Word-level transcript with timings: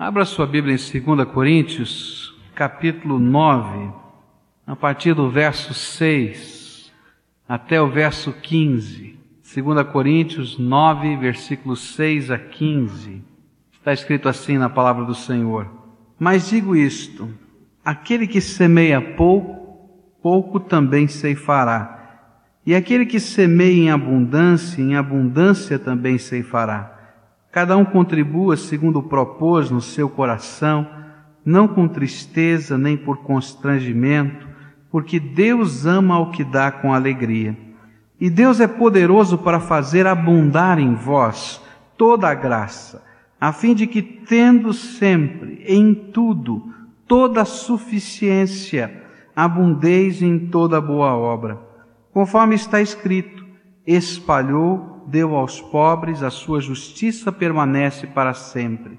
Abra 0.00 0.24
sua 0.24 0.46
Bíblia 0.46 0.74
em 0.74 1.00
2 1.00 1.28
Coríntios, 1.28 2.34
capítulo 2.54 3.18
9, 3.18 3.92
a 4.66 4.74
partir 4.74 5.12
do 5.12 5.28
verso 5.28 5.74
6 5.74 6.90
até 7.46 7.78
o 7.82 7.90
verso 7.90 8.32
15. 8.32 9.18
2 9.54 9.86
Coríntios 9.88 10.58
9, 10.58 11.18
versículos 11.18 11.80
6 11.96 12.30
a 12.30 12.38
15. 12.38 13.22
Está 13.74 13.92
escrito 13.92 14.26
assim 14.26 14.56
na 14.56 14.70
palavra 14.70 15.04
do 15.04 15.14
Senhor: 15.14 15.68
Mas 16.18 16.48
digo 16.48 16.74
isto: 16.74 17.28
aquele 17.84 18.26
que 18.26 18.40
semeia 18.40 19.02
pouco, 19.02 20.00
pouco 20.22 20.58
também 20.58 21.08
ceifará. 21.08 22.22
E 22.64 22.74
aquele 22.74 23.04
que 23.04 23.20
semeia 23.20 23.82
em 23.82 23.90
abundância, 23.90 24.80
em 24.80 24.96
abundância 24.96 25.78
também 25.78 26.16
ceifará. 26.16 26.99
Cada 27.52 27.76
um 27.76 27.84
contribua 27.84 28.56
segundo 28.56 29.02
propôs 29.02 29.70
no 29.70 29.80
seu 29.80 30.08
coração, 30.08 30.86
não 31.44 31.66
com 31.66 31.88
tristeza 31.88 32.78
nem 32.78 32.96
por 32.96 33.18
constrangimento, 33.18 34.46
porque 34.90 35.18
Deus 35.18 35.86
ama 35.86 36.18
o 36.18 36.30
que 36.30 36.44
dá 36.44 36.70
com 36.70 36.92
alegria. 36.92 37.56
E 38.20 38.28
Deus 38.28 38.60
é 38.60 38.68
poderoso 38.68 39.38
para 39.38 39.58
fazer 39.58 40.06
abundar 40.06 40.78
em 40.78 40.94
vós 40.94 41.60
toda 41.96 42.28
a 42.28 42.34
graça, 42.34 43.02
a 43.40 43.52
fim 43.52 43.74
de 43.74 43.86
que, 43.86 44.02
tendo 44.02 44.72
sempre, 44.72 45.64
em 45.66 45.94
tudo, 45.94 46.72
toda 47.06 47.42
a 47.42 47.46
suficiência, 47.46 49.02
abundeis 49.34 50.22
em 50.22 50.38
toda 50.38 50.80
boa 50.80 51.14
obra. 51.14 51.58
Conforme 52.12 52.54
está 52.54 52.80
escrito, 52.80 53.44
espalhou, 53.86 54.89
deu 55.10 55.34
aos 55.34 55.60
pobres, 55.60 56.22
a 56.22 56.30
sua 56.30 56.60
justiça 56.60 57.32
permanece 57.32 58.06
para 58.06 58.32
sempre. 58.32 58.98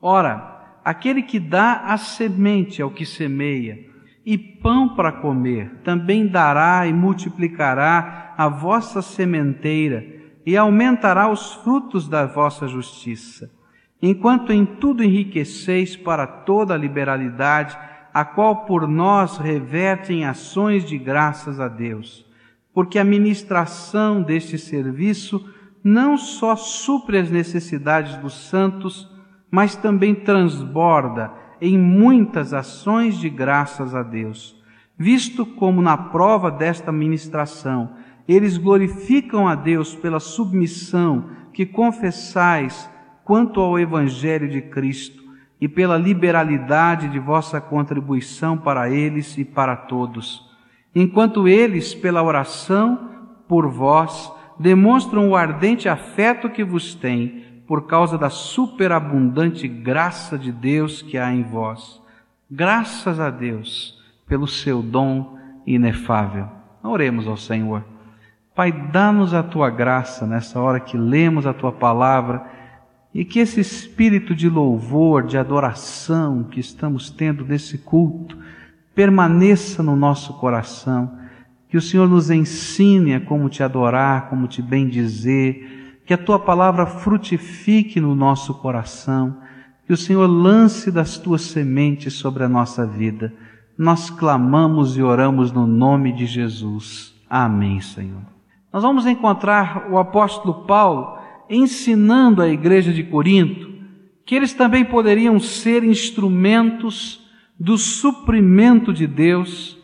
Ora, 0.00 0.78
aquele 0.84 1.22
que 1.22 1.38
dá 1.38 1.84
a 1.86 1.96
semente 1.96 2.82
ao 2.82 2.90
que 2.90 3.06
semeia, 3.06 3.78
e 4.26 4.36
pão 4.36 4.96
para 4.96 5.12
comer, 5.12 5.80
também 5.84 6.26
dará 6.26 6.86
e 6.86 6.92
multiplicará 6.92 8.34
a 8.36 8.48
vossa 8.48 9.00
sementeira, 9.00 10.04
e 10.44 10.56
aumentará 10.56 11.30
os 11.30 11.54
frutos 11.54 12.08
da 12.08 12.26
vossa 12.26 12.66
justiça, 12.66 13.50
enquanto 14.02 14.52
em 14.52 14.64
tudo 14.64 15.04
enriqueceis 15.04 15.96
para 15.96 16.26
toda 16.26 16.74
a 16.74 16.78
liberalidade, 16.78 17.78
a 18.12 18.24
qual 18.24 18.64
por 18.64 18.88
nós 18.88 19.38
revertem 19.38 20.24
ações 20.24 20.84
de 20.84 20.98
graças 20.98 21.60
a 21.60 21.68
Deus 21.68 22.23
porque 22.74 22.98
a 22.98 23.04
ministração 23.04 24.20
deste 24.20 24.58
serviço 24.58 25.48
não 25.82 26.18
só 26.18 26.56
supre 26.56 27.18
as 27.18 27.30
necessidades 27.30 28.16
dos 28.16 28.48
santos, 28.48 29.08
mas 29.48 29.76
também 29.76 30.12
transborda 30.12 31.32
em 31.60 31.78
muitas 31.78 32.52
ações 32.52 33.16
de 33.16 33.30
graças 33.30 33.94
a 33.94 34.02
Deus, 34.02 34.60
visto 34.98 35.46
como 35.46 35.80
na 35.80 35.96
prova 35.96 36.50
desta 36.50 36.90
ministração 36.90 37.94
eles 38.26 38.56
glorificam 38.56 39.46
a 39.46 39.54
Deus 39.54 39.94
pela 39.94 40.18
submissão 40.18 41.30
que 41.52 41.64
confessais 41.64 42.90
quanto 43.22 43.60
ao 43.60 43.78
Evangelho 43.78 44.48
de 44.48 44.62
Cristo 44.62 45.22
e 45.60 45.68
pela 45.68 45.96
liberalidade 45.96 47.08
de 47.08 47.18
vossa 47.18 47.60
contribuição 47.60 48.56
para 48.56 48.90
eles 48.90 49.38
e 49.38 49.44
para 49.44 49.76
todos 49.76 50.53
enquanto 50.94 51.48
eles, 51.48 51.94
pela 51.94 52.22
oração 52.22 53.10
por 53.48 53.68
vós, 53.68 54.32
demonstram 54.58 55.28
o 55.28 55.36
ardente 55.36 55.88
afeto 55.88 56.48
que 56.48 56.62
vos 56.62 56.94
têm 56.94 57.44
por 57.66 57.86
causa 57.86 58.16
da 58.16 58.30
superabundante 58.30 59.66
graça 59.66 60.38
de 60.38 60.52
Deus 60.52 61.02
que 61.02 61.18
há 61.18 61.32
em 61.32 61.42
vós. 61.42 62.00
Graças 62.50 63.18
a 63.18 63.30
Deus 63.30 63.98
pelo 64.26 64.46
seu 64.46 64.82
dom 64.82 65.38
inefável. 65.66 66.48
Oremos 66.82 67.26
ao 67.26 67.36
Senhor. 67.36 67.84
Pai, 68.54 68.70
dá-nos 68.70 69.34
a 69.34 69.42
tua 69.42 69.70
graça 69.70 70.26
nessa 70.26 70.60
hora 70.60 70.78
que 70.78 70.96
lemos 70.96 71.46
a 71.46 71.52
tua 71.52 71.72
palavra 71.72 72.44
e 73.12 73.24
que 73.24 73.38
esse 73.38 73.60
espírito 73.60 74.34
de 74.34 74.48
louvor, 74.48 75.24
de 75.24 75.38
adoração 75.38 76.44
que 76.44 76.60
estamos 76.60 77.10
tendo 77.10 77.44
nesse 77.44 77.78
culto, 77.78 78.36
permaneça 78.94 79.82
no 79.82 79.96
nosso 79.96 80.34
coração, 80.34 81.18
que 81.68 81.76
o 81.76 81.82
Senhor 81.82 82.08
nos 82.08 82.30
ensine 82.30 83.14
a 83.14 83.20
como 83.20 83.48
te 83.48 83.62
adorar, 83.62 84.28
como 84.28 84.46
te 84.46 84.62
bendizer, 84.62 86.00
que 86.06 86.14
a 86.14 86.18
tua 86.18 86.38
palavra 86.38 86.86
frutifique 86.86 88.00
no 88.00 88.14
nosso 88.14 88.54
coração, 88.54 89.38
que 89.86 89.92
o 89.92 89.96
Senhor 89.96 90.26
lance 90.26 90.90
das 90.90 91.18
tuas 91.18 91.42
sementes 91.42 92.14
sobre 92.14 92.44
a 92.44 92.48
nossa 92.48 92.86
vida. 92.86 93.32
Nós 93.76 94.08
clamamos 94.08 94.96
e 94.96 95.02
oramos 95.02 95.50
no 95.50 95.66
nome 95.66 96.12
de 96.12 96.26
Jesus. 96.26 97.14
Amém, 97.28 97.80
Senhor. 97.80 98.22
Nós 98.72 98.82
vamos 98.82 99.06
encontrar 99.06 99.88
o 99.90 99.98
apóstolo 99.98 100.66
Paulo 100.66 101.18
ensinando 101.50 102.40
à 102.40 102.48
igreja 102.48 102.92
de 102.92 103.02
Corinto 103.02 103.74
que 104.24 104.34
eles 104.34 104.54
também 104.54 104.84
poderiam 104.84 105.38
ser 105.38 105.84
instrumentos 105.84 107.23
do 107.58 107.78
suprimento 107.78 108.92
de 108.92 109.06
Deus 109.06 109.78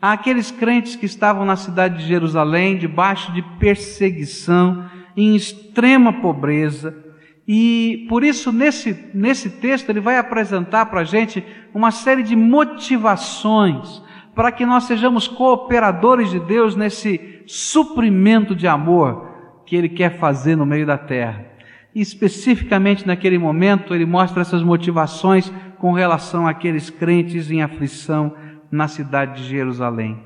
àqueles 0.00 0.50
crentes 0.50 0.96
que 0.96 1.06
estavam 1.06 1.44
na 1.44 1.56
cidade 1.56 1.98
de 1.98 2.06
Jerusalém, 2.06 2.78
debaixo 2.78 3.32
de 3.32 3.42
perseguição, 3.58 4.84
em 5.16 5.34
extrema 5.34 6.12
pobreza. 6.12 7.04
E 7.48 8.06
por 8.08 8.24
isso, 8.24 8.52
nesse, 8.52 9.10
nesse 9.14 9.50
texto, 9.50 9.88
ele 9.90 10.00
vai 10.00 10.18
apresentar 10.18 10.86
para 10.86 11.00
a 11.00 11.04
gente 11.04 11.44
uma 11.72 11.90
série 11.90 12.22
de 12.22 12.34
motivações 12.34 14.02
para 14.34 14.52
que 14.52 14.66
nós 14.66 14.84
sejamos 14.84 15.26
cooperadores 15.26 16.30
de 16.30 16.38
Deus 16.38 16.76
nesse 16.76 17.42
suprimento 17.46 18.54
de 18.54 18.66
amor 18.66 19.26
que 19.64 19.74
Ele 19.74 19.88
quer 19.88 20.18
fazer 20.18 20.56
no 20.56 20.66
meio 20.66 20.86
da 20.86 20.98
terra. 20.98 21.46
E 21.94 22.00
especificamente 22.02 23.06
naquele 23.06 23.38
momento, 23.38 23.94
ele 23.94 24.04
mostra 24.04 24.42
essas 24.42 24.62
motivações 24.62 25.50
com 25.78 25.92
relação 25.92 26.46
àqueles 26.46 26.90
crentes 26.90 27.50
em 27.50 27.62
aflição 27.62 28.34
na 28.70 28.88
cidade 28.88 29.42
de 29.42 29.48
Jerusalém. 29.48 30.22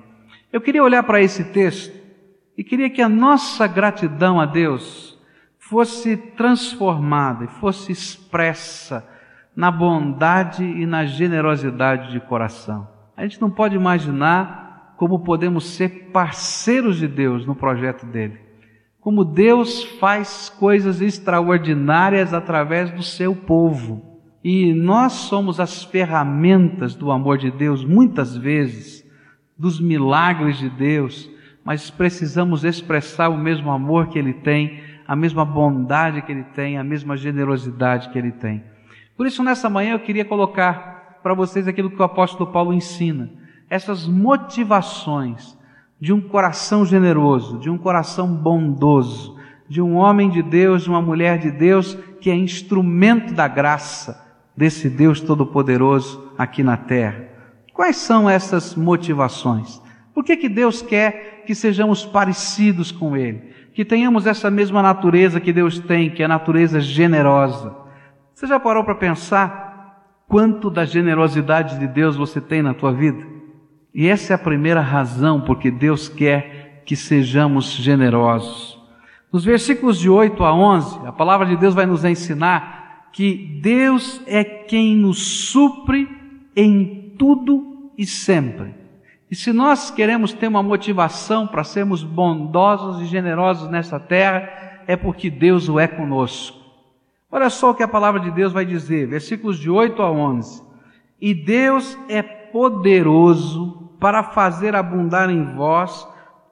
Eu 0.52 0.60
queria 0.60 0.82
olhar 0.82 1.02
para 1.02 1.20
esse 1.20 1.44
texto 1.44 1.94
e 2.56 2.64
queria 2.64 2.90
que 2.90 3.02
a 3.02 3.08
nossa 3.08 3.66
gratidão 3.66 4.40
a 4.40 4.46
Deus 4.46 5.18
fosse 5.58 6.16
transformada 6.16 7.44
e 7.44 7.60
fosse 7.60 7.92
expressa 7.92 9.08
na 9.54 9.70
bondade 9.70 10.64
e 10.64 10.86
na 10.86 11.04
generosidade 11.04 12.10
de 12.10 12.20
coração. 12.20 12.88
A 13.16 13.22
gente 13.22 13.40
não 13.40 13.50
pode 13.50 13.76
imaginar 13.76 14.94
como 14.96 15.20
podemos 15.20 15.76
ser 15.76 16.10
parceiros 16.12 16.96
de 16.96 17.06
Deus 17.06 17.46
no 17.46 17.54
projeto 17.54 18.04
dele. 18.04 18.38
Como 19.00 19.24
Deus 19.24 19.84
faz 19.98 20.50
coisas 20.50 21.00
extraordinárias 21.00 22.34
através 22.34 22.90
do 22.90 23.02
seu 23.02 23.34
povo. 23.34 24.09
E 24.42 24.72
nós 24.72 25.12
somos 25.12 25.60
as 25.60 25.84
ferramentas 25.84 26.94
do 26.94 27.10
amor 27.10 27.36
de 27.36 27.50
Deus, 27.50 27.84
muitas 27.84 28.34
vezes, 28.34 29.06
dos 29.56 29.78
milagres 29.78 30.56
de 30.56 30.70
Deus, 30.70 31.30
mas 31.62 31.90
precisamos 31.90 32.64
expressar 32.64 33.28
o 33.28 33.36
mesmo 33.36 33.70
amor 33.70 34.08
que 34.08 34.18
Ele 34.18 34.32
tem, 34.32 34.80
a 35.06 35.14
mesma 35.14 35.44
bondade 35.44 36.22
que 36.22 36.32
Ele 36.32 36.44
tem, 36.44 36.78
a 36.78 36.84
mesma 36.84 37.18
generosidade 37.18 38.08
que 38.08 38.18
Ele 38.18 38.32
tem. 38.32 38.64
Por 39.14 39.26
isso, 39.26 39.42
nessa 39.42 39.68
manhã, 39.68 39.92
eu 39.92 40.00
queria 40.00 40.24
colocar 40.24 41.18
para 41.22 41.34
vocês 41.34 41.68
aquilo 41.68 41.90
que 41.90 42.00
o 42.00 42.04
apóstolo 42.04 42.50
Paulo 42.50 42.72
ensina, 42.72 43.30
essas 43.68 44.08
motivações 44.08 45.58
de 46.00 46.14
um 46.14 46.20
coração 46.20 46.86
generoso, 46.86 47.58
de 47.58 47.68
um 47.68 47.76
coração 47.76 48.34
bondoso, 48.34 49.36
de 49.68 49.82
um 49.82 49.96
homem 49.96 50.30
de 50.30 50.42
Deus, 50.42 50.84
de 50.84 50.88
uma 50.88 51.02
mulher 51.02 51.38
de 51.38 51.50
Deus 51.50 51.94
que 52.22 52.30
é 52.30 52.34
instrumento 52.34 53.34
da 53.34 53.46
graça 53.46 54.29
desse 54.56 54.88
Deus 54.88 55.20
Todo-Poderoso 55.20 56.32
aqui 56.36 56.62
na 56.62 56.76
terra. 56.76 57.24
Quais 57.72 57.96
são 57.96 58.28
essas 58.28 58.74
motivações? 58.74 59.80
Por 60.14 60.24
que, 60.24 60.36
que 60.36 60.48
Deus 60.48 60.82
quer 60.82 61.44
que 61.46 61.54
sejamos 61.54 62.04
parecidos 62.04 62.92
com 62.92 63.16
Ele? 63.16 63.54
Que 63.72 63.84
tenhamos 63.84 64.26
essa 64.26 64.50
mesma 64.50 64.82
natureza 64.82 65.40
que 65.40 65.52
Deus 65.52 65.78
tem, 65.78 66.10
que 66.10 66.22
é 66.22 66.26
a 66.26 66.28
natureza 66.28 66.80
generosa. 66.80 67.74
Você 68.34 68.46
já 68.46 68.60
parou 68.60 68.84
para 68.84 68.94
pensar 68.94 70.04
quanto 70.28 70.70
da 70.70 70.84
generosidade 70.84 71.78
de 71.78 71.86
Deus 71.86 72.16
você 72.16 72.40
tem 72.40 72.62
na 72.62 72.74
tua 72.74 72.92
vida? 72.92 73.24
E 73.94 74.06
essa 74.08 74.32
é 74.32 74.36
a 74.36 74.38
primeira 74.38 74.80
razão 74.80 75.40
porque 75.40 75.70
Deus 75.70 76.08
quer 76.08 76.82
que 76.84 76.96
sejamos 76.96 77.72
generosos. 77.72 78.78
Nos 79.32 79.44
versículos 79.44 79.98
de 79.98 80.10
8 80.10 80.44
a 80.44 80.52
11, 80.52 81.06
a 81.06 81.12
palavra 81.12 81.46
de 81.46 81.56
Deus 81.56 81.74
vai 81.74 81.86
nos 81.86 82.04
ensinar 82.04 82.79
que 83.12 83.60
Deus 83.62 84.20
é 84.26 84.44
quem 84.44 84.96
nos 84.96 85.50
supre 85.50 86.08
em 86.54 87.14
tudo 87.18 87.92
e 87.96 88.06
sempre. 88.06 88.74
E 89.30 89.36
se 89.36 89.52
nós 89.52 89.90
queremos 89.90 90.32
ter 90.32 90.48
uma 90.48 90.62
motivação 90.62 91.46
para 91.46 91.62
sermos 91.62 92.02
bondosos 92.02 93.02
e 93.02 93.06
generosos 93.06 93.70
nessa 93.70 94.00
terra, 94.00 94.82
é 94.86 94.96
porque 94.96 95.30
Deus 95.30 95.68
o 95.68 95.78
é 95.78 95.86
conosco. 95.86 96.58
Olha 97.30 97.48
só 97.48 97.70
o 97.70 97.74
que 97.74 97.82
a 97.82 97.88
palavra 97.88 98.20
de 98.20 98.30
Deus 98.32 98.52
vai 98.52 98.64
dizer, 98.64 99.06
versículos 99.06 99.58
de 99.58 99.70
8 99.70 100.02
a 100.02 100.10
11. 100.10 100.62
E 101.20 101.32
Deus 101.32 101.96
é 102.08 102.22
poderoso 102.22 103.90
para 104.00 104.24
fazer 104.24 104.74
abundar 104.74 105.30
em 105.30 105.44
vós 105.54 106.08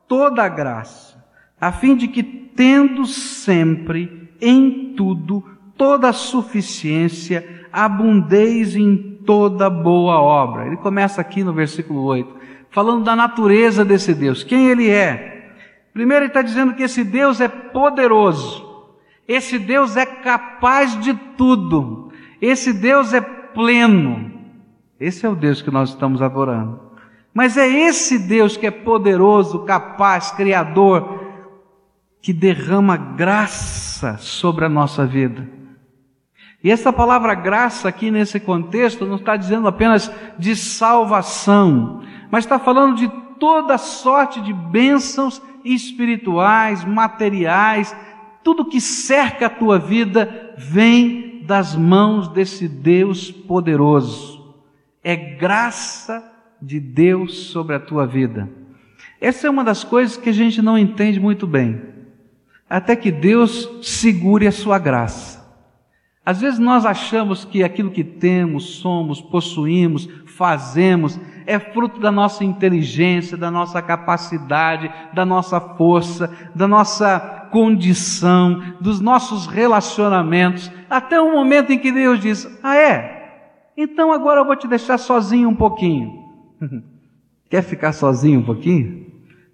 toda 0.07 0.45
a 0.45 0.49
graça, 0.49 1.25
a 1.61 1.73
fim 1.73 1.97
de 1.97 2.07
que, 2.07 2.23
tendo 2.23 3.07
sempre, 3.07 4.31
em 4.41 4.95
tudo, 4.95 5.43
toda 5.79 6.09
a 6.09 6.13
suficiência, 6.13 7.67
abundeis 7.73 8.77
em 8.77 9.21
toda 9.25 9.71
boa 9.71 10.21
obra. 10.21 10.67
Ele 10.67 10.77
começa 10.77 11.21
aqui 11.21 11.45
no 11.45 11.53
versículo 11.53 12.03
8, 12.03 12.35
falando 12.71 13.05
da 13.05 13.15
natureza 13.15 13.85
desse 13.85 14.13
Deus, 14.13 14.43
quem 14.43 14.69
ele 14.69 14.91
é. 14.91 15.55
Primeiro 15.95 16.25
ele 16.25 16.31
está 16.31 16.43
dizendo 16.43 16.75
que 16.75 16.83
esse 16.83 17.03
Deus 17.05 17.41
é 17.41 17.49
poderoso. 17.49 18.67
Esse 19.27 19.59
Deus 19.59 19.97
é 19.97 20.07
capaz 20.07 20.99
de 21.01 21.15
tudo. 21.37 22.13
Esse 22.41 22.73
Deus 22.73 23.13
é 23.13 23.21
pleno. 23.21 24.33
Esse 24.99 25.27
é 25.27 25.29
o 25.29 25.37
Deus 25.37 25.63
que 25.63 25.71
nós 25.71 25.91
estamos 25.91 26.21
adorando. 26.23 26.81
Mas 27.33 27.57
é 27.57 27.69
esse 27.69 28.19
Deus 28.19 28.57
que 28.57 28.67
é 28.67 28.71
poderoso, 28.71 29.61
capaz, 29.61 30.31
criador, 30.33 31.21
que 32.21 32.33
derrama 32.33 32.97
graça 32.97 34.17
sobre 34.19 34.65
a 34.65 34.69
nossa 34.69 35.07
vida. 35.07 35.58
E 36.63 36.71
essa 36.71 36.93
palavra 36.93 37.35
graça 37.35 37.89
aqui 37.89 38.11
nesse 38.11 38.41
contexto 38.41 39.07
não 39.07 39.17
está 39.17 39.37
dizendo 39.37 39.69
apenas 39.69 40.11
de 40.39 40.57
salvação, 40.57 42.03
mas 42.31 42.45
está 42.45 42.59
falando 42.59 42.97
de 42.97 43.09
toda 43.39 43.79
sorte 43.79 44.41
de 44.41 44.53
bênçãos 44.53 45.41
espirituais, 45.65 46.85
materiais, 46.85 47.95
tudo 48.43 48.65
que 48.65 48.81
cerca 48.81 49.47
a 49.47 49.51
tua 49.51 49.79
vida 49.79 50.55
vem 50.57 51.43
das 51.45 51.77
mãos 51.77 52.29
desse 52.29 52.67
Deus 52.67 53.31
poderoso. 53.31 54.55
É 55.03 55.15
graça 55.15 56.25
de 56.61 56.81
Deus 56.81 57.51
sobre 57.51 57.77
a 57.77 57.81
tua 57.81 58.07
vida. 58.07 58.49
Essa 59.21 59.47
é 59.47 59.51
uma 59.51 59.65
das 59.65 59.85
coisas 59.85 60.17
que 60.17 60.29
a 60.29 60.33
gente 60.33 60.61
não 60.61 60.77
entende 60.77 61.21
muito 61.21 61.47
bem. 61.47 61.81
Até 62.69 62.97
que 62.97 63.11
Deus 63.11 63.69
segure 63.83 64.47
a 64.47 64.53
sua 64.53 64.79
graça. 64.79 65.38
Às 66.29 66.43
vezes 66.43 66.59
nós 66.59 66.85
achamos 66.85 67.47
que 67.47 67.65
aquilo 67.65 67.91
que 67.91 68.05
temos, 68.05 68.81
somos, 68.81 69.19
possuímos, 69.19 70.07
fazemos, 70.27 71.19
é 71.47 71.59
fruto 71.59 71.99
da 71.99 72.13
nossa 72.13 72.45
inteligência, 72.45 73.35
da 73.35 73.51
nossa 73.51 73.81
capacidade, 73.81 74.93
da 75.15 75.25
nossa 75.25 75.59
força, 75.59 76.31
da 76.55 76.69
nossa 76.69 77.49
condição, 77.51 78.63
dos 78.79 79.01
nossos 79.01 79.47
relacionamentos, 79.47 80.71
até 80.91 81.19
o 81.19 81.33
momento 81.33 81.73
em 81.73 81.79
que 81.79 81.91
Deus 81.91 82.21
diz: 82.21 82.47
Ah, 82.63 82.77
é? 82.77 83.71
Então 83.75 84.13
agora 84.13 84.43
eu 84.43 84.45
vou 84.45 84.55
te 84.55 84.69
deixar 84.69 84.99
sozinho 84.99 85.49
um 85.49 85.57
pouquinho. 85.57 86.13
Quer 87.49 87.63
ficar 87.63 87.93
sozinho 87.93 88.41
um 88.41 88.45
pouquinho? 88.45 89.07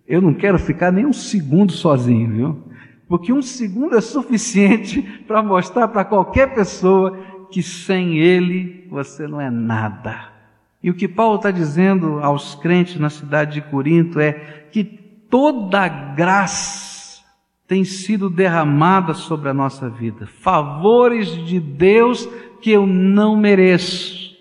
Eu 0.09 0.21
não 0.21 0.35
quero 0.35 0.59
ficar 0.59 0.91
nem 0.91 1.07
um 1.07 1.13
segundo 1.13 1.71
sozinho, 1.71 2.33
viu? 2.33 2.65
Porque 3.15 3.33
um 3.33 3.43
segundo 3.43 3.97
é 3.97 4.01
suficiente 4.01 5.01
para 5.25 5.41
mostrar 5.41 5.87
para 5.87 6.05
qualquer 6.05 6.53
pessoa 6.53 7.17
que 7.49 7.63
sem 7.63 8.19
Ele 8.19 8.89
você 8.91 9.29
não 9.29 9.41
é 9.41 9.49
nada. 9.49 10.33
E 10.83 10.91
o 10.91 10.95
que 10.95 11.07
Paulo 11.07 11.37
está 11.37 11.53
dizendo 11.53 12.19
aos 12.19 12.57
crentes 12.57 12.99
na 12.99 13.09
cidade 13.09 13.55
de 13.55 13.71
Corinto 13.71 14.19
é 14.19 14.33
que 14.73 14.83
toda 14.83 15.87
graça 15.87 17.23
tem 17.69 17.85
sido 17.85 18.29
derramada 18.29 19.15
sobre 19.15 19.49
a 19.49 19.55
nossa 19.55 19.89
vida. 19.89 20.27
Favores 20.27 21.29
de 21.47 21.61
Deus 21.61 22.29
que 22.61 22.73
eu 22.73 22.85
não 22.85 23.37
mereço. 23.37 24.35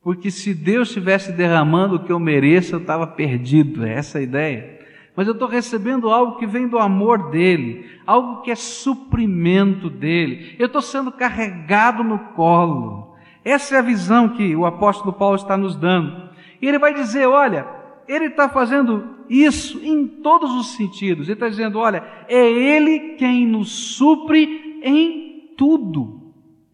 Porque 0.00 0.30
se 0.30 0.54
Deus 0.54 0.90
estivesse 0.90 1.32
derramando 1.32 1.96
o 1.96 2.04
que 2.04 2.12
eu 2.12 2.20
mereço, 2.20 2.76
eu 2.76 2.80
estava 2.80 3.04
perdido. 3.04 3.84
É 3.84 3.94
essa 3.94 4.18
a 4.18 4.22
ideia. 4.22 4.71
Mas 5.14 5.26
eu 5.26 5.34
estou 5.34 5.48
recebendo 5.48 6.10
algo 6.10 6.38
que 6.38 6.46
vem 6.46 6.66
do 6.66 6.78
amor 6.78 7.30
dele, 7.30 7.86
algo 8.06 8.40
que 8.40 8.50
é 8.50 8.54
suprimento 8.54 9.90
dele. 9.90 10.56
Eu 10.58 10.66
estou 10.66 10.80
sendo 10.80 11.12
carregado 11.12 12.02
no 12.02 12.18
colo. 12.18 13.14
Essa 13.44 13.76
é 13.76 13.78
a 13.78 13.82
visão 13.82 14.30
que 14.30 14.56
o 14.56 14.64
apóstolo 14.64 15.12
Paulo 15.12 15.36
está 15.36 15.56
nos 15.56 15.76
dando. 15.76 16.30
E 16.60 16.66
ele 16.66 16.78
vai 16.78 16.94
dizer: 16.94 17.26
olha, 17.26 17.66
ele 18.08 18.26
está 18.26 18.48
fazendo 18.48 19.04
isso 19.28 19.80
em 19.84 20.06
todos 20.06 20.52
os 20.52 20.74
sentidos. 20.76 21.26
Ele 21.26 21.34
está 21.34 21.48
dizendo: 21.48 21.78
olha, 21.78 22.02
é 22.28 22.50
Ele 22.50 23.16
quem 23.16 23.46
nos 23.46 23.70
supre 23.70 24.80
em 24.82 25.52
tudo. 25.56 26.20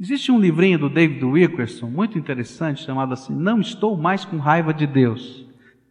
Existe 0.01 0.31
um 0.31 0.39
livrinho 0.39 0.79
do 0.79 0.89
David 0.89 1.25
Wilkerson, 1.25 1.87
muito 1.87 2.17
interessante, 2.19 2.85
chamado 2.85 3.13
assim: 3.13 3.35
Não 3.35 3.61
Estou 3.61 3.97
Mais 3.97 4.25
com 4.25 4.37
Raiva 4.37 4.73
de 4.73 4.87
Deus. 4.87 5.48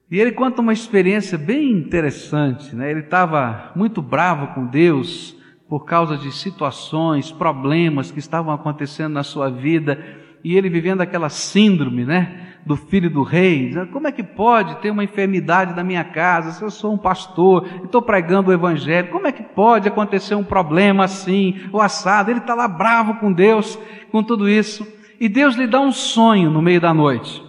E 0.10 0.20
ele 0.20 0.32
conta 0.32 0.62
uma 0.62 0.74
experiência 0.74 1.38
bem 1.38 1.72
interessante. 1.72 2.76
Né? 2.76 2.90
Ele 2.90 3.02
estava 3.02 3.72
muito 3.76 4.02
bravo 4.02 4.54
com 4.54 4.66
Deus 4.66 5.36
por 5.68 5.86
causa 5.86 6.18
de 6.18 6.32
situações, 6.32 7.32
problemas 7.32 8.10
que 8.10 8.20
estavam 8.20 8.54
acontecendo 8.54 9.14
na 9.14 9.24
sua 9.24 9.50
vida, 9.50 10.02
e 10.42 10.56
ele 10.56 10.70
vivendo 10.70 11.02
aquela 11.02 11.28
síndrome, 11.28 12.06
né? 12.06 12.48
do 12.68 12.76
filho 12.76 13.10
do 13.10 13.24
rei. 13.24 13.74
Como 13.92 14.08
é 14.08 14.12
que 14.12 14.22
pode 14.22 14.76
ter 14.82 14.92
uma 14.92 15.04
enfermidade 15.04 15.74
na 15.74 15.84
minha 15.84 16.04
casa? 16.04 16.52
Se 16.52 16.62
eu 16.62 16.70
sou 16.70 16.94
um 16.94 16.98
pastor 16.98 17.66
e 17.82 17.86
estou 17.86 18.02
pregando 18.02 18.52
o 18.52 18.54
evangelho, 18.54 19.10
como 19.10 19.26
é 19.26 19.32
que 19.32 19.42
pode 19.42 19.88
acontecer 19.88 20.36
um 20.36 20.44
problema 20.44 21.06
assim, 21.06 21.56
o 21.72 21.82
assado? 21.82 22.30
Ele 22.30 22.40
está 22.40 22.54
lá 22.54 22.68
bravo 22.68 23.16
com 23.16 23.32
Deus, 23.32 23.80
com 24.12 24.22
tudo 24.22 24.50
isso. 24.50 24.86
E 25.20 25.30
Deus 25.30 25.56
lhe 25.56 25.66
dá 25.66 25.80
um 25.80 25.94
sonho 25.94 26.52
no 26.52 26.62
meio 26.62 26.82
da 26.82 26.94
noite. 26.94 27.47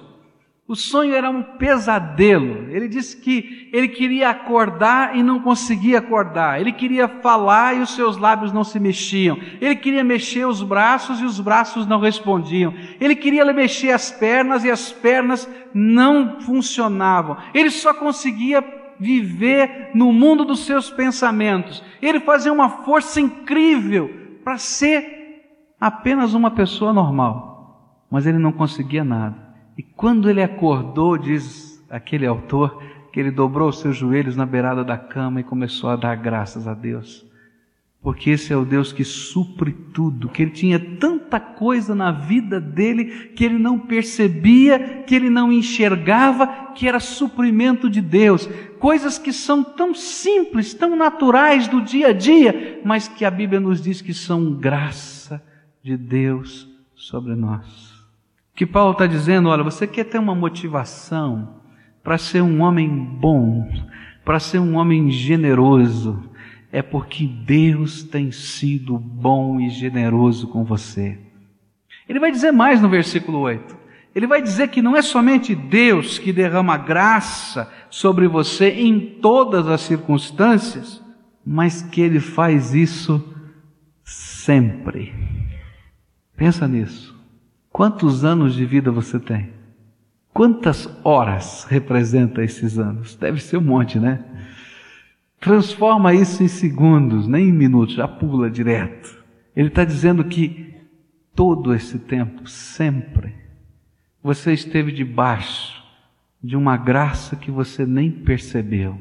O 0.69 0.77
sonho 0.77 1.15
era 1.15 1.31
um 1.31 1.43
pesadelo. 1.43 2.71
Ele 2.71 2.89
disse 2.89 3.17
que 3.17 3.71
ele 3.73 3.89
queria 3.89 4.29
acordar 4.29 5.17
e 5.17 5.23
não 5.23 5.41
conseguia 5.41 5.99
acordar. 5.99 6.61
Ele 6.61 6.73
queria 6.73 7.09
falar 7.09 7.75
e 7.75 7.81
os 7.81 7.95
seus 7.95 8.19
lábios 8.19 8.53
não 8.53 8.63
se 8.63 8.79
mexiam. 8.79 9.39
Ele 9.63 9.75
queria 9.75 10.05
mexer 10.05 10.47
os 10.47 10.63
braços 10.63 11.23
e 11.23 11.25
os 11.25 11.41
braços 11.41 11.87
não 11.87 11.99
respondiam. 11.99 12.75
Ele 13.01 13.17
queria 13.17 13.51
mexer 13.51 13.93
as 13.93 14.11
pernas 14.11 14.63
e 14.63 14.71
as 14.71 14.93
pernas 14.93 15.49
não 15.73 16.43
funcionavam. 16.43 17.39
Ele 17.55 17.71
só 17.71 17.95
conseguia 17.95 18.63
viver 19.01 19.93
no 19.95 20.13
mundo 20.13 20.45
dos 20.45 20.67
seus 20.67 20.91
pensamentos. 20.91 21.83
Ele 22.03 22.21
fazia 22.21 22.53
uma 22.53 22.69
força 22.85 23.19
incrível 23.19 24.11
para 24.45 24.59
ser 24.59 25.47
apenas 25.81 26.35
uma 26.35 26.51
pessoa 26.51 26.93
normal. 26.93 28.05
Mas 28.11 28.27
ele 28.27 28.39
não 28.39 28.53
conseguia 28.53 29.03
nada. 29.03 29.48
E 29.79 29.83
quando 29.85 30.29
ele 30.29 30.43
acordou, 30.43 31.17
diz 31.17 31.81
aquele 31.89 32.27
autor, 32.27 32.83
que 33.13 33.21
ele 33.21 33.31
dobrou 33.31 33.71
seus 33.71 33.97
joelhos 33.97 34.35
na 34.35 34.45
beirada 34.45 34.83
da 34.83 34.99
cama 34.99 35.41
e 35.41 35.45
começou 35.45 35.89
a 35.89 35.95
dar 35.95 36.17
graças 36.17 36.67
a 36.67 36.75
Deus. 36.75 37.25
Porque 38.03 38.31
esse 38.31 38.53
é 38.53 38.57
o 38.57 38.65
Deus 38.65 38.93
que 38.93 39.05
supre 39.05 39.73
tudo, 39.73 40.29
que 40.29 40.43
ele 40.43 40.51
tinha 40.51 40.81
tanta 40.81 41.39
coisa 41.39 41.95
na 41.95 42.11
vida 42.11 42.61
dele 42.61 43.31
que 43.37 43.45
ele 43.45 43.59
não 43.59 43.79
percebia, 43.79 45.05
que 45.07 45.15
ele 45.15 45.31
não 45.31 45.53
enxergava, 45.53 46.73
que 46.75 46.89
era 46.89 46.99
suprimento 46.99 47.89
de 47.89 48.01
Deus. 48.01 48.49
Coisas 48.81 49.17
que 49.17 49.33
são 49.33 49.63
tão 49.63 49.95
simples, 49.95 50.75
tão 50.75 50.97
naturais 50.97 51.69
do 51.69 51.81
dia 51.81 52.09
a 52.09 52.13
dia, 52.13 52.81
mas 52.85 53.07
que 53.07 53.25
a 53.25 53.31
Bíblia 53.31 53.61
nos 53.61 53.81
diz 53.81 54.01
que 54.01 54.15
são 54.15 54.55
graça 54.55 55.41
de 55.85 55.97
Deus 55.97 56.69
sobre 56.97 57.37
nós 57.37 57.88
que 58.59 58.67
Paulo 58.67 58.91
está 58.91 59.07
dizendo: 59.07 59.49
olha, 59.49 59.63
você 59.63 59.87
quer 59.87 60.03
ter 60.03 60.19
uma 60.19 60.35
motivação 60.35 61.61
para 62.03 62.19
ser 62.19 62.43
um 62.43 62.61
homem 62.61 62.89
bom, 62.89 63.71
para 64.25 64.41
ser 64.41 64.59
um 64.59 64.75
homem 64.75 65.13
generoso, 65.13 66.29
é 66.73 66.83
porque 66.83 67.25
Deus 67.25 68.03
tem 68.03 68.33
sido 68.33 68.99
bom 68.99 69.61
e 69.61 69.71
generoso 69.71 70.49
com 70.49 70.65
você. 70.65 71.17
Ele 72.09 72.19
vai 72.19 72.33
dizer 72.33 72.51
mais 72.51 72.83
no 72.83 72.89
versículo 72.89 73.39
8. 73.39 73.79
Ele 74.13 74.27
vai 74.27 74.43
dizer 74.43 74.69
que 74.69 74.83
não 74.83 74.97
é 74.97 75.03
somente 75.03 75.55
Deus 75.55 76.19
que 76.19 76.33
derrama 76.33 76.77
graça 76.77 77.73
sobre 77.89 78.27
você 78.27 78.71
em 78.71 78.99
todas 79.21 79.69
as 79.69 79.83
circunstâncias, 79.83 81.01
mas 81.47 81.81
que 81.81 82.01
Ele 82.01 82.19
faz 82.19 82.75
isso 82.75 83.23
sempre. 84.03 85.15
Pensa 86.37 86.67
nisso. 86.67 87.18
Quantos 87.79 88.25
anos 88.25 88.57
de 88.57 88.65
vida 88.65 88.91
você 88.91 89.21
tem? 89.21 89.51
Quantas 90.35 90.91
horas 91.05 91.63
representa 91.71 92.43
esses 92.43 92.77
anos? 92.77 93.15
Deve 93.15 93.41
ser 93.41 93.57
um 93.57 93.61
monte, 93.61 94.01
né? 94.01 94.25
Transforma 95.39 96.13
isso 96.13 96.43
em 96.43 96.49
segundos, 96.49 97.29
nem 97.29 97.51
em 97.51 97.53
minutos, 97.53 97.95
já 97.95 98.09
pula 98.09 98.51
direto. 98.51 99.25
Ele 99.55 99.69
está 99.69 99.85
dizendo 99.85 100.25
que 100.25 100.75
todo 101.37 101.73
esse 101.73 102.01
tempo, 102.01 102.49
sempre, 102.49 103.33
você 104.21 104.53
esteve 104.53 104.91
debaixo 104.91 105.81
de 106.43 106.57
uma 106.57 106.77
graça 106.77 107.37
que 107.37 107.53
você 107.53 107.87
nem 107.87 108.11
percebeu. 108.11 108.99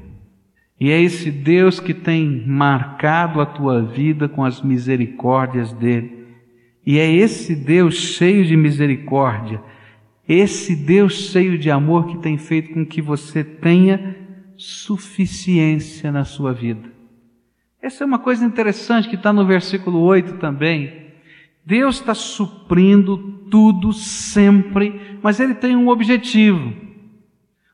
E 0.80 0.92
é 0.92 1.02
esse 1.02 1.32
Deus 1.32 1.80
que 1.80 1.96
tem 1.96 2.46
marcado 2.46 3.42
a 3.42 3.46
tua 3.48 3.82
vida 3.82 4.30
com 4.30 4.46
as 4.46 4.62
misericórdias 4.62 5.74
dele 5.74 6.17
E 6.88 7.00
é 7.00 7.12
esse 7.12 7.54
Deus 7.54 7.96
cheio 7.96 8.46
de 8.46 8.56
misericórdia, 8.56 9.62
esse 10.26 10.74
Deus 10.74 11.16
cheio 11.16 11.58
de 11.58 11.70
amor 11.70 12.08
que 12.08 12.18
tem 12.20 12.38
feito 12.38 12.74
com 12.74 12.86
que 12.86 13.02
você 13.02 13.44
tenha 13.44 14.16
suficiência 14.56 16.14
na 16.14 16.24
sua 16.24 16.54
vida. 16.54 16.90
Essa 17.82 18.06
é 18.06 18.08
uma 18.08 18.18
coisa 18.18 18.46
interessante 18.46 19.10
que 19.10 19.16
está 19.16 19.34
no 19.34 19.46
versículo 19.46 20.00
8 20.00 20.38
também. 20.38 21.08
Deus 21.66 21.98
está 21.98 22.14
suprindo 22.14 23.18
tudo 23.52 23.92
sempre, 23.92 25.20
mas 25.22 25.42
Ele 25.42 25.56
tem 25.56 25.76
um 25.76 25.90
objetivo. 25.90 26.74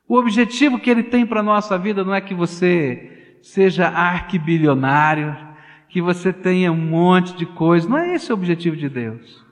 O 0.08 0.18
objetivo 0.18 0.80
que 0.80 0.90
Ele 0.90 1.04
tem 1.04 1.24
para 1.24 1.38
a 1.38 1.44
nossa 1.44 1.78
vida 1.78 2.02
não 2.02 2.12
é 2.16 2.20
que 2.20 2.34
você 2.34 3.38
seja 3.40 3.86
arquibilionário, 3.86 5.36
que 5.94 6.02
você 6.02 6.32
tenha 6.32 6.72
um 6.72 6.76
monte 6.76 7.36
de 7.36 7.46
coisas, 7.46 7.88
não 7.88 7.96
é 7.96 8.16
esse 8.16 8.32
o 8.32 8.34
objetivo 8.34 8.74
de 8.74 8.88
Deus, 8.88 9.44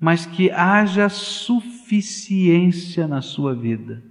mas 0.00 0.24
que 0.24 0.50
haja 0.50 1.10
suficiência 1.10 3.06
na 3.06 3.20
sua 3.20 3.54
vida. 3.54 4.02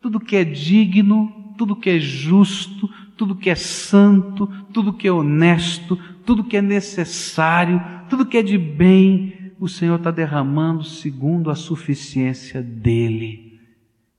Tudo 0.00 0.20
que 0.20 0.36
é 0.36 0.44
digno, 0.44 1.52
tudo 1.58 1.74
que 1.74 1.90
é 1.90 1.98
justo, 1.98 2.88
tudo 3.16 3.34
que 3.34 3.50
é 3.50 3.56
santo, 3.56 4.46
tudo 4.72 4.92
que 4.92 5.08
é 5.08 5.10
honesto, 5.10 5.98
tudo 6.24 6.44
que 6.44 6.56
é 6.56 6.62
necessário, 6.62 7.82
tudo 8.08 8.24
que 8.24 8.36
é 8.36 8.42
de 8.44 8.56
bem, 8.56 9.52
o 9.58 9.66
Senhor 9.66 9.96
está 9.96 10.12
derramando 10.12 10.84
segundo 10.84 11.50
a 11.50 11.56
suficiência 11.56 12.62
dEle. 12.62 13.58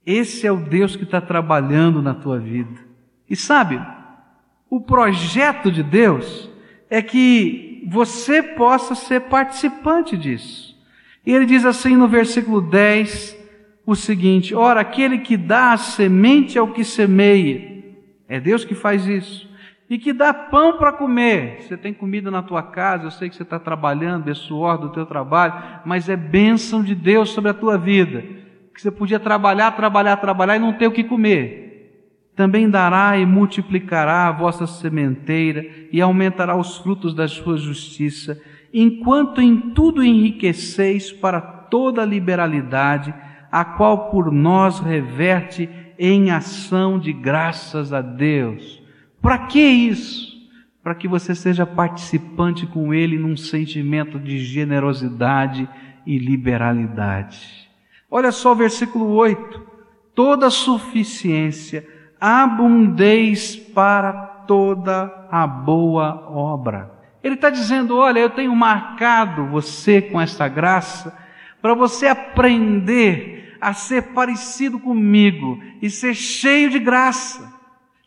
Esse 0.06 0.46
é 0.46 0.52
o 0.52 0.60
Deus 0.60 0.98
que 0.98 1.06
está 1.06 1.22
trabalhando 1.22 2.02
na 2.02 2.14
tua 2.14 2.38
vida. 2.38 2.82
E 3.30 3.36
sabe, 3.38 3.80
o 4.70 4.82
projeto 4.82 5.72
de 5.72 5.84
Deus 5.84 6.51
é 6.92 7.02
que 7.02 7.82
você 7.88 8.44
possa 8.44 8.94
ser 8.94 9.22
participante 9.22 10.18
disso. 10.18 10.78
E 11.26 11.32
ele 11.32 11.46
diz 11.46 11.66
assim 11.66 11.96
no 11.96 12.08
versículo 12.08 12.62
10 12.62 13.38
o 13.86 13.96
seguinte: 13.96 14.54
Ora, 14.54 14.82
aquele 14.82 15.20
que 15.20 15.38
dá 15.38 15.72
a 15.72 15.78
semente 15.78 16.60
ao 16.60 16.74
que 16.74 16.84
semeia, 16.84 17.82
é 18.28 18.42
Deus 18.42 18.66
que 18.66 18.76
faz 18.76 19.08
isso. 19.08 19.50
E 19.90 19.98
que 19.98 20.14
dá 20.14 20.34
pão 20.34 20.78
para 20.78 20.92
comer. 20.94 21.62
Você 21.62 21.76
tem 21.76 21.94
comida 21.94 22.32
na 22.32 22.42
tua 22.42 22.64
casa, 22.64 23.06
eu 23.06 23.12
sei 23.12 23.30
que 23.30 23.36
você 23.36 23.44
está 23.44 23.60
trabalhando, 23.60 24.30
é 24.30 24.34
suor 24.34 24.78
do 24.78 24.90
teu 24.90 25.06
trabalho, 25.06 25.82
mas 25.86 26.08
é 26.08 26.16
bênção 26.16 26.82
de 26.82 26.96
Deus 26.96 27.30
sobre 27.32 27.52
a 27.52 27.54
tua 27.54 27.78
vida. 27.78 28.22
Que 28.74 28.82
você 28.82 28.90
podia 28.90 29.20
trabalhar, 29.20 29.72
trabalhar, 29.72 30.16
trabalhar 30.18 30.56
e 30.56 30.60
não 30.60 30.74
ter 30.74 30.88
o 30.88 30.92
que 30.92 31.04
comer. 31.04 31.71
Também 32.42 32.68
dará 32.68 33.20
e 33.20 33.24
multiplicará 33.24 34.28
a 34.28 34.32
vossa 34.32 34.66
sementeira 34.66 35.64
e 35.92 36.02
aumentará 36.02 36.58
os 36.58 36.80
frutos 36.80 37.14
da 37.14 37.28
sua 37.28 37.56
justiça, 37.56 38.42
enquanto 38.74 39.40
em 39.40 39.70
tudo 39.76 40.04
enriqueceis 40.04 41.12
para 41.12 41.40
toda 41.40 42.02
a 42.02 42.06
liberalidade, 42.06 43.14
a 43.52 43.64
qual 43.64 44.10
por 44.10 44.32
nós 44.32 44.80
reverte 44.80 45.70
em 46.00 46.32
ação 46.32 46.98
de 46.98 47.14
graças 47.14 47.94
a 47.94 48.02
Deus. 48.02 48.82
Para 49.22 49.38
que 49.38 49.62
isso? 49.62 50.36
Para 50.82 50.96
que 50.96 51.08
você 51.08 51.36
seja 51.36 51.64
participante 51.64 52.66
com 52.66 52.92
Ele 52.92 53.20
num 53.20 53.38
sentimento 53.38 54.18
de 54.18 54.40
generosidade 54.40 55.70
e 56.08 56.18
liberalidade. 56.18 57.70
Olha 58.10 58.32
só 58.32 58.54
o 58.54 58.56
versículo 58.56 59.10
8: 59.12 59.62
toda 60.16 60.50
suficiência, 60.50 61.88
abundez 62.22 63.56
para 63.56 64.14
toda 64.48 65.28
a 65.32 65.48
boa 65.48 66.30
obra. 66.30 66.92
Ele 67.24 67.34
está 67.34 67.50
dizendo: 67.50 67.98
olha, 67.98 68.20
eu 68.20 68.30
tenho 68.30 68.56
marcado 68.56 69.48
você 69.48 70.00
com 70.00 70.22
esta 70.22 70.48
graça 70.48 71.18
para 71.60 71.74
você 71.74 72.08
aprender 72.08 73.58
a 73.60 73.74
ser 73.74 74.14
parecido 74.14 74.80
comigo 74.80 75.60
e 75.82 75.90
ser 75.90 76.14
cheio 76.14 76.70
de 76.70 76.80
graça, 76.80 77.52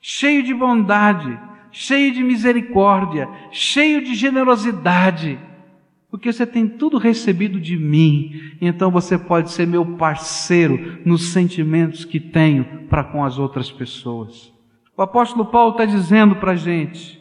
cheio 0.00 0.42
de 0.42 0.54
bondade, 0.54 1.38
cheio 1.70 2.12
de 2.12 2.22
misericórdia, 2.22 3.28
cheio 3.50 4.02
de 4.02 4.14
generosidade, 4.14 5.38
porque 6.14 6.32
você 6.32 6.46
tem 6.46 6.68
tudo 6.68 6.96
recebido 6.96 7.58
de 7.58 7.76
mim, 7.76 8.54
então 8.60 8.88
você 8.88 9.18
pode 9.18 9.50
ser 9.50 9.66
meu 9.66 9.84
parceiro 9.96 11.00
nos 11.04 11.32
sentimentos 11.32 12.04
que 12.04 12.20
tenho 12.20 12.86
para 12.88 13.02
com 13.02 13.24
as 13.24 13.36
outras 13.36 13.68
pessoas. 13.68 14.52
O 14.96 15.02
apóstolo 15.02 15.46
Paulo 15.46 15.72
está 15.72 15.84
dizendo 15.84 16.36
para 16.36 16.52
a 16.52 16.54
gente 16.56 17.20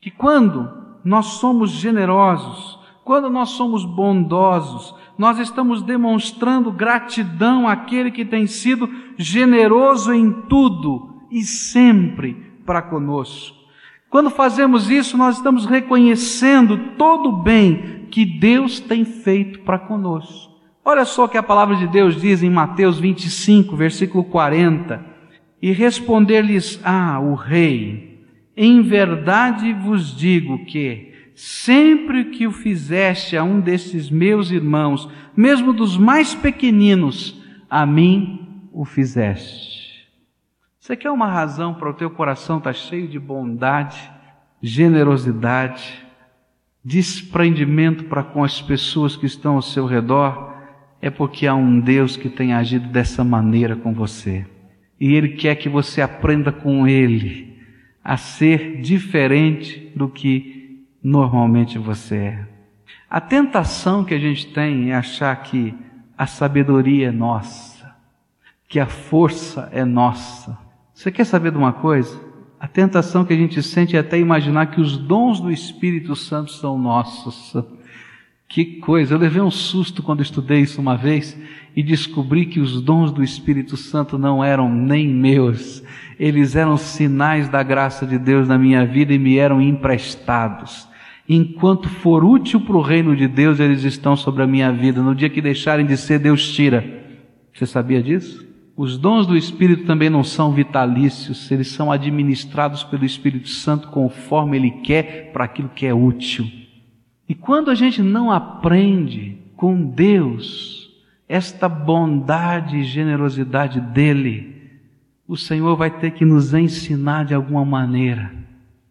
que 0.00 0.08
quando 0.08 0.70
nós 1.04 1.26
somos 1.40 1.72
generosos, 1.72 2.78
quando 3.04 3.28
nós 3.28 3.48
somos 3.48 3.84
bondosos, 3.84 4.94
nós 5.18 5.40
estamos 5.40 5.82
demonstrando 5.82 6.70
gratidão 6.70 7.66
àquele 7.66 8.12
que 8.12 8.24
tem 8.24 8.46
sido 8.46 8.88
generoso 9.16 10.14
em 10.14 10.30
tudo 10.42 11.24
e 11.28 11.42
sempre 11.42 12.34
para 12.64 12.82
conosco. 12.82 13.57
Quando 14.10 14.30
fazemos 14.30 14.90
isso, 14.90 15.16
nós 15.16 15.36
estamos 15.36 15.66
reconhecendo 15.66 16.94
todo 16.96 17.28
o 17.28 17.42
bem 17.42 18.06
que 18.10 18.24
Deus 18.24 18.80
tem 18.80 19.04
feito 19.04 19.60
para 19.60 19.78
conosco. 19.78 20.56
Olha 20.84 21.04
só 21.04 21.24
o 21.24 21.28
que 21.28 21.36
a 21.36 21.42
palavra 21.42 21.76
de 21.76 21.86
Deus 21.86 22.20
diz 22.20 22.42
em 22.42 22.48
Mateus 22.48 22.98
25, 22.98 23.76
versículo 23.76 24.24
40. 24.24 25.04
E 25.60 25.72
responder-lhes, 25.72 26.80
ah, 26.82 27.20
o 27.20 27.34
rei, 27.34 28.24
em 28.56 28.80
verdade 28.80 29.72
vos 29.72 30.16
digo 30.16 30.64
que, 30.64 31.08
Sempre 31.38 32.24
que 32.24 32.48
o 32.48 32.50
fizeste 32.50 33.36
a 33.36 33.44
um 33.44 33.60
desses 33.60 34.10
meus 34.10 34.50
irmãos, 34.50 35.08
mesmo 35.36 35.72
dos 35.72 35.96
mais 35.96 36.34
pequeninos, 36.34 37.40
a 37.70 37.86
mim 37.86 38.66
o 38.72 38.84
fizeste. 38.84 39.77
Você 40.88 40.96
quer 40.96 41.10
uma 41.10 41.30
razão 41.30 41.74
para 41.74 41.90
o 41.90 41.92
teu 41.92 42.08
coração 42.08 42.56
estar 42.56 42.72
tá 42.72 42.72
cheio 42.72 43.06
de 43.06 43.18
bondade, 43.18 44.10
generosidade, 44.62 46.02
desprendimento 46.82 48.04
para 48.04 48.22
com 48.22 48.42
as 48.42 48.62
pessoas 48.62 49.14
que 49.14 49.26
estão 49.26 49.56
ao 49.56 49.60
seu 49.60 49.84
redor? 49.84 50.56
É 50.98 51.10
porque 51.10 51.46
há 51.46 51.54
um 51.54 51.78
Deus 51.78 52.16
que 52.16 52.30
tem 52.30 52.54
agido 52.54 52.88
dessa 52.88 53.22
maneira 53.22 53.76
com 53.76 53.92
você. 53.92 54.46
E 54.98 55.12
Ele 55.12 55.36
quer 55.36 55.56
que 55.56 55.68
você 55.68 56.00
aprenda 56.00 56.50
com 56.50 56.88
Ele 56.88 57.60
a 58.02 58.16
ser 58.16 58.80
diferente 58.80 59.92
do 59.94 60.08
que 60.08 60.86
normalmente 61.04 61.78
você 61.78 62.16
é. 62.16 62.46
A 63.10 63.20
tentação 63.20 64.06
que 64.06 64.14
a 64.14 64.18
gente 64.18 64.54
tem 64.54 64.90
é 64.90 64.94
achar 64.94 65.36
que 65.42 65.74
a 66.16 66.26
sabedoria 66.26 67.08
é 67.08 67.12
nossa, 67.12 67.94
que 68.66 68.80
a 68.80 68.86
força 68.86 69.68
é 69.70 69.84
nossa. 69.84 70.66
Você 70.98 71.12
quer 71.12 71.24
saber 71.24 71.52
de 71.52 71.56
uma 71.56 71.72
coisa? 71.72 72.20
A 72.58 72.66
tentação 72.66 73.24
que 73.24 73.32
a 73.32 73.36
gente 73.36 73.62
sente 73.62 73.96
é 73.96 74.00
até 74.00 74.18
imaginar 74.18 74.66
que 74.66 74.80
os 74.80 74.96
dons 74.96 75.38
do 75.38 75.48
Espírito 75.48 76.16
Santo 76.16 76.50
são 76.50 76.76
nossos. 76.76 77.54
Que 78.48 78.80
coisa! 78.80 79.14
Eu 79.14 79.18
levei 79.18 79.40
um 79.40 79.48
susto 79.48 80.02
quando 80.02 80.24
estudei 80.24 80.62
isso 80.62 80.80
uma 80.80 80.96
vez 80.96 81.38
e 81.76 81.84
descobri 81.84 82.46
que 82.46 82.58
os 82.58 82.80
dons 82.80 83.12
do 83.12 83.22
Espírito 83.22 83.76
Santo 83.76 84.18
não 84.18 84.42
eram 84.42 84.68
nem 84.74 85.06
meus, 85.06 85.84
eles 86.18 86.56
eram 86.56 86.76
sinais 86.76 87.48
da 87.48 87.62
graça 87.62 88.04
de 88.04 88.18
Deus 88.18 88.48
na 88.48 88.58
minha 88.58 88.84
vida 88.84 89.14
e 89.14 89.20
me 89.20 89.38
eram 89.38 89.62
emprestados 89.62 90.88
enquanto 91.28 91.88
for 91.88 92.24
útil 92.24 92.60
para 92.60 92.76
o 92.76 92.80
reino 92.80 93.14
de 93.14 93.28
Deus, 93.28 93.60
eles 93.60 93.84
estão 93.84 94.16
sobre 94.16 94.42
a 94.42 94.46
minha 94.46 94.72
vida. 94.72 95.02
No 95.02 95.14
dia 95.14 95.28
que 95.28 95.42
deixarem 95.42 95.84
de 95.84 95.94
ser, 95.94 96.18
Deus 96.18 96.52
tira. 96.54 96.82
Você 97.52 97.66
sabia 97.66 98.02
disso? 98.02 98.47
Os 98.78 98.96
dons 98.96 99.26
do 99.26 99.36
Espírito 99.36 99.86
também 99.86 100.08
não 100.08 100.22
são 100.22 100.52
vitalícios, 100.52 101.50
eles 101.50 101.66
são 101.66 101.90
administrados 101.90 102.84
pelo 102.84 103.04
Espírito 103.04 103.48
Santo 103.48 103.88
conforme 103.88 104.56
Ele 104.56 104.70
quer 104.70 105.32
para 105.32 105.46
aquilo 105.46 105.68
que 105.68 105.84
é 105.84 105.92
útil. 105.92 106.48
E 107.28 107.34
quando 107.34 107.72
a 107.72 107.74
gente 107.74 108.00
não 108.00 108.30
aprende 108.30 109.36
com 109.56 109.82
Deus 109.82 110.96
esta 111.28 111.68
bondade 111.68 112.76
e 112.76 112.84
generosidade 112.84 113.80
dEle, 113.80 114.78
o 115.26 115.36
Senhor 115.36 115.74
vai 115.76 115.90
ter 115.90 116.12
que 116.12 116.24
nos 116.24 116.54
ensinar 116.54 117.24
de 117.24 117.34
alguma 117.34 117.64
maneira, 117.64 118.32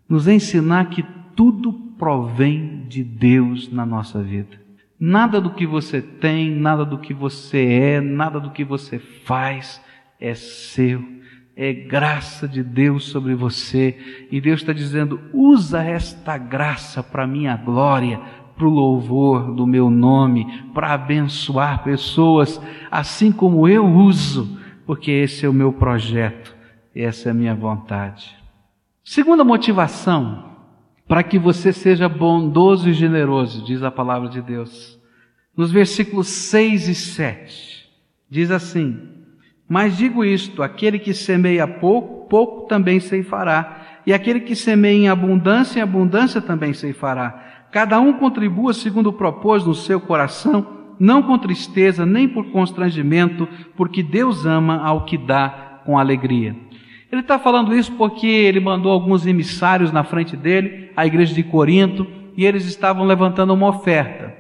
nos 0.10 0.28
ensinar 0.28 0.90
que 0.90 1.02
tudo 1.34 1.72
provém 1.98 2.84
de 2.90 3.06
Deus 3.06 3.72
na 3.72 3.86
nossa 3.86 4.22
vida. 4.22 4.67
Nada 5.00 5.40
do 5.40 5.52
que 5.52 5.66
você 5.66 6.02
tem, 6.02 6.50
nada 6.50 6.84
do 6.84 6.98
que 6.98 7.14
você 7.14 7.64
é, 7.66 8.02
nada 8.02 8.40
do 8.40 8.50
que 8.50 8.64
você 8.64 8.98
faz 8.98 9.80
é 10.20 10.34
seu. 10.34 11.04
É 11.56 11.72
graça 11.72 12.48
de 12.48 12.64
Deus 12.64 13.06
sobre 13.06 13.36
você. 13.36 14.28
E 14.32 14.42
Deus 14.42 14.62
está 14.62 14.74
dizendo: 14.74 15.20
usa 15.34 15.84
esta 15.84 16.38
graça 16.38 17.04
para 17.04 17.28
minha 17.28 17.56
glória, 17.56 18.20
para 18.56 18.66
o 18.66 18.72
louvor 18.72 19.54
do 19.54 19.68
meu 19.68 19.90
nome, 19.90 20.64
para 20.74 20.94
abençoar 20.94 21.84
pessoas, 21.84 22.60
assim 22.90 23.32
como 23.32 23.68
eu 23.68 23.86
uso, 23.86 24.60
porque 24.86 25.12
esse 25.12 25.46
é 25.46 25.50
o 25.50 25.54
meu 25.54 25.72
projeto, 25.72 26.56
essa 26.96 27.30
é 27.30 27.32
a 27.32 27.36
minha 27.36 27.54
vontade. 27.54 28.36
Segunda 29.04 29.44
motivação 29.44 30.47
para 31.08 31.24
que 31.24 31.40
você 31.40 31.72
seja 31.72 32.10
bondoso 32.10 32.90
e 32.90 32.94
generoso, 32.94 33.64
diz 33.64 33.82
a 33.82 33.90
palavra 33.90 34.28
de 34.30 34.42
Deus. 34.42 34.98
nos 35.56 35.72
versículos 35.72 36.28
6 36.28 36.88
e 36.90 36.96
7. 36.96 37.90
Diz 38.30 38.52
assim: 38.52 39.00
Mas 39.68 39.98
digo 39.98 40.24
isto: 40.24 40.62
aquele 40.62 41.00
que 41.00 41.14
semeia 41.14 41.68
pouco, 41.68 42.28
pouco 42.28 42.68
também 42.68 43.00
ceifará, 43.00 44.02
e 44.06 44.14
aquele 44.14 44.42
que 44.42 44.56
semeia 44.56 44.98
em 44.98 45.10
abundância, 45.10 45.80
em 45.80 45.82
abundância 45.82 46.42
também 46.42 46.74
ceifará. 46.74 47.68
Cada 47.72 48.00
um 48.00 48.14
contribua 48.14 48.74
segundo 48.74 49.12
propôs 49.12 49.66
no 49.66 49.74
seu 49.74 50.00
coração, 50.00 50.94
não 51.00 51.24
com 51.24 51.38
tristeza, 51.38 52.06
nem 52.06 52.28
por 52.28 52.52
constrangimento, 52.52 53.48
porque 53.76 54.04
Deus 54.04 54.46
ama 54.46 54.82
ao 54.82 55.06
que 55.06 55.18
dá 55.18 55.82
com 55.86 55.98
alegria. 55.98 56.56
Ele 57.12 57.22
está 57.22 57.40
falando 57.40 57.74
isso 57.74 57.94
porque 57.94 58.28
ele 58.28 58.60
mandou 58.60 58.92
alguns 58.92 59.26
emissários 59.26 59.92
na 59.92 60.04
frente 60.04 60.36
dele, 60.36 60.92
a 60.96 61.06
igreja 61.06 61.34
de 61.34 61.44
Corinto, 61.44 62.06
e 62.36 62.46
eles 62.46 62.66
estavam 62.66 63.06
levantando 63.06 63.54
uma 63.54 63.70
oferta. 63.70 64.36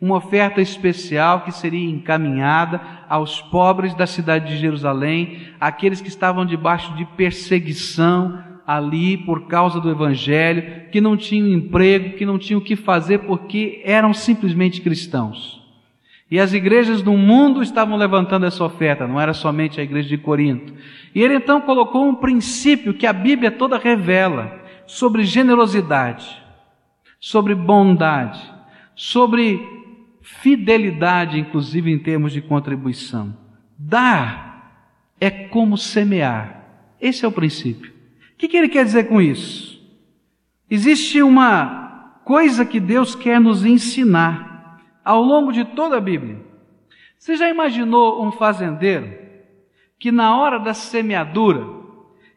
Uma 0.00 0.16
oferta 0.16 0.60
especial 0.60 1.42
que 1.42 1.52
seria 1.52 1.88
encaminhada 1.88 2.80
aos 3.08 3.40
pobres 3.40 3.94
da 3.94 4.06
cidade 4.06 4.48
de 4.48 4.60
Jerusalém, 4.60 5.38
aqueles 5.60 6.00
que 6.00 6.08
estavam 6.08 6.44
debaixo 6.44 6.94
de 6.96 7.04
perseguição 7.04 8.42
ali 8.66 9.16
por 9.18 9.46
causa 9.46 9.80
do 9.80 9.90
Evangelho, 9.90 10.88
que 10.90 11.00
não 11.00 11.16
tinham 11.16 11.48
emprego, 11.48 12.16
que 12.16 12.26
não 12.26 12.38
tinham 12.38 12.60
o 12.60 12.64
que 12.64 12.76
fazer 12.76 13.18
porque 13.18 13.82
eram 13.84 14.14
simplesmente 14.14 14.80
cristãos. 14.80 15.59
E 16.30 16.38
as 16.38 16.52
igrejas 16.52 17.02
do 17.02 17.12
mundo 17.12 17.60
estavam 17.60 17.96
levantando 17.96 18.46
essa 18.46 18.62
oferta, 18.62 19.06
não 19.06 19.20
era 19.20 19.34
somente 19.34 19.80
a 19.80 19.82
igreja 19.82 20.08
de 20.08 20.16
Corinto. 20.16 20.72
E 21.12 21.20
ele 21.20 21.34
então 21.34 21.60
colocou 21.60 22.08
um 22.08 22.14
princípio 22.14 22.94
que 22.94 23.06
a 23.06 23.12
Bíblia 23.12 23.50
toda 23.50 23.76
revela 23.76 24.60
sobre 24.86 25.24
generosidade, 25.24 26.40
sobre 27.18 27.54
bondade, 27.54 28.40
sobre 28.94 29.60
fidelidade, 30.22 31.38
inclusive 31.38 31.90
em 31.90 31.98
termos 31.98 32.32
de 32.32 32.40
contribuição. 32.40 33.36
Dar 33.76 34.50
é 35.20 35.30
como 35.30 35.76
semear. 35.76 36.64
Esse 37.00 37.24
é 37.24 37.28
o 37.28 37.32
princípio. 37.32 37.90
O 38.34 38.36
que, 38.36 38.56
ele 38.56 38.68
quer 38.68 38.84
dizer 38.84 39.08
com 39.08 39.20
isso? 39.20 39.80
Existe 40.70 41.20
uma 41.22 42.20
coisa 42.24 42.64
que 42.64 42.78
Deus 42.78 43.14
quer 43.14 43.40
nos 43.40 43.64
ensinar 43.64 44.49
ao 45.04 45.22
longo 45.22 45.52
de 45.52 45.64
toda 45.64 45.96
a 45.96 46.00
Bíblia. 46.00 46.38
Você 47.18 47.36
já 47.36 47.48
imaginou 47.48 48.24
um 48.24 48.32
fazendeiro 48.32 49.18
que 49.98 50.10
na 50.10 50.36
hora 50.36 50.58
da 50.58 50.72
semeadura 50.72 51.66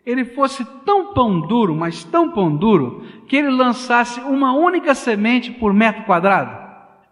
ele 0.05 0.25
fosse 0.25 0.65
tão 0.84 1.13
pão 1.13 1.39
duro, 1.39 1.74
mas 1.74 2.03
tão 2.03 2.32
pão 2.32 2.53
duro, 2.53 3.05
que 3.27 3.38
ele 3.38 3.50
lançasse 3.50 4.20
uma 4.20 4.53
única 4.53 4.93
semente 4.93 5.51
por 5.51 5.74
metro 5.74 6.03
quadrado? 6.03 6.62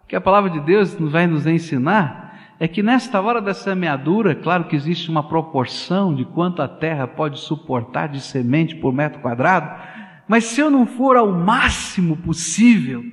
Que 0.08 0.16
a 0.16 0.22
palavra 0.22 0.50
de 0.50 0.60
Deus 0.60 0.94
vai 0.96 1.26
nos 1.26 1.48
ensinar 1.48 2.22
é 2.60 2.68
que 2.68 2.84
nesta 2.84 3.20
hora 3.20 3.42
da 3.42 3.56
semeadura, 3.56 4.36
claro 4.36 4.66
que 4.66 4.76
existe 4.76 5.10
uma 5.10 5.24
proporção 5.24 6.14
de 6.14 6.26
quanto 6.26 6.62
a 6.62 6.68
terra 6.68 7.08
pode 7.08 7.40
suportar 7.40 8.08
de 8.08 8.22
semente 8.22 8.76
por 8.76 8.94
metro 8.94 9.20
quadrado, 9.20 9.82
mas 10.28 10.44
se 10.44 10.62
eu 10.62 10.70
não 10.70 10.86
for 10.86 11.18
ao 11.18 11.32
máximo 11.32 12.18
possível, 12.18 13.04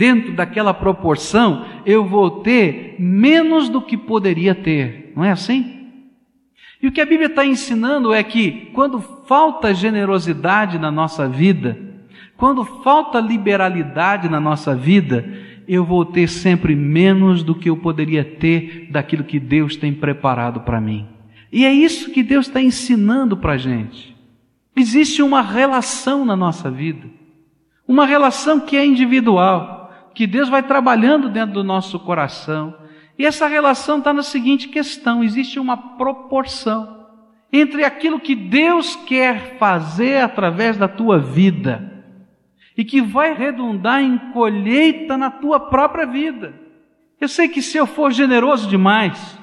dentro 0.00 0.32
daquela 0.32 0.72
proporção, 0.72 1.66
eu 1.84 2.02
vou 2.06 2.40
ter 2.40 2.96
menos 2.98 3.68
do 3.68 3.82
que 3.82 3.98
poderia 3.98 4.54
ter. 4.54 5.12
Não 5.14 5.22
é 5.22 5.30
assim? 5.30 5.88
E 6.82 6.88
o 6.88 6.92
que 6.92 7.02
a 7.02 7.04
Bíblia 7.04 7.26
está 7.26 7.44
ensinando 7.44 8.10
é 8.10 8.22
que 8.22 8.70
quando 8.72 8.98
falta 8.98 9.74
generosidade 9.74 10.78
na 10.78 10.90
nossa 10.90 11.28
vida, 11.28 11.78
quando 12.34 12.64
falta 12.64 13.20
liberalidade 13.20 14.26
na 14.26 14.40
nossa 14.40 14.74
vida, 14.74 15.30
eu 15.68 15.84
vou 15.84 16.06
ter 16.06 16.28
sempre 16.28 16.74
menos 16.74 17.42
do 17.42 17.54
que 17.54 17.68
eu 17.68 17.76
poderia 17.76 18.24
ter 18.24 18.88
daquilo 18.90 19.22
que 19.22 19.38
Deus 19.38 19.76
tem 19.76 19.92
preparado 19.92 20.60
para 20.60 20.80
mim. 20.80 21.06
E 21.52 21.66
é 21.66 21.70
isso 21.70 22.10
que 22.10 22.22
Deus 22.22 22.46
está 22.46 22.62
ensinando 22.62 23.36
para 23.36 23.52
a 23.52 23.58
gente. 23.58 24.16
Existe 24.74 25.22
uma 25.22 25.42
relação 25.42 26.24
na 26.24 26.34
nossa 26.34 26.70
vida, 26.70 27.06
uma 27.86 28.06
relação 28.06 28.60
que 28.60 28.78
é 28.78 28.86
individual 28.86 29.79
que 30.14 30.26
Deus 30.26 30.48
vai 30.48 30.62
trabalhando 30.62 31.28
dentro 31.28 31.54
do 31.54 31.64
nosso 31.64 31.98
coração. 32.00 32.74
E 33.18 33.26
essa 33.26 33.46
relação 33.46 33.98
está 33.98 34.12
na 34.12 34.22
seguinte 34.22 34.68
questão: 34.68 35.22
existe 35.22 35.58
uma 35.58 35.76
proporção 35.76 37.06
entre 37.52 37.84
aquilo 37.84 38.20
que 38.20 38.34
Deus 38.34 38.96
quer 38.96 39.58
fazer 39.58 40.22
através 40.22 40.76
da 40.76 40.88
tua 40.88 41.18
vida 41.18 42.04
e 42.76 42.84
que 42.84 43.02
vai 43.02 43.34
redundar 43.34 44.00
em 44.00 44.16
colheita 44.32 45.18
na 45.18 45.30
tua 45.30 45.60
própria 45.60 46.06
vida. 46.06 46.54
Eu 47.20 47.28
sei 47.28 47.48
que 47.48 47.60
se 47.60 47.76
eu 47.76 47.86
for 47.86 48.10
generoso 48.10 48.68
demais, 48.68 49.38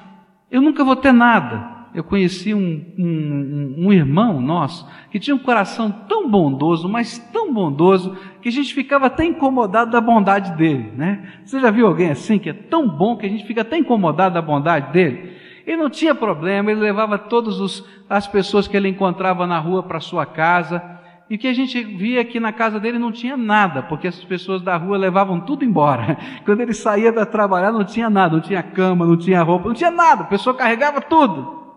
eu 0.50 0.60
nunca 0.60 0.82
vou 0.82 0.96
ter 0.96 1.12
nada 1.12 1.77
eu 1.98 2.04
conheci 2.04 2.54
um, 2.54 2.84
um, 2.96 3.74
um, 3.76 3.92
irmão 3.92 4.40
nosso 4.40 4.88
que 5.10 5.18
tinha 5.18 5.34
um 5.34 5.38
coração 5.40 5.90
tão 5.90 6.30
bondoso, 6.30 6.88
mas 6.88 7.18
tão 7.32 7.52
bondoso, 7.52 8.16
que 8.40 8.48
a 8.48 8.52
gente 8.52 8.72
ficava 8.72 9.06
até 9.06 9.24
incomodado 9.24 9.90
da 9.90 10.00
bondade 10.00 10.56
dele, 10.56 10.92
né? 10.96 11.40
Você 11.44 11.58
já 11.58 11.72
viu 11.72 11.88
alguém 11.88 12.10
assim 12.10 12.38
que 12.38 12.50
é 12.50 12.52
tão 12.52 12.88
bom 12.88 13.16
que 13.16 13.26
a 13.26 13.28
gente 13.28 13.44
fica 13.44 13.62
até 13.62 13.76
incomodado 13.76 14.34
da 14.34 14.40
bondade 14.40 14.92
dele? 14.92 15.32
Ele 15.66 15.76
não 15.76 15.90
tinha 15.90 16.14
problema, 16.14 16.70
ele 16.70 16.78
levava 16.78 17.18
todas 17.18 17.82
as 18.08 18.28
pessoas 18.28 18.68
que 18.68 18.76
ele 18.76 18.86
encontrava 18.86 19.44
na 19.44 19.58
rua 19.58 19.82
para 19.82 19.98
sua 19.98 20.24
casa, 20.24 20.80
e 21.28 21.34
o 21.34 21.38
que 21.38 21.48
a 21.48 21.52
gente 21.52 21.82
via 21.82 22.24
que 22.24 22.38
na 22.38 22.52
casa 22.52 22.78
dele 22.78 23.00
não 23.00 23.10
tinha 23.10 23.36
nada, 23.36 23.82
porque 23.82 24.06
as 24.06 24.22
pessoas 24.22 24.62
da 24.62 24.76
rua 24.76 24.96
levavam 24.96 25.40
tudo 25.40 25.64
embora. 25.64 26.16
Quando 26.46 26.60
ele 26.60 26.72
saía 26.72 27.12
para 27.12 27.26
trabalhar, 27.26 27.72
não 27.72 27.82
tinha 27.82 28.08
nada, 28.08 28.36
não 28.36 28.40
tinha 28.40 28.62
cama, 28.62 29.04
não 29.04 29.16
tinha 29.16 29.42
roupa, 29.42 29.66
não 29.66 29.74
tinha 29.74 29.90
nada, 29.90 30.22
a 30.22 30.26
pessoa 30.26 30.54
carregava 30.54 31.00
tudo. 31.00 31.67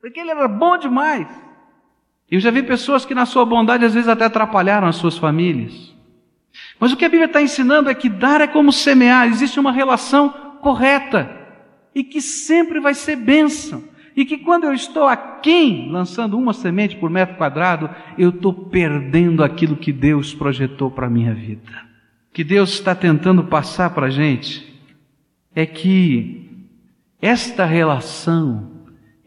Porque 0.00 0.20
ele 0.20 0.30
era 0.30 0.48
bom 0.48 0.76
demais. 0.76 1.26
Eu 2.30 2.40
já 2.40 2.50
vi 2.50 2.62
pessoas 2.62 3.04
que, 3.04 3.14
na 3.14 3.24
sua 3.24 3.44
bondade, 3.44 3.84
às 3.84 3.94
vezes 3.94 4.08
até 4.08 4.24
atrapalharam 4.24 4.88
as 4.88 4.96
suas 4.96 5.16
famílias. 5.16 5.94
Mas 6.78 6.92
o 6.92 6.96
que 6.96 7.04
a 7.04 7.08
Bíblia 7.08 7.26
está 7.26 7.40
ensinando 7.40 7.88
é 7.88 7.94
que 7.94 8.08
dar 8.08 8.40
é 8.40 8.46
como 8.46 8.72
semear, 8.72 9.28
existe 9.28 9.60
uma 9.60 9.72
relação 9.72 10.30
correta 10.60 11.30
e 11.94 12.02
que 12.02 12.20
sempre 12.20 12.80
vai 12.80 12.94
ser 12.94 13.16
bênção. 13.16 13.84
E 14.14 14.24
que 14.24 14.38
quando 14.38 14.64
eu 14.64 14.72
estou 14.72 15.06
aquém, 15.06 15.90
lançando 15.90 16.38
uma 16.38 16.52
semente 16.52 16.96
por 16.96 17.10
metro 17.10 17.36
quadrado, 17.36 17.90
eu 18.16 18.30
estou 18.30 18.52
perdendo 18.52 19.44
aquilo 19.44 19.76
que 19.76 19.92
Deus 19.92 20.34
projetou 20.34 20.90
para 20.90 21.06
a 21.06 21.10
minha 21.10 21.34
vida. 21.34 21.86
O 22.30 22.34
que 22.34 22.42
Deus 22.42 22.70
está 22.70 22.94
tentando 22.94 23.44
passar 23.44 23.90
para 23.90 24.06
a 24.06 24.10
gente 24.10 24.74
é 25.54 25.64
que 25.66 26.50
esta 27.20 27.64
relação 27.64 28.75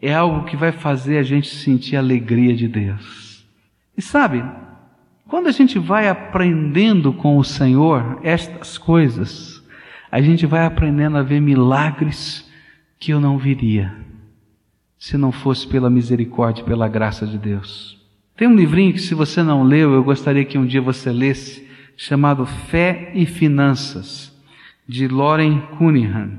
é 0.00 0.14
algo 0.14 0.44
que 0.44 0.56
vai 0.56 0.72
fazer 0.72 1.18
a 1.18 1.22
gente 1.22 1.48
sentir 1.48 1.96
a 1.96 2.00
alegria 2.00 2.54
de 2.54 2.66
Deus. 2.66 3.46
E 3.96 4.02
sabe, 4.02 4.42
quando 5.28 5.46
a 5.46 5.52
gente 5.52 5.78
vai 5.78 6.08
aprendendo 6.08 7.12
com 7.12 7.38
o 7.38 7.44
Senhor 7.44 8.18
estas 8.22 8.78
coisas, 8.78 9.62
a 10.10 10.20
gente 10.20 10.46
vai 10.46 10.64
aprendendo 10.64 11.16
a 11.16 11.22
ver 11.22 11.40
milagres 11.40 12.48
que 12.98 13.12
eu 13.12 13.20
não 13.20 13.38
viria 13.38 13.94
se 15.00 15.16
não 15.16 15.32
fosse 15.32 15.66
pela 15.66 15.88
misericórdia 15.88 16.60
e 16.60 16.64
pela 16.64 16.86
graça 16.86 17.26
de 17.26 17.38
Deus. 17.38 17.98
Tem 18.36 18.46
um 18.46 18.54
livrinho 18.54 18.92
que, 18.92 19.00
se 19.00 19.14
você 19.14 19.42
não 19.42 19.62
leu, 19.62 19.94
eu 19.94 20.04
gostaria 20.04 20.44
que 20.44 20.58
um 20.58 20.66
dia 20.66 20.82
você 20.82 21.10
lesse, 21.10 21.66
chamado 21.96 22.44
Fé 22.44 23.10
e 23.14 23.24
Finanças, 23.24 24.30
de 24.86 25.08
Lauren 25.08 25.60
Cunningham. 25.78 26.32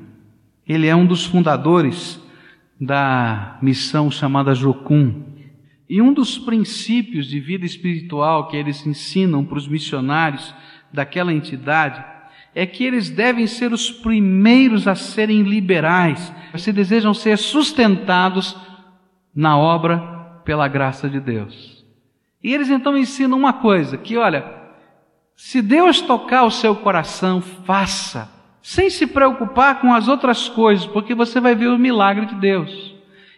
Ele 0.67 0.85
é 0.85 0.95
um 0.95 1.07
dos 1.07 1.25
fundadores 1.25 2.20
da 2.81 3.59
missão 3.61 4.09
chamada 4.09 4.55
Jocum. 4.55 5.23
E 5.87 6.01
um 6.01 6.11
dos 6.11 6.39
princípios 6.39 7.27
de 7.27 7.39
vida 7.39 7.63
espiritual 7.63 8.47
que 8.47 8.57
eles 8.57 8.83
ensinam 8.87 9.45
para 9.45 9.59
os 9.59 9.67
missionários 9.67 10.55
daquela 10.91 11.31
entidade 11.31 12.03
é 12.55 12.65
que 12.65 12.83
eles 12.83 13.09
devem 13.09 13.45
ser 13.45 13.71
os 13.71 13.91
primeiros 13.91 14.87
a 14.87 14.95
serem 14.95 15.43
liberais, 15.43 16.33
se 16.55 16.73
desejam 16.73 17.13
ser 17.13 17.37
sustentados 17.37 18.57
na 19.33 19.57
obra 19.57 19.99
pela 20.43 20.67
graça 20.67 21.07
de 21.07 21.19
Deus. 21.19 21.85
E 22.43 22.51
eles 22.51 22.69
então 22.69 22.97
ensinam 22.97 23.37
uma 23.37 23.53
coisa: 23.53 23.95
que 23.95 24.17
olha, 24.17 24.43
se 25.35 25.61
Deus 25.61 26.01
tocar 26.01 26.43
o 26.43 26.51
seu 26.51 26.75
coração, 26.75 27.41
faça 27.41 28.40
sem 28.61 28.89
se 28.89 29.07
preocupar 29.07 29.81
com 29.81 29.93
as 29.93 30.07
outras 30.07 30.47
coisas, 30.47 30.85
porque 30.85 31.15
você 31.15 31.39
vai 31.39 31.55
ver 31.55 31.67
o 31.67 31.79
milagre 31.79 32.25
de 32.25 32.35
Deus. 32.35 32.95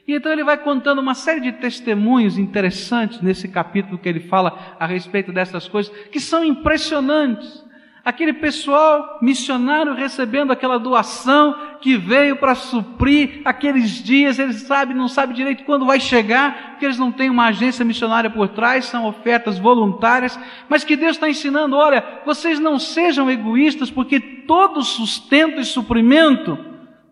E 0.07 0.13
então 0.13 0.31
ele 0.31 0.43
vai 0.43 0.57
contando 0.57 0.99
uma 0.99 1.13
série 1.13 1.39
de 1.39 1.53
testemunhos 1.53 2.37
interessantes 2.37 3.21
nesse 3.21 3.47
capítulo 3.47 3.97
que 3.97 4.09
ele 4.09 4.19
fala 4.19 4.75
a 4.79 4.85
respeito 4.85 5.31
dessas 5.31 5.67
coisas, 5.67 5.95
que 6.07 6.19
são 6.19 6.43
impressionantes. 6.43 7.63
Aquele 8.05 8.33
pessoal 8.33 9.19
missionário 9.21 9.93
recebendo 9.93 10.51
aquela 10.51 10.77
doação 10.77 11.55
que 11.79 11.95
veio 11.95 12.35
para 12.35 12.53
suprir 12.53 13.41
aqueles 13.45 14.03
dias, 14.03 14.37
eles 14.37 14.63
sabem, 14.63 14.93
não 14.93 15.07
sabem 15.07 15.33
direito 15.33 15.63
quando 15.63 15.85
vai 15.85 16.01
chegar, 16.01 16.71
porque 16.71 16.83
eles 16.83 16.99
não 16.99 17.13
têm 17.13 17.29
uma 17.29 17.47
agência 17.47 17.85
missionária 17.85 18.29
por 18.29 18.49
trás, 18.49 18.85
são 18.85 19.05
ofertas 19.05 19.57
voluntárias, 19.57 20.37
mas 20.67 20.83
que 20.83 20.97
Deus 20.97 21.15
está 21.15 21.29
ensinando: 21.29 21.77
olha, 21.77 22.03
vocês 22.25 22.59
não 22.59 22.77
sejam 22.77 23.31
egoístas, 23.31 23.89
porque 23.89 24.19
todo 24.19 24.83
sustento 24.83 25.61
e 25.61 25.65
suprimento 25.65 26.57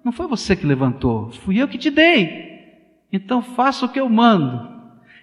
não 0.03 0.11
foi 0.11 0.27
você 0.27 0.57
que 0.57 0.65
levantou, 0.65 1.31
fui 1.45 1.61
eu 1.61 1.69
que 1.69 1.77
te 1.77 1.89
dei. 1.89 2.51
Então 3.13 3.41
faça 3.41 3.85
o 3.85 3.89
que 3.89 3.99
eu 3.99 4.09
mando. 4.09 4.70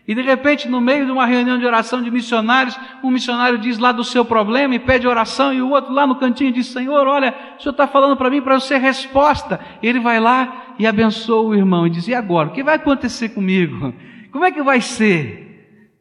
E 0.09 0.14
de 0.14 0.23
repente, 0.23 0.66
no 0.66 0.81
meio 0.81 1.05
de 1.05 1.12
uma 1.12 1.27
reunião 1.27 1.59
de 1.59 1.66
oração 1.66 2.03
de 2.03 2.11
missionários, 2.11 2.81
um 3.05 3.11
missionário 3.11 3.59
diz 3.59 3.77
lá 3.77 3.92
do 3.92 4.03
seu 4.03 4.25
problema 4.25 4.75
e 4.75 4.79
pede 4.79 5.07
oração, 5.07 5.53
e 5.53 5.61
o 5.61 5.68
outro 5.68 5.92
lá 5.92 6.07
no 6.07 6.16
cantinho 6.16 6.51
diz: 6.51 6.68
Senhor, 6.68 7.07
olha, 7.07 7.35
o 7.59 7.62
senhor 7.62 7.73
está 7.73 7.87
falando 7.87 8.16
para 8.16 8.31
mim 8.31 8.40
para 8.40 8.55
eu 8.55 8.61
ser 8.61 8.79
resposta. 8.79 9.61
Ele 9.83 10.01
vai 10.01 10.18
lá 10.18 10.75
e 10.79 10.87
abençoa 10.87 11.42
o 11.42 11.55
irmão 11.55 11.87
e 11.87 11.90
diz: 11.90 12.09
E 12.09 12.14
agora? 12.14 12.49
O 12.49 12.53
que 12.53 12.64
vai 12.64 12.77
acontecer 12.77 13.29
comigo? 13.29 13.92
Como 14.33 14.47
é 14.47 14.51
que 14.51 14.62
vai 14.62 14.81
ser? 14.81 15.47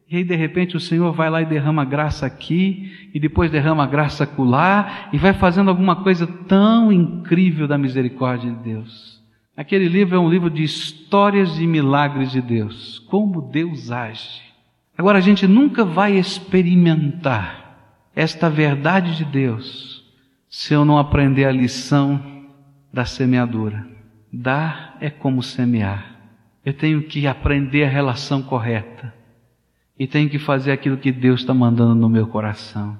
E 0.09 0.15
aí, 0.15 0.23
de 0.23 0.35
repente, 0.37 0.77
o 0.77 0.79
Senhor 0.79 1.11
vai 1.11 1.29
lá 1.29 1.41
e 1.41 1.45
derrama 1.45 1.83
graça 1.83 2.25
aqui, 2.25 3.09
e 3.13 3.19
depois 3.19 3.51
derrama 3.51 3.85
graça 3.85 4.23
acolá, 4.23 5.09
e 5.11 5.17
vai 5.17 5.33
fazendo 5.33 5.69
alguma 5.69 5.97
coisa 5.97 6.25
tão 6.47 6.93
incrível 6.93 7.67
da 7.67 7.77
misericórdia 7.77 8.49
de 8.49 8.57
Deus. 8.57 9.16
Aquele 9.57 9.89
livro 9.89 10.15
é 10.15 10.19
um 10.19 10.29
livro 10.29 10.51
de 10.51 10.61
histórias 10.61 11.55
de 11.55 11.65
milagres 11.65 12.31
de 12.31 12.39
Deus, 12.39 12.99
como 13.09 13.41
Deus 13.41 13.89
age. 13.89 14.43
Agora, 14.95 15.17
a 15.17 15.21
gente 15.21 15.47
nunca 15.47 15.83
vai 15.83 16.15
experimentar 16.15 18.05
esta 18.15 18.51
verdade 18.51 19.17
de 19.17 19.25
Deus 19.25 20.05
se 20.47 20.75
eu 20.75 20.85
não 20.85 20.99
aprender 20.99 21.45
a 21.45 21.51
lição 21.51 22.21
da 22.93 23.03
semeadura. 23.03 23.87
Dar 24.31 24.95
é 25.01 25.09
como 25.09 25.41
semear. 25.41 26.19
Eu 26.63 26.73
tenho 26.73 27.01
que 27.01 27.25
aprender 27.25 27.83
a 27.85 27.89
relação 27.89 28.43
correta 28.43 29.11
e 29.97 30.05
tenho 30.05 30.29
que 30.29 30.37
fazer 30.37 30.71
aquilo 30.71 30.97
que 30.97 31.11
Deus 31.11 31.39
está 31.39 31.53
mandando 31.53 31.95
no 31.95 32.09
meu 32.09 32.27
coração. 32.27 32.95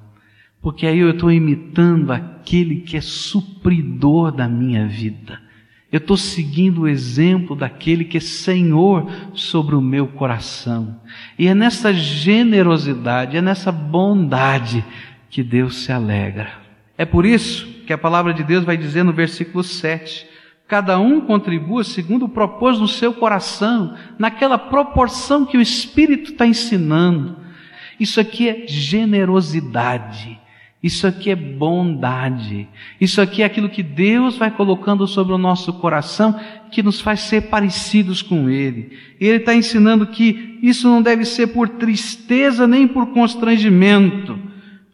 Porque 0.60 0.88
aí 0.88 0.98
eu 0.98 1.12
estou 1.12 1.32
imitando 1.32 2.12
aquele 2.12 2.78
que 2.78 2.98
é 2.98 3.02
supridor 3.02 4.32
da 4.32 4.48
minha 4.48 4.88
vida. 4.88 5.46
Eu 5.89 6.00
estou 6.00 6.17
seguindo 6.17 6.82
o 6.82 6.88
exemplo 6.88 7.56
daquele 7.56 8.04
que 8.04 8.17
é 8.17 8.21
Senhor 8.21 9.10
sobre 9.34 9.73
o 9.73 9.82
meu 9.82 10.08
coração. 10.08 11.00
E 11.39 11.47
é 11.47 11.56
nessa 11.56 11.93
generosidade, 11.93 13.38
é 13.38 13.41
nessa 13.41 13.71
bondade 13.71 14.84
que 15.30 15.41
Deus 15.41 15.78
se 15.84 15.91
alegra. 15.91 16.52
É 16.97 17.06
por 17.06 17.26
isso 17.26 17.65
que 17.86 17.93
a 17.93 17.97
palavra 17.97 18.34
de 18.34 18.43
Deus 18.43 18.65
vai 18.65 18.76
dizer 18.76 19.04
no 19.04 19.13
versículo 19.13 19.63
7: 19.63 20.28
cada 20.67 21.00
um 21.00 21.21
contribua 21.21 21.86
segundo 21.86 22.26
o 22.26 22.30
propósito 22.30 22.82
no 22.82 22.88
seu 22.89 23.13
coração, 23.13 23.95
naquela 24.19 24.58
proporção 24.58 25.45
que 25.45 25.58
o 25.58 25.62
Espírito 25.62 26.34
está 26.34 26.45
ensinando. 26.45 27.38
Isso 27.97 28.19
aqui 28.19 28.50
é 28.50 28.67
generosidade. 28.67 30.37
Isso 30.82 31.08
aqui 31.08 31.32
é 31.32 31.36
bondade. 31.36 32.68
Isso 33.02 33.20
aqui 33.20 33.42
é 33.42 33.46
aquilo 33.46 33.70
que 33.70 33.82
Deus 33.82 34.38
vai 34.38 34.52
colocando 34.52 35.08
sobre 35.08 35.34
o 35.34 35.38
nosso 35.38 35.74
coração 35.74 36.40
que 36.72 36.84
nos 36.84 37.02
faz 37.02 37.22
ser 37.22 37.50
parecidos 37.50 38.22
com 38.22 38.50
Ele. 38.50 38.96
E 39.20 39.26
Ele 39.26 39.38
está 39.38 39.56
ensinando 39.56 40.06
que 40.06 40.60
isso 40.62 40.88
não 40.88 41.02
deve 41.02 41.26
ser 41.26 41.48
por 41.48 41.68
tristeza 41.68 42.68
nem 42.68 42.88
por 42.88 43.08
constrangimento, 43.08 44.38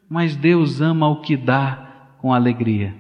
mas 0.10 0.36
Deus 0.36 0.80
ama 0.80 1.10
o 1.10 1.22
que 1.22 1.36
dá 1.36 2.16
com 2.20 2.34
alegria. 2.34 2.96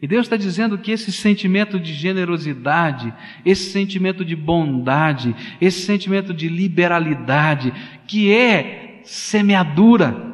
E 0.00 0.06
Deus 0.06 0.26
está 0.26 0.36
dizendo 0.36 0.78
que 0.78 0.92
esse 0.92 1.12
sentimento 1.12 1.78
de 1.78 1.92
generosidade, 1.92 3.12
esse 3.44 3.70
sentimento 3.70 4.24
de 4.24 4.34
bondade, 4.34 5.34
esse 5.60 5.82
sentimento 5.82 6.32
de 6.32 6.48
liberalidade, 6.48 7.72
que 8.06 8.32
é 8.32 9.00
semeadura, 9.04 10.29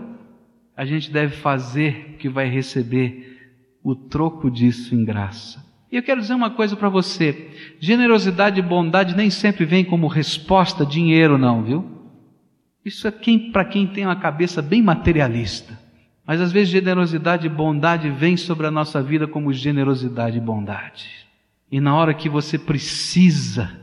a 0.77 0.85
gente 0.85 1.11
deve 1.11 1.37
fazer 1.37 2.17
que 2.19 2.29
vai 2.29 2.49
receber 2.49 3.55
o 3.83 3.95
troco 3.95 4.51
disso 4.51 4.95
em 4.95 5.05
graça. 5.05 5.65
E 5.91 5.97
eu 5.97 6.03
quero 6.03 6.21
dizer 6.21 6.35
uma 6.35 6.51
coisa 6.51 6.77
para 6.77 6.89
você: 6.89 7.51
generosidade 7.81 8.61
e 8.61 8.63
bondade 8.63 9.17
nem 9.17 9.31
sempre 9.31 9.65
vem 9.65 9.85
como 9.85 10.07
resposta 10.07 10.85
dinheiro, 10.85 11.39
não, 11.39 11.63
viu? 11.63 11.97
Isso 12.85 13.09
é 13.09 13.13
quem, 13.13 13.51
para 13.51 13.65
quem 13.65 13.87
tem 13.87 14.05
uma 14.05 14.17
cabeça 14.17 14.61
bem 14.61 14.83
materialista. 14.83 15.79
Mas 16.27 16.41
às 16.41 16.53
vezes 16.53 16.69
generosidade 16.69 17.47
e 17.47 17.51
bondade 17.51 18.11
vem 18.11 18.37
sobre 18.37 18.67
a 18.67 18.71
nossa 18.71 19.03
vida 19.03 19.27
como 19.27 19.53
generosidade 19.53 20.37
e 20.37 20.41
bondade. 20.41 21.09
E 21.71 21.81
na 21.81 21.97
hora 21.97 22.13
que 22.13 22.29
você 22.29 22.59
precisa, 22.59 23.81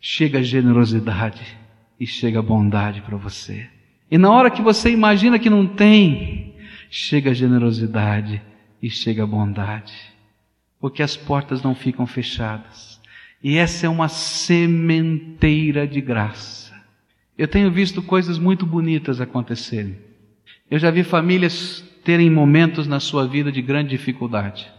chega 0.00 0.42
generosidade 0.42 1.56
e 1.98 2.06
chega 2.06 2.42
bondade 2.42 3.00
para 3.00 3.16
você. 3.16 3.68
E 4.14 4.18
na 4.18 4.30
hora 4.30 4.48
que 4.48 4.62
você 4.62 4.92
imagina 4.92 5.40
que 5.40 5.50
não 5.50 5.66
tem, 5.66 6.54
chega 6.88 7.32
a 7.32 7.34
generosidade 7.34 8.40
e 8.80 8.88
chega 8.88 9.24
a 9.24 9.26
bondade. 9.26 9.92
Porque 10.78 11.02
as 11.02 11.16
portas 11.16 11.64
não 11.64 11.74
ficam 11.74 12.06
fechadas. 12.06 13.00
E 13.42 13.56
essa 13.56 13.86
é 13.86 13.88
uma 13.88 14.08
sementeira 14.08 15.84
de 15.84 16.00
graça. 16.00 16.72
Eu 17.36 17.48
tenho 17.48 17.72
visto 17.72 18.00
coisas 18.02 18.38
muito 18.38 18.64
bonitas 18.64 19.20
acontecerem. 19.20 19.98
Eu 20.70 20.78
já 20.78 20.92
vi 20.92 21.02
famílias 21.02 21.84
terem 22.04 22.30
momentos 22.30 22.86
na 22.86 23.00
sua 23.00 23.26
vida 23.26 23.50
de 23.50 23.60
grande 23.60 23.90
dificuldade. 23.90 24.70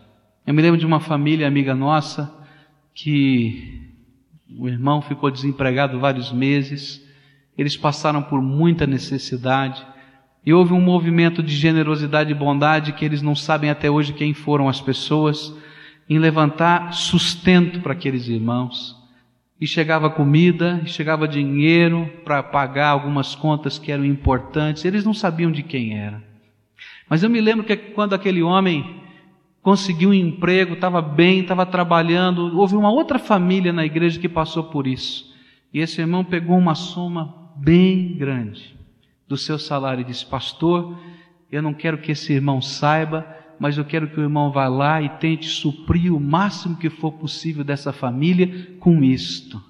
Eu 0.48 0.54
me 0.54 0.62
lembro 0.62 0.80
de 0.80 0.86
uma 0.86 1.02
família 1.02 1.45
amiga 1.45 1.76
nossa 1.76 2.34
que 2.93 3.82
o 4.58 4.69
irmão 4.69 5.02
ficou 5.02 5.30
desempregado 5.30 6.00
vários 6.00 6.32
meses 6.32 7.05
eles 7.58 7.78
passaram 7.78 8.22
por 8.22 8.41
muita 8.41 8.86
necessidade 8.86 9.86
e 10.46 10.54
houve 10.54 10.74
um 10.74 10.82
movimento 10.82 11.41
de 11.41 11.56
generosidade 11.56 12.32
e 12.32 12.36
bondade 12.36 12.94
que 12.94 13.04
eles 13.04 13.22
não 13.22 13.34
sabem 13.34 13.70
até 13.70 13.89
hoje 13.89 14.13
quem 14.13 14.34
foram 14.34 14.70
as 14.70 14.80
pessoas 14.80 15.56
em 16.08 16.20
levantar 16.20 16.94
sustento 16.94 17.80
para 17.80 17.94
aqueles 17.94 18.28
irmãos. 18.28 18.96
E 19.60 19.65
chegava 19.65 20.10
comida, 20.10 20.82
e 20.84 20.88
chegava 20.88 21.28
dinheiro 21.28 22.12
para 22.24 22.44
pagar 22.44 22.89
algumas 22.89 23.34
contas 23.34 23.80
que 23.80 23.91
eram 23.91 24.06
importantes, 24.06 24.86
eles 24.86 25.04
não 25.04 25.13
sabiam 25.13 25.52
de 25.52 25.63
quem 25.63 25.98
era. 25.98 26.22
Mas 27.10 27.24
eu 27.24 27.30
me 27.30 27.41
lembro 27.41 27.63
que 27.63 27.76
quando 27.76 28.13
aquele 28.13 28.44
homem 28.44 29.02
conseguiu 29.63 30.10
um 30.10 30.13
emprego, 30.13 30.74
estava 30.74 31.02
bem, 31.02 31.39
estava 31.39 31.65
trabalhando, 31.65 32.56
houve 32.60 32.76
uma 32.76 32.91
outra 32.91 33.18
família 33.18 33.74
na 33.74 33.86
igreja 33.86 34.20
que 34.20 34.30
passou 34.30 34.65
por 34.65 34.86
isso. 34.86 35.34
E 35.74 35.80
esse 35.80 36.02
irmão 36.02 36.24
pegou 36.24 36.58
uma 36.58 36.76
soma 36.76 37.44
bem 37.56 38.15
grande 38.18 38.76
do 39.28 39.38
seu 39.38 39.58
salário 39.58 40.02
e 40.02 40.06
disse: 40.06 40.26
Pastor, 40.26 40.98
eu 41.52 41.62
não 41.62 41.74
quero 41.74 41.98
que 41.98 42.12
esse 42.12 42.34
irmão 42.34 42.62
saiba, 42.62 43.26
mas 43.60 43.78
eu 43.78 43.86
quero 43.86 44.10
que 44.10 44.20
o 44.20 44.24
irmão 44.24 44.52
vá 44.52 44.68
lá 44.68 45.02
e 45.02 45.10
tente 45.10 45.48
suprir 45.48 46.13
o 46.13 46.20
máximo 46.20 46.78
que 46.78 46.89
for 46.89 47.13
possível 47.13 47.63
dessa 47.63 47.94
família 47.94 48.76
com 48.80 49.04
isto, 49.04 49.62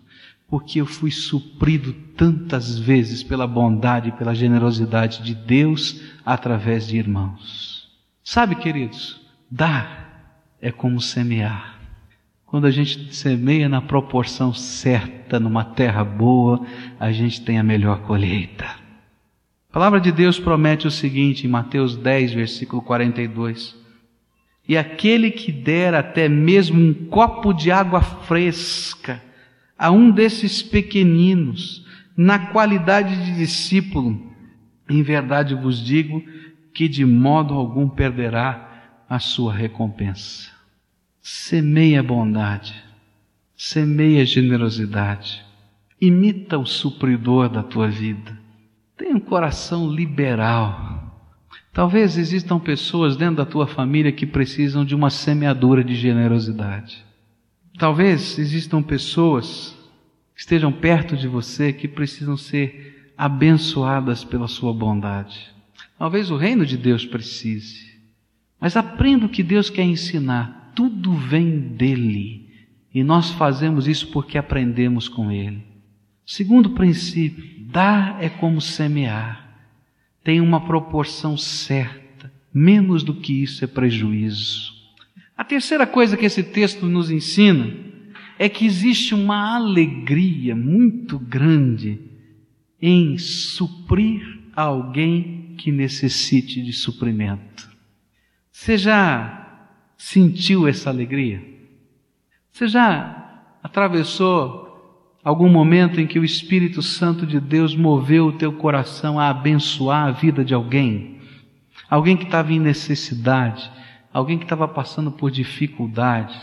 porque 0.48 0.82
eu 0.82 0.86
fui 0.86 1.12
suprido 1.12 1.94
tantas 2.16 2.78
vezes 2.78 3.24
pela 3.24 3.48
bondade 3.48 4.10
e 4.10 4.14
pela 4.14 4.34
generosidade 4.34 5.22
de 5.22 5.36
Deus 5.36 6.02
através 6.26 6.88
de 6.88 6.98
irmãos. 6.98 7.90
Sabe, 8.24 8.56
queridos, 8.56 9.22
dar 9.50 10.06
é 10.60 10.72
como 10.72 11.00
semear. 11.00 11.75
Quando 12.56 12.68
a 12.68 12.72
gente 12.72 13.14
semeia 13.14 13.68
na 13.68 13.82
proporção 13.82 14.54
certa, 14.54 15.42
numa 15.42 15.66
terra 15.66 16.06
boa, 16.06 16.66
a 16.98 17.12
gente 17.12 17.42
tem 17.42 17.60
a 17.60 17.64
melhor 17.64 18.04
colheita. 18.04 18.64
A 18.64 19.74
palavra 19.74 20.00
de 20.00 20.10
Deus 20.10 20.40
promete 20.40 20.88
o 20.88 20.90
seguinte 20.90 21.46
em 21.46 21.50
Mateus 21.50 21.98
10, 21.98 22.32
versículo 22.32 22.82
42. 22.82 23.76
E 24.70 24.78
aquele 24.78 25.32
que 25.32 25.52
der 25.52 25.94
até 25.94 26.30
mesmo 26.30 26.80
um 26.80 26.94
copo 26.94 27.52
de 27.52 27.72
água 27.72 28.00
fresca 28.02 29.22
a 29.78 29.92
um 29.92 30.10
desses 30.10 30.64
pequeninos, 30.64 31.86
na 32.16 32.40
qualidade 32.40 33.18
de 33.26 33.36
discípulo, 33.36 34.32
em 34.90 35.04
verdade 35.04 35.54
vos 35.54 35.84
digo 35.84 36.24
que 36.74 36.88
de 36.88 37.04
modo 37.04 37.54
algum 37.54 37.90
perderá 37.90 38.94
a 39.10 39.20
sua 39.20 39.54
recompensa. 39.54 40.55
Semeia 41.28 42.04
bondade, 42.04 42.76
semeia 43.58 44.24
generosidade, 44.24 45.44
imita 46.00 46.56
o 46.56 46.68
supridor 46.68 47.50
da 47.50 47.64
tua 47.64 47.88
vida. 47.88 48.40
Tenha 48.96 49.16
um 49.16 49.20
coração 49.20 49.90
liberal. 49.90 51.20
Talvez 51.74 52.20
existam 52.20 52.60
pessoas 52.60 53.18
dentro 53.18 53.38
da 53.38 53.46
tua 53.46 53.66
família 53.66 54.12
que 54.12 54.28
precisam 54.28 54.86
de 54.86 54.94
uma 54.94 55.10
semeadura 55.10 55.84
de 55.84 55.96
generosidade. 55.96 57.04
Talvez 57.80 58.38
existam 58.38 58.84
pessoas 58.84 59.76
que 60.36 60.42
estejam 60.42 60.72
perto 60.72 61.18
de 61.18 61.28
você 61.28 61.74
que 61.74 61.88
precisam 61.88 62.38
ser 62.38 63.12
abençoadas 63.18 64.24
pela 64.24 64.48
sua 64.48 64.72
bondade. 64.72 65.52
Talvez 65.98 66.30
o 66.30 66.38
reino 66.38 66.68
de 66.68 66.78
Deus 66.78 67.04
precise. 67.04 68.00
Mas 68.62 68.78
aprenda 68.78 69.26
o 69.26 69.30
que 69.30 69.42
Deus 69.42 69.72
quer 69.72 69.86
ensinar. 69.86 70.65
Tudo 70.76 71.14
vem 71.14 71.60
dele. 71.60 72.50
E 72.94 73.04
nós 73.04 73.32
fazemos 73.32 73.88
isso 73.88 74.08
porque 74.12 74.38
aprendemos 74.38 75.08
com 75.10 75.32
ele. 75.32 75.64
Segundo 76.26 76.72
princípio, 76.72 77.44
dar 77.72 78.24
é 78.24 78.30
como 78.30 78.60
semear. 78.62 79.46
Tem 80.24 80.42
uma 80.42 80.66
proporção 80.66 81.38
certa. 81.38 82.32
Menos 82.54 83.04
do 83.04 83.14
que 83.14 83.44
isso 83.44 83.64
é 83.64 83.68
prejuízo. 83.68 84.74
A 85.38 85.44
terceira 85.44 85.86
coisa 85.86 86.16
que 86.16 86.26
esse 86.26 86.42
texto 86.42 86.86
nos 86.86 87.12
ensina 87.12 87.74
é 88.40 88.48
que 88.48 88.66
existe 88.66 89.14
uma 89.14 89.56
alegria 89.56 90.56
muito 90.56 91.20
grande 91.20 92.00
em 92.82 93.18
suprir 93.18 94.40
alguém 94.56 95.56
que 95.58 95.72
necessite 95.72 96.62
de 96.62 96.72
suprimento. 96.72 97.70
Já 98.54 99.45
sentiu 99.98 100.68
essa 100.68 100.90
alegria? 100.90 101.42
Você 102.52 102.68
já 102.68 103.44
atravessou 103.62 104.66
algum 105.24 105.50
momento 105.50 106.00
em 106.00 106.08
que 106.08 106.20
o 106.20 106.24
Espírito 106.24 106.82
Santo 106.82 107.26
de 107.26 107.40
Deus 107.40 107.76
moveu 107.76 108.28
o 108.28 108.34
teu 108.34 108.54
coração 108.54 109.20
a 109.20 109.30
abençoar 109.30 110.08
a 110.08 110.12
vida 110.12 110.46
de 110.46 110.54
alguém? 110.54 111.20
Alguém 111.90 112.16
que 112.16 112.26
estava 112.26 112.54
em 112.54 112.60
necessidade, 112.60 113.70
alguém 114.14 114.38
que 114.38 114.46
estava 114.46 114.68
passando 114.68 115.12
por 115.12 115.32
dificuldades, 115.32 116.40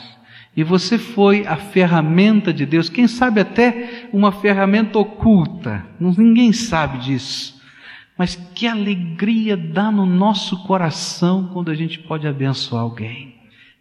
e 0.55 0.63
você 0.63 0.99
foi 0.99 1.47
a 1.47 1.57
ferramenta 1.57 2.53
de 2.53 2.67
Deus, 2.67 2.91
quem 2.91 3.09
sabe 3.09 3.41
até 3.41 4.09
uma 4.13 4.31
ferramenta 4.31 4.99
oculta, 4.99 5.87
ninguém 5.99 6.53
sabe 6.53 6.99
disso. 6.99 7.61
Mas 8.19 8.37
que 8.37 8.67
alegria 8.67 9.57
dá 9.57 9.91
no 9.91 10.05
nosso 10.05 10.63
coração 10.65 11.49
quando 11.53 11.71
a 11.71 11.75
gente 11.75 11.99
pode 11.99 12.29
abençoar 12.29 12.83
alguém. 12.83 13.32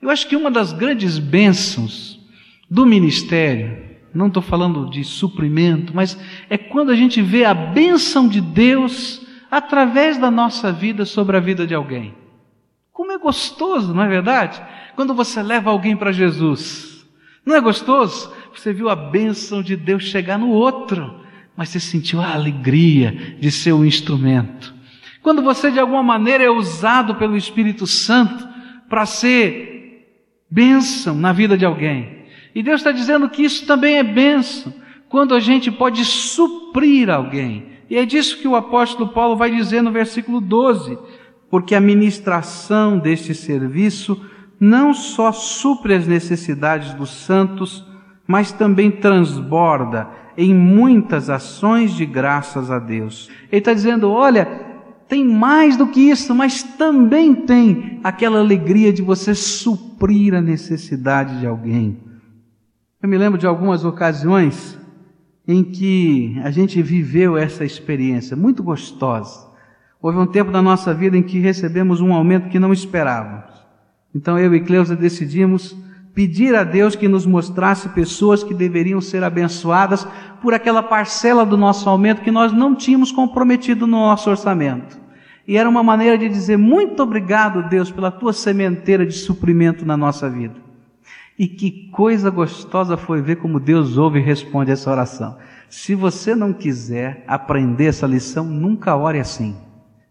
Eu 0.01 0.09
acho 0.09 0.27
que 0.27 0.35
uma 0.35 0.49
das 0.49 0.73
grandes 0.73 1.19
bênçãos 1.19 2.19
do 2.69 2.85
ministério, 2.85 3.77
não 4.13 4.27
estou 4.27 4.41
falando 4.41 4.89
de 4.89 5.03
suprimento, 5.03 5.95
mas 5.95 6.17
é 6.49 6.57
quando 6.57 6.91
a 6.91 6.95
gente 6.95 7.21
vê 7.21 7.45
a 7.45 7.53
bênção 7.53 8.27
de 8.27 8.41
Deus 8.41 9.25
através 9.49 10.17
da 10.17 10.31
nossa 10.31 10.71
vida 10.71 11.05
sobre 11.05 11.37
a 11.37 11.39
vida 11.39 11.67
de 11.67 11.75
alguém. 11.75 12.15
Como 12.91 13.11
é 13.11 13.17
gostoso, 13.17 13.93
não 13.93 14.03
é 14.03 14.07
verdade? 14.07 14.61
Quando 14.95 15.13
você 15.13 15.41
leva 15.41 15.69
alguém 15.69 15.95
para 15.95 16.11
Jesus. 16.11 17.05
Não 17.45 17.55
é 17.55 17.61
gostoso? 17.61 18.31
Você 18.55 18.73
viu 18.73 18.89
a 18.89 18.95
bênção 18.95 19.61
de 19.61 19.75
Deus 19.75 20.03
chegar 20.03 20.37
no 20.37 20.49
outro 20.49 21.21
mas 21.55 21.69
você 21.69 21.79
sentiu 21.79 22.19
a 22.19 22.33
alegria 22.33 23.35
de 23.39 23.51
ser 23.51 23.73
o 23.73 23.85
instrumento. 23.85 24.73
Quando 25.21 25.41
você 25.41 25.69
de 25.69 25.79
alguma 25.79 26.01
maneira 26.01 26.43
é 26.43 26.49
usado 26.49 27.15
pelo 27.15 27.37
Espírito 27.37 27.85
Santo 27.85 28.47
para 28.89 29.05
ser 29.05 29.70
bênção 30.51 31.15
na 31.15 31.31
vida 31.31 31.57
de 31.57 31.65
alguém. 31.65 32.25
E 32.53 32.61
Deus 32.61 32.81
está 32.81 32.91
dizendo 32.91 33.29
que 33.29 33.41
isso 33.41 33.65
também 33.65 33.97
é 33.97 34.03
bênção, 34.03 34.73
quando 35.07 35.33
a 35.33 35.39
gente 35.39 35.71
pode 35.71 36.03
suprir 36.03 37.09
alguém. 37.09 37.67
E 37.89 37.97
é 37.97 38.05
disso 38.05 38.37
que 38.37 38.47
o 38.47 38.55
apóstolo 38.55 39.09
Paulo 39.09 39.37
vai 39.37 39.49
dizer 39.49 39.81
no 39.81 39.91
versículo 39.91 40.41
12, 40.41 40.97
porque 41.49 41.73
a 41.73 41.81
ministração 41.81 42.99
deste 42.99 43.33
serviço 43.33 44.25
não 44.59 44.93
só 44.93 45.31
supre 45.31 45.93
as 45.93 46.05
necessidades 46.05 46.93
dos 46.93 47.09
santos, 47.09 47.85
mas 48.27 48.51
também 48.51 48.91
transborda 48.91 50.07
em 50.37 50.53
muitas 50.53 51.29
ações 51.29 51.93
de 51.93 52.05
graças 52.05 52.71
a 52.71 52.79
Deus. 52.79 53.29
Ele 53.51 53.59
está 53.59 53.73
dizendo: 53.73 54.09
olha, 54.09 54.70
tem 55.12 55.26
mais 55.26 55.76
do 55.76 55.88
que 55.88 56.00
isso, 56.00 56.34
mas 56.34 56.63
também 56.63 57.36
tem 57.36 58.00
aquela 58.02 58.39
alegria 58.39 58.93
de 58.93 59.02
você 59.02 59.36
suprir 59.36 60.34
a 60.34 60.39
necessidade 60.39 61.38
de 61.41 61.45
alguém. 61.45 61.97
Eu 63.04 63.10
me 63.10 63.17
lembro 63.17 63.38
de 63.38 63.45
algumas 63.45 63.84
ocasiões 63.84 64.80
em 65.45 65.65
que 65.65 66.39
a 66.45 66.50
gente 66.50 66.82
viveu 66.82 67.36
essa 67.36 67.65
experiência 67.65 68.38
muito 68.38 68.63
gostosa. 68.63 69.50
Houve 70.02 70.17
um 70.17 70.26
tempo 70.26 70.50
da 70.50 70.62
nossa 70.62 70.93
vida 70.93 71.17
em 71.17 71.24
que 71.24 71.39
recebemos 71.39 72.00
um 72.00 72.13
aumento 72.13 72.47
que 72.47 72.58
não 72.58 72.71
esperávamos. 72.71 73.52
Então 74.15 74.39
eu 74.39 74.56
e 74.56 74.62
Cleusa 74.62 74.95
decidimos 74.95 75.76
pedir 76.15 76.56
a 76.56 76.63
Deus 76.63 76.95
que 76.95 77.10
nos 77.10 77.26
mostrasse 77.26 77.89
pessoas 77.89 78.45
que 78.45 78.54
deveriam 78.54 79.02
ser 79.02 79.26
abençoadas 79.26 80.08
por 80.41 80.54
aquela 80.54 80.82
parcela 80.82 81.45
do 81.45 81.58
nosso 81.58 81.89
aumento 81.89 82.21
que 82.21 82.32
nós 82.32 82.54
não 82.54 82.74
tínhamos 82.74 83.12
comprometido 83.12 83.86
no 83.86 83.97
nosso 83.97 84.30
orçamento. 84.30 85.00
E 85.51 85.57
era 85.57 85.67
uma 85.67 85.83
maneira 85.83 86.17
de 86.17 86.29
dizer 86.29 86.55
muito 86.55 87.03
obrigado, 87.03 87.67
Deus, 87.67 87.91
pela 87.91 88.09
tua 88.09 88.31
sementeira 88.31 89.05
de 89.05 89.11
suprimento 89.11 89.85
na 89.85 89.97
nossa 89.97 90.29
vida. 90.29 90.55
E 91.37 91.45
que 91.45 91.89
coisa 91.91 92.29
gostosa 92.29 92.95
foi 92.95 93.21
ver 93.21 93.35
como 93.35 93.59
Deus 93.59 93.97
ouve 93.97 94.19
e 94.19 94.23
responde 94.23 94.71
essa 94.71 94.89
oração. 94.89 95.37
Se 95.69 95.93
você 95.93 96.33
não 96.33 96.53
quiser 96.53 97.25
aprender 97.27 97.87
essa 97.87 98.07
lição, 98.07 98.45
nunca 98.45 98.95
ore 98.95 99.19
assim. 99.19 99.57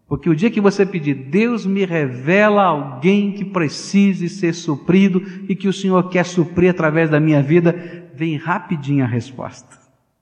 Porque 0.07 0.29
o 0.29 0.35
dia 0.35 0.51
que 0.51 0.61
você 0.61 0.85
pedir, 0.85 1.15
Deus 1.15 1.65
me 1.65 1.85
revela 1.85 2.61
alguém 2.61 3.31
que 3.31 3.43
precise 3.43 4.29
ser 4.29 4.53
suprido 4.53 5.23
e 5.49 5.55
que 5.55 5.67
o 5.67 5.73
Senhor 5.73 6.07
quer 6.11 6.23
suprir 6.23 6.69
através 6.69 7.09
da 7.09 7.19
minha 7.19 7.41
vida, 7.41 7.73
vem 8.13 8.35
rapidinho 8.37 9.03
a 9.03 9.07
resposta. 9.07 9.75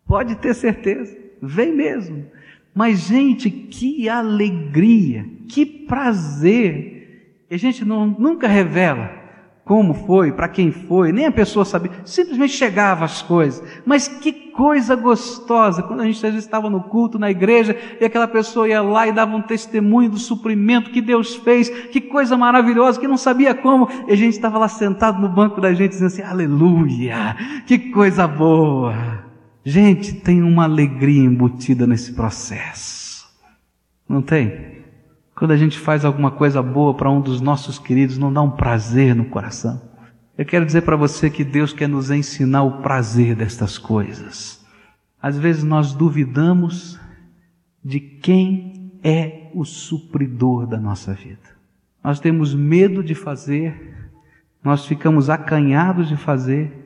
Pode 0.07 0.35
ter 0.37 0.53
certeza, 0.53 1.13
vem 1.41 1.75
mesmo. 1.75 2.25
Mas, 2.73 2.99
gente, 2.99 3.49
que 3.49 4.07
alegria, 4.07 5.25
que 5.47 5.65
prazer. 5.65 7.45
E 7.49 7.55
a 7.55 7.57
gente 7.57 7.83
não, 7.83 8.07
nunca 8.07 8.47
revela 8.47 9.19
como 9.69 9.93
foi, 9.93 10.31
para 10.31 10.47
quem 10.47 10.71
foi, 10.71 11.11
nem 11.11 11.27
a 11.27 11.31
pessoa 11.31 11.63
sabia, 11.63 11.91
simplesmente 12.03 12.53
chegava 12.53 13.05
as 13.05 13.21
coisas. 13.21 13.63
Mas 13.85 14.07
que 14.07 14.31
coisa 14.31 14.95
gostosa, 14.95 15.83
quando 15.83 15.99
a 15.99 16.05
gente 16.05 16.15
às 16.15 16.33
vezes 16.33 16.43
estava 16.43 16.71
no 16.71 16.81
culto, 16.81 17.19
na 17.19 17.29
igreja, 17.29 17.77
e 18.01 18.03
aquela 18.03 18.27
pessoa 18.27 18.67
ia 18.67 18.81
lá 18.81 19.07
e 19.07 19.11
dava 19.11 19.35
um 19.35 19.43
testemunho 19.43 20.09
do 20.09 20.17
suprimento 20.17 20.89
que 20.89 20.99
Deus 20.99 21.35
fez, 21.35 21.69
que 21.69 22.01
coisa 22.01 22.35
maravilhosa, 22.35 22.99
que 22.99 23.07
não 23.07 23.15
sabia 23.15 23.53
como, 23.53 23.87
e 24.07 24.11
a 24.11 24.15
gente 24.15 24.33
estava 24.33 24.57
lá 24.57 24.67
sentado 24.67 25.21
no 25.21 25.29
banco 25.29 25.61
da 25.61 25.71
gente 25.71 25.91
dizendo 25.91 26.07
assim, 26.07 26.23
aleluia, 26.23 27.37
que 27.67 27.77
coisa 27.91 28.27
boa. 28.27 29.28
Gente, 29.69 30.13
tem 30.15 30.41
uma 30.41 30.63
alegria 30.63 31.21
embutida 31.21 31.85
nesse 31.85 32.13
processo. 32.13 33.29
Não 34.09 34.19
tem? 34.19 34.79
Quando 35.35 35.51
a 35.51 35.57
gente 35.57 35.77
faz 35.77 36.03
alguma 36.03 36.31
coisa 36.31 36.59
boa 36.59 36.95
para 36.95 37.11
um 37.11 37.21
dos 37.21 37.39
nossos 37.39 37.77
queridos, 37.77 38.17
não 38.17 38.33
dá 38.33 38.41
um 38.41 38.49
prazer 38.49 39.13
no 39.13 39.25
coração. 39.25 39.79
Eu 40.35 40.43
quero 40.43 40.65
dizer 40.65 40.81
para 40.81 40.95
você 40.95 41.29
que 41.29 41.43
Deus 41.43 41.71
quer 41.71 41.87
nos 41.87 42.09
ensinar 42.09 42.63
o 42.63 42.81
prazer 42.81 43.35
destas 43.35 43.77
coisas. 43.77 44.65
Às 45.21 45.37
vezes 45.37 45.63
nós 45.63 45.93
duvidamos 45.93 46.99
de 47.85 47.99
quem 47.99 48.91
é 49.03 49.51
o 49.53 49.63
supridor 49.63 50.65
da 50.65 50.79
nossa 50.79 51.13
vida. 51.13 51.47
Nós 52.03 52.19
temos 52.19 52.55
medo 52.55 53.03
de 53.03 53.13
fazer, 53.13 54.09
nós 54.63 54.87
ficamos 54.87 55.29
acanhados 55.29 56.07
de 56.07 56.17
fazer, 56.17 56.78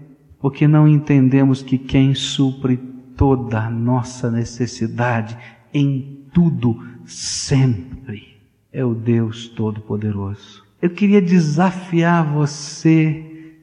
porque 0.43 0.67
não 0.67 0.85
entendemos 0.85 1.63
que 1.63 1.77
quem 1.77 2.13
supre 2.13 2.75
toda 3.15 3.61
a 3.61 3.69
nossa 3.69 4.29
necessidade 4.29 5.37
em 5.73 6.27
tudo, 6.33 6.85
sempre, 7.05 8.41
é 8.69 8.83
o 8.83 8.93
Deus 8.93 9.47
Todo-Poderoso. 9.47 10.61
Eu 10.81 10.89
queria 10.89 11.21
desafiar 11.21 12.25
você 12.33 13.55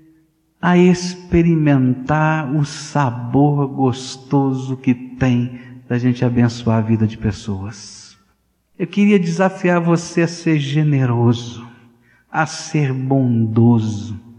a 0.58 0.78
experimentar 0.78 2.50
o 2.50 2.64
sabor 2.64 3.68
gostoso 3.68 4.74
que 4.78 4.94
tem 4.94 5.60
da 5.86 5.98
gente 5.98 6.24
abençoar 6.24 6.78
a 6.78 6.80
vida 6.80 7.06
de 7.06 7.18
pessoas. 7.18 8.16
Eu 8.78 8.86
queria 8.86 9.18
desafiar 9.18 9.82
você 9.82 10.22
a 10.22 10.28
ser 10.28 10.58
generoso, 10.58 11.68
a 12.32 12.46
ser 12.46 12.90
bondoso, 12.90 14.29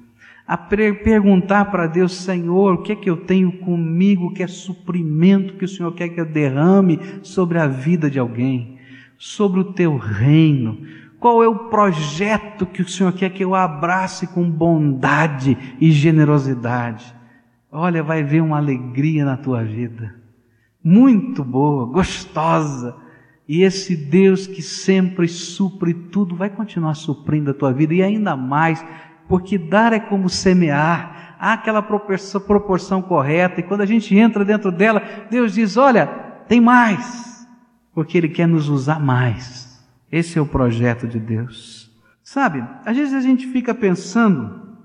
a 0.53 0.57
perguntar 0.57 1.65
para 1.71 1.87
Deus, 1.87 2.13
Senhor, 2.13 2.73
o 2.73 2.81
que 2.81 2.91
é 2.91 2.95
que 2.95 3.09
eu 3.09 3.17
tenho 3.17 3.51
comigo 3.59 4.33
que 4.33 4.43
é 4.43 4.47
suprimento 4.47 5.53
que 5.53 5.65
o 5.65 5.67
Senhor 5.67 5.93
quer 5.93 6.09
que 6.09 6.19
eu 6.19 6.25
derrame 6.25 6.99
sobre 7.21 7.57
a 7.57 7.67
vida 7.67 8.09
de 8.09 8.19
alguém? 8.19 8.81
sobre 9.21 9.59
o 9.59 9.65
teu 9.65 9.97
reino? 9.97 10.79
Qual 11.19 11.43
é 11.43 11.47
o 11.47 11.69
projeto 11.69 12.65
que 12.65 12.81
o 12.81 12.89
Senhor 12.89 13.13
quer 13.13 13.29
que 13.29 13.43
eu 13.43 13.53
abrace 13.53 14.25
com 14.25 14.49
bondade 14.49 15.55
e 15.79 15.91
generosidade? 15.91 17.15
Olha, 17.71 18.01
vai 18.01 18.23
ver 18.23 18.41
uma 18.41 18.57
alegria 18.57 19.23
na 19.23 19.37
tua 19.37 19.63
vida. 19.63 20.15
Muito 20.83 21.43
boa, 21.43 21.85
gostosa. 21.85 22.97
E 23.47 23.61
esse 23.61 23.95
Deus 23.95 24.47
que 24.47 24.63
sempre 24.63 25.27
supre 25.27 25.93
tudo, 25.93 26.35
vai 26.35 26.49
continuar 26.49 26.95
suprindo 26.95 27.51
a 27.51 27.53
tua 27.53 27.71
vida 27.71 27.93
e 27.93 28.01
ainda 28.01 28.35
mais, 28.35 28.83
porque 29.31 29.57
dar 29.57 29.93
é 29.93 29.99
como 29.99 30.27
semear. 30.27 31.37
Há 31.39 31.53
aquela 31.53 31.81
proporção, 31.81 32.41
proporção 32.41 33.01
correta, 33.01 33.61
e 33.61 33.63
quando 33.63 33.79
a 33.79 33.85
gente 33.85 34.13
entra 34.13 34.43
dentro 34.43 34.73
dela, 34.73 35.01
Deus 35.29 35.53
diz: 35.53 35.77
Olha, 35.77 36.05
tem 36.49 36.59
mais 36.59 37.47
porque 37.93 38.17
Ele 38.17 38.27
quer 38.27 38.45
nos 38.45 38.67
usar 38.67 38.99
mais. 38.99 39.81
Esse 40.11 40.37
é 40.37 40.41
o 40.41 40.45
projeto 40.45 41.07
de 41.07 41.17
Deus. 41.17 41.89
Sabe, 42.21 42.61
às 42.85 42.97
vezes 42.97 43.13
a 43.13 43.21
gente 43.21 43.47
fica 43.47 43.73
pensando, 43.73 44.75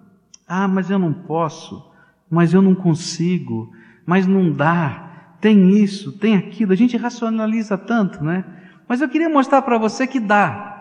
ah, 0.47 0.69
mas 0.69 0.91
eu 0.91 0.99
não 0.99 1.13
posso, 1.13 1.93
mas 2.31 2.55
eu 2.55 2.63
não 2.63 2.75
consigo, 2.75 3.73
mas 4.07 4.29
não 4.29 4.53
dá, 4.53 5.35
tem 5.41 5.71
isso, 5.71 6.13
tem 6.19 6.37
aquilo, 6.37 6.73
a 6.73 6.77
gente 6.77 6.97
racionaliza 6.97 7.77
tanto, 7.77 8.23
né? 8.23 8.45
Mas 8.89 9.01
eu 9.01 9.09
queria 9.09 9.29
mostrar 9.29 9.63
para 9.63 9.77
você 9.77 10.07
que 10.07 10.21
dá, 10.21 10.76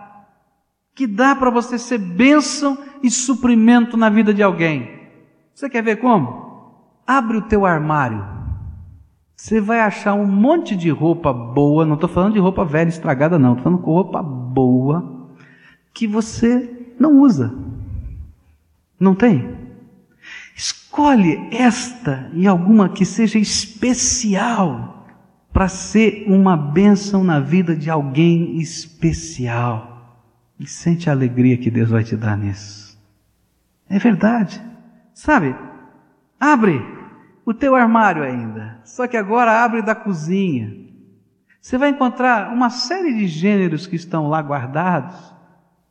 que 0.96 1.06
dá 1.06 1.36
para 1.36 1.50
você 1.50 1.78
ser 1.78 1.98
bênção 1.98 2.78
e 3.04 3.12
suprimento 3.12 3.98
na 3.98 4.10
vida 4.10 4.34
de 4.34 4.42
alguém. 4.42 4.90
Você 5.54 5.70
quer 5.70 5.84
ver 5.84 5.98
como? 5.98 6.74
Abre 7.06 7.38
o 7.38 7.42
teu 7.42 7.66
armário. 7.66 8.26
Você 9.36 9.60
vai 9.60 9.82
achar 9.82 10.14
um 10.14 10.26
monte 10.26 10.76
de 10.76 10.90
roupa 10.90 11.34
boa, 11.34 11.86
não 11.86 11.96
estou 11.96 12.10
falando 12.10 12.34
de 12.34 12.40
roupa 12.40 12.64
velha 12.64 12.88
estragada, 12.88 13.38
não, 13.38 13.52
estou 13.52 13.64
falando 13.66 13.82
com 13.82 13.92
roupa 13.92 14.24
boa, 14.24 15.30
que 15.94 16.08
você 16.08 16.94
não 16.98 17.20
usa. 17.20 17.54
Não 18.98 19.14
tem? 19.14 19.54
Escolhe 20.56 21.50
esta 21.52 22.32
e 22.34 22.48
alguma 22.48 22.88
que 22.88 23.06
seja 23.06 23.38
especial 23.38 25.06
para 25.52 25.68
ser 25.68 26.24
uma 26.28 26.56
bênção 26.56 27.22
na 27.22 27.42
vida 27.42 27.76
de 27.76 27.90
alguém 27.90 28.58
especial. 28.58 29.95
E 30.60 30.66
sente 30.68 31.10
a 31.10 31.14
alegria 31.14 31.58
que 31.58 31.70
Deus 31.70 31.90
vai 31.90 32.04
te 32.04 32.16
dar 32.16 32.38
nisso. 32.38 32.98
É 33.90 34.00
verdade. 34.00 34.62
Sabe? 35.14 35.56
Abre 36.40 36.82
o 37.46 37.54
teu 37.54 37.76
armário 37.76 38.24
ainda. 38.24 38.80
Só 38.84 39.08
que 39.08 39.18
agora 39.18 39.64
abre 39.64 39.82
da 39.82 39.94
cozinha. 39.94 40.86
Você 41.62 41.78
vai 41.78 41.90
encontrar 41.90 42.54
uma 42.54 42.70
série 42.70 43.14
de 43.14 43.28
gêneros 43.28 43.88
que 43.88 43.96
estão 43.96 44.28
lá 44.28 44.40
guardados 44.42 45.34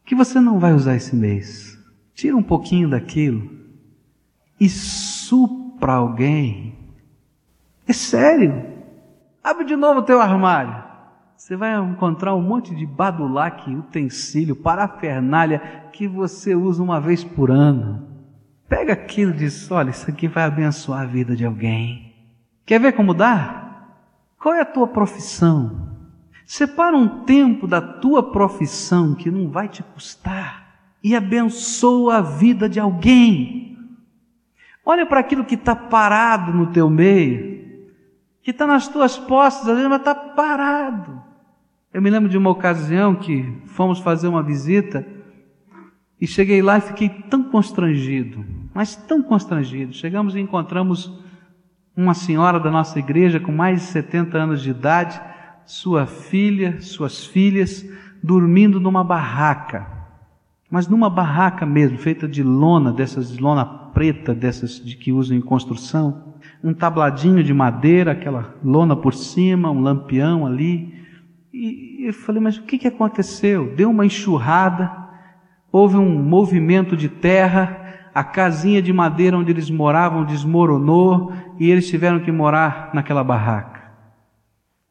que 0.05 0.14
você 0.14 0.38
não 0.38 0.59
vai 0.59 0.72
usar 0.72 0.94
esse 0.94 1.16
mês. 1.16 1.79
Tira 2.14 2.37
um 2.37 2.42
pouquinho 2.42 2.88
daquilo 2.88 3.50
e 4.61 4.68
supra 4.68 5.94
alguém. 5.94 6.79
É 7.87 7.92
sério. 7.92 8.72
Abre 9.42 9.64
de 9.64 9.77
novo 9.77 10.00
o 10.00 10.05
teu 10.05 10.20
armário. 10.20 10.84
Você 11.44 11.57
vai 11.57 11.78
encontrar 11.78 12.35
um 12.35 12.40
monte 12.40 12.74
de 12.74 12.87
badulaque, 12.87 13.76
utensílio, 13.76 14.57
parafernália 14.57 15.59
que 15.92 16.09
você 16.09 16.54
usa 16.54 16.83
uma 16.83 16.98
vez 16.98 17.22
por 17.22 17.50
ano. 17.50 18.09
Pega 18.66 18.94
aquilo 18.94 19.33
e 19.33 19.37
diz: 19.37 19.70
olha, 19.70 19.90
isso 19.90 20.09
aqui 20.09 20.26
vai 20.26 20.44
abençoar 20.44 21.02
a 21.02 21.04
vida 21.04 21.37
de 21.37 21.44
alguém. 21.44 22.14
Quer 22.64 22.80
ver 22.80 22.92
como 22.92 23.12
dá? 23.12 23.90
Qual 24.38 24.54
é 24.54 24.62
a 24.62 24.64
tua 24.64 24.87
profissão? 24.87 25.98
Separa 26.46 26.96
um 26.96 27.24
tempo 27.26 27.66
da 27.66 27.83
tua 27.83 28.22
profissão 28.33 29.14
que 29.14 29.30
não 29.30 29.50
vai 29.50 29.68
te 29.68 29.83
custar 29.83 30.78
e 31.02 31.14
abençoa 31.14 32.16
a 32.16 32.22
vida 32.22 32.70
de 32.70 32.80
alguém. 32.80 33.76
Olha 34.83 35.04
para 35.04 35.20
aquilo 35.20 35.44
que 35.44 35.57
está 35.57 35.76
parado 35.76 36.54
no 36.54 36.72
teu 36.72 36.88
meio, 36.88 37.85
que 38.42 38.50
está 38.50 38.66
nas 38.66 38.88
tuas 38.88 39.18
postas, 39.18 39.68
às 39.68 39.74
vezes, 39.74 39.90
mas 39.90 39.98
está 39.98 40.14
parado. 40.14 41.23
Eu 41.94 42.02
me 42.02 42.11
lembro 42.11 42.28
de 42.28 42.37
uma 42.37 42.50
ocasião 42.50 43.14
que 43.14 43.57
fomos 43.66 44.00
fazer 44.00 44.26
uma 44.26 44.42
visita 44.42 45.07
e 46.20 46.26
cheguei 46.26 46.61
lá 46.61 46.78
e 46.78 46.80
fiquei 46.80 47.09
tão 47.09 47.44
constrangido, 47.44 48.44
mas 48.74 48.96
tão 48.96 49.22
constrangido. 49.22 49.92
Chegamos 49.92 50.35
e 50.35 50.40
encontramos 50.40 51.16
uma 51.96 52.12
senhora 52.12 52.59
da 52.59 52.68
nossa 52.68 52.98
igreja 52.98 53.38
com 53.38 53.52
mais 53.52 53.80
de 53.80 53.87
70 53.87 54.37
anos 54.37 54.61
de 54.61 54.70
idade, 54.70 55.20
sua 55.64 56.04
filha, 56.04 56.80
suas 56.80 57.24
filhas, 57.24 57.88
dormindo 58.20 58.80
numa 58.80 59.04
barraca. 59.04 59.87
Mas 60.68 60.88
numa 60.88 61.09
barraca 61.09 61.64
mesmo, 61.64 61.96
feita 61.96 62.26
de 62.26 62.42
lona, 62.42 62.92
dessas 62.92 63.30
de 63.30 63.40
lona 63.40 63.64
preta 63.64 64.35
dessas 64.35 64.85
de 64.85 64.96
que 64.96 65.12
usam 65.12 65.37
em 65.37 65.40
construção, 65.40 66.35
um 66.61 66.74
tabladinho 66.74 67.44
de 67.44 67.54
madeira, 67.54 68.11
aquela 68.11 68.52
lona 68.64 68.96
por 68.96 69.14
cima, 69.14 69.70
um 69.70 69.80
lampião 69.80 70.44
ali. 70.44 71.03
E 71.56 72.08
eu 72.08 72.12
falei, 72.12 72.42
mas 72.42 72.56
o 72.56 72.64
que, 72.64 72.76
que 72.76 72.88
aconteceu? 72.88 73.72
Deu 73.76 73.88
uma 73.88 74.04
enxurrada, 74.04 74.90
houve 75.70 75.96
um 75.96 76.20
movimento 76.20 76.96
de 76.96 77.08
terra, 77.08 78.10
a 78.12 78.24
casinha 78.24 78.82
de 78.82 78.92
madeira 78.92 79.38
onde 79.38 79.52
eles 79.52 79.70
moravam 79.70 80.24
desmoronou 80.24 81.32
e 81.56 81.70
eles 81.70 81.88
tiveram 81.88 82.18
que 82.18 82.32
morar 82.32 82.90
naquela 82.92 83.22
barraca. 83.22 83.84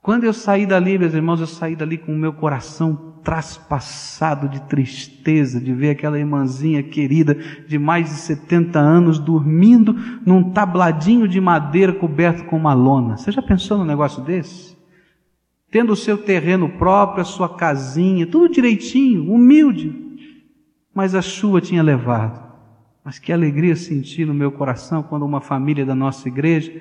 Quando 0.02 0.24
eu 0.24 0.32
saí 0.32 0.66
dali, 0.66 0.98
meus 0.98 1.14
irmãos, 1.14 1.42
eu 1.42 1.48
saí 1.48 1.76
dali 1.76 1.98
com 1.98 2.14
o 2.14 2.18
meu 2.18 2.32
coração 2.32 3.12
traspassado 3.26 4.48
de 4.48 4.62
tristeza 4.62 5.60
de 5.60 5.74
ver 5.74 5.90
aquela 5.90 6.18
irmãzinha 6.18 6.82
querida 6.82 7.36
de 7.68 7.78
mais 7.78 8.06
de 8.10 8.16
70 8.16 8.80
anos 8.80 9.20
dormindo 9.20 9.94
num 10.26 10.52
tabladinho 10.52 11.28
de 11.28 11.42
madeira 11.42 11.92
coberto 11.92 12.46
com 12.46 12.56
uma 12.56 12.74
lona. 12.74 13.18
Você 13.18 13.34
já 13.34 13.42
pensou 13.42 13.78
num 13.78 13.86
negócio 13.86 14.24
desse? 14.24 14.73
Tendo 15.74 15.92
o 15.92 15.96
seu 15.96 16.20
terreno 16.20 16.70
próprio, 16.70 17.24
a 17.24 17.26
sua 17.26 17.50
casinha, 17.50 18.28
tudo 18.28 18.54
direitinho, 18.54 19.30
humilde. 19.34 19.94
Mas 20.94 21.16
a 21.16 21.22
chuva 21.22 21.60
tinha 21.60 21.82
levado. 21.82 22.40
Mas 23.04 23.18
que 23.18 23.34
alegria 23.34 23.76
senti 23.76 24.24
no 24.24 24.36
meu 24.36 24.52
coração 24.52 25.02
quando 25.02 25.26
uma 25.26 25.42
família 25.42 25.84
da 25.86 25.96
nossa 25.96 26.28
igreja, 26.28 26.72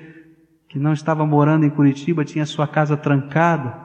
que 0.69 0.77
não 0.77 0.93
estava 0.93 1.25
morando 1.25 1.65
em 1.65 1.71
Curitiba, 1.71 2.23
tinha 2.23 2.45
sua 2.45 2.67
casa 2.67 2.95
trancada 2.95 3.81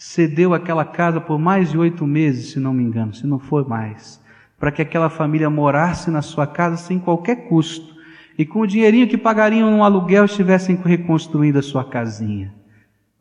cedeu 0.00 0.54
aquela 0.54 0.82
casa 0.82 1.20
por 1.20 1.38
mais 1.38 1.70
de 1.70 1.76
oito 1.76 2.06
meses, 2.06 2.52
se 2.52 2.58
não 2.58 2.72
me 2.72 2.82
engano, 2.82 3.14
se 3.14 3.26
não 3.26 3.38
for 3.38 3.68
mais, 3.68 4.18
para 4.58 4.72
que 4.72 4.80
aquela 4.80 5.10
família 5.10 5.50
morasse 5.50 6.10
na 6.10 6.22
sua 6.22 6.46
casa 6.46 6.78
sem 6.78 6.98
qualquer 6.98 7.48
custo. 7.48 7.94
E 8.38 8.46
com 8.46 8.60
o 8.60 8.66
dinheirinho 8.66 9.06
que 9.06 9.18
pagariam 9.18 9.70
no 9.70 9.84
aluguel 9.84 10.24
estivessem 10.24 10.74
reconstruindo 10.76 11.58
a 11.58 11.62
sua 11.62 11.84
casinha. 11.84 12.59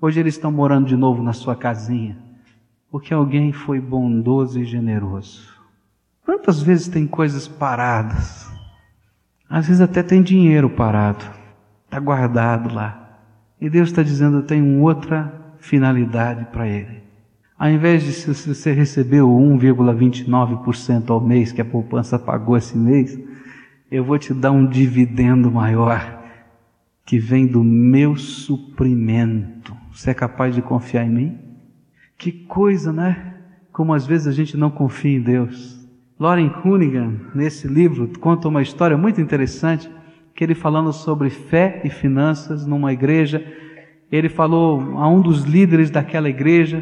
Hoje 0.01 0.17
eles 0.17 0.35
estão 0.35 0.49
morando 0.49 0.87
de 0.87 0.95
novo 0.95 1.21
na 1.21 1.33
sua 1.33 1.57
casinha, 1.57 2.17
porque 2.89 3.13
alguém 3.13 3.51
foi 3.51 3.81
bondoso 3.81 4.57
e 4.57 4.63
generoso. 4.63 5.49
Quantas 6.23 6.61
vezes 6.61 6.87
tem 6.87 7.05
coisas 7.05 7.49
paradas? 7.49 8.49
Às 9.49 9.67
vezes 9.67 9.81
até 9.81 10.01
tem 10.01 10.21
dinheiro 10.21 10.69
parado, 10.69 11.25
está 11.83 11.99
guardado 11.99 12.73
lá. 12.73 13.19
E 13.59 13.69
Deus 13.69 13.89
está 13.89 14.01
dizendo: 14.01 14.43
tenho 14.43 14.79
outra 14.79 15.33
finalidade 15.57 16.45
para 16.45 16.65
ele. 16.65 17.03
Ao 17.57 17.69
invés 17.69 18.01
de 18.01 18.13
se 18.13 18.31
você 18.31 18.71
recebeu 18.71 19.27
1,29% 19.27 21.09
ao 21.09 21.19
mês 21.19 21.51
que 21.51 21.61
a 21.61 21.65
poupança 21.65 22.17
pagou 22.17 22.55
esse 22.55 22.77
mês, 22.77 23.19
eu 23.91 24.05
vou 24.05 24.17
te 24.17 24.33
dar 24.33 24.51
um 24.51 24.65
dividendo 24.65 25.51
maior 25.51 26.23
que 27.05 27.19
vem 27.19 27.45
do 27.45 27.61
meu 27.61 28.15
suprimento. 28.15 29.75
Você 29.99 30.11
é 30.11 30.13
capaz 30.13 30.55
de 30.55 30.61
confiar 30.61 31.05
em 31.05 31.09
mim? 31.09 31.37
Que 32.17 32.31
coisa, 32.31 32.93
né? 32.93 33.33
Como 33.69 33.93
às 33.93 34.07
vezes 34.07 34.27
a 34.27 34.31
gente 34.31 34.55
não 34.55 34.71
confia 34.71 35.17
em 35.17 35.19
Deus. 35.19 35.77
Lauren 36.17 36.47
Cunningham, 36.47 37.19
nesse 37.35 37.67
livro, 37.67 38.09
conta 38.17 38.47
uma 38.47 38.61
história 38.61 38.95
muito 38.95 39.19
interessante, 39.19 39.91
que 40.33 40.41
ele 40.41 40.55
falando 40.55 40.93
sobre 40.93 41.29
fé 41.29 41.81
e 41.83 41.89
finanças 41.89 42.65
numa 42.65 42.93
igreja 42.93 43.45
ele 44.09 44.29
falou 44.29 44.97
a 44.97 45.09
um 45.09 45.19
dos 45.19 45.43
líderes 45.43 45.91
daquela 45.91 46.29
igreja 46.29 46.81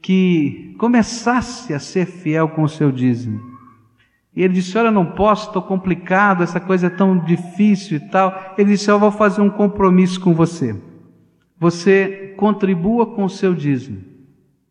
que 0.00 0.76
começasse 0.78 1.74
a 1.74 1.80
ser 1.80 2.06
fiel 2.06 2.48
com 2.50 2.62
o 2.62 2.68
seu 2.68 2.92
dízimo. 2.92 3.40
E 4.36 4.40
ele 4.40 4.54
disse: 4.54 4.78
Olha, 4.78 4.92
não 4.92 5.04
posso, 5.04 5.48
estou 5.48 5.62
complicado, 5.62 6.44
essa 6.44 6.60
coisa 6.60 6.86
é 6.86 6.90
tão 6.90 7.18
difícil 7.18 7.96
e 7.96 8.08
tal. 8.08 8.54
Ele 8.56 8.70
disse: 8.70 8.88
Eu 8.88 9.00
vou 9.00 9.10
fazer 9.10 9.42
um 9.42 9.50
compromisso 9.50 10.20
com 10.20 10.32
você. 10.32 10.91
Você 11.62 12.34
contribua 12.36 13.06
com 13.06 13.22
o 13.22 13.30
seu 13.30 13.54
dízimo. 13.54 14.02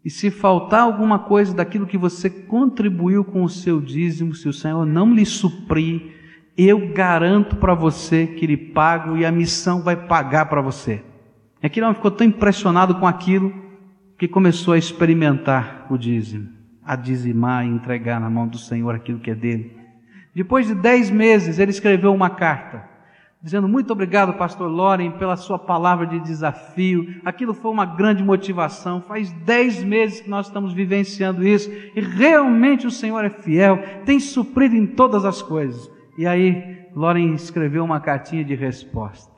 E 0.03 0.09
se 0.09 0.29
faltar 0.29 0.81
alguma 0.81 1.19
coisa 1.19 1.55
daquilo 1.55 1.87
que 1.87 1.97
você 1.97 2.29
contribuiu 2.29 3.23
com 3.23 3.45
o 3.45 3.49
seu 3.49 3.79
dízimo, 3.79 4.35
se 4.35 4.49
o 4.49 4.51
Senhor 4.51 4.85
não 4.85 5.13
lhe 5.13 5.25
suprir, 5.25 6.11
eu 6.57 6.91
garanto 6.91 7.55
para 7.55 7.73
você 7.73 8.27
que 8.27 8.45
lhe 8.45 8.57
pago 8.57 9.15
e 9.15 9.25
a 9.25 9.31
missão 9.31 9.81
vai 9.81 9.95
pagar 9.95 10.47
para 10.47 10.59
você. 10.59 11.01
E 11.63 11.65
aquele 11.65 11.85
homem 11.85 11.95
ficou 11.95 12.11
tão 12.11 12.27
impressionado 12.27 12.95
com 12.95 13.07
aquilo 13.07 13.53
que 14.17 14.27
começou 14.27 14.73
a 14.73 14.77
experimentar 14.77 15.87
o 15.89 15.97
dízimo, 15.97 16.49
a 16.83 16.97
dizimar 16.97 17.65
e 17.65 17.69
entregar 17.69 18.19
na 18.19 18.29
mão 18.29 18.49
do 18.49 18.57
Senhor 18.57 18.93
aquilo 18.93 19.19
que 19.19 19.31
é 19.31 19.35
dele. 19.35 19.77
Depois 20.35 20.67
de 20.67 20.75
dez 20.75 21.09
meses, 21.09 21.57
ele 21.57 21.71
escreveu 21.71 22.13
uma 22.13 22.29
carta, 22.29 22.83
dizendo: 23.41 23.67
Muito 23.67 23.91
obrigado, 23.91 24.37
Pastor 24.37 24.69
Loren, 24.69 25.11
pela 25.11 25.35
sua 25.35 25.57
palavra 25.57 26.05
de 26.05 26.19
desafio. 26.19 27.07
Aquilo 27.25 27.53
foi 27.53 27.71
uma 27.71 27.85
grande 27.85 28.23
motivação. 28.23 29.01
Faz 29.01 29.31
dez 29.31 29.83
meses 29.83 30.21
que 30.21 30.29
nós 30.29 30.47
estamos 30.47 30.73
vivenciando 30.73 31.45
isso 31.45 31.69
e 31.95 31.99
realmente 31.99 32.85
o 32.85 32.91
Senhor 32.91 33.23
é 33.25 33.29
fiel, 33.29 33.79
tem 34.05 34.19
suprido 34.19 34.75
em 34.75 34.85
todas 34.85 35.25
as 35.25 35.41
coisas. 35.41 35.89
E 36.17 36.27
aí, 36.27 36.87
Loren 36.95 37.33
escreveu 37.33 37.83
uma 37.83 37.99
cartinha 37.99 38.43
de 38.43 38.55
resposta. 38.55 39.31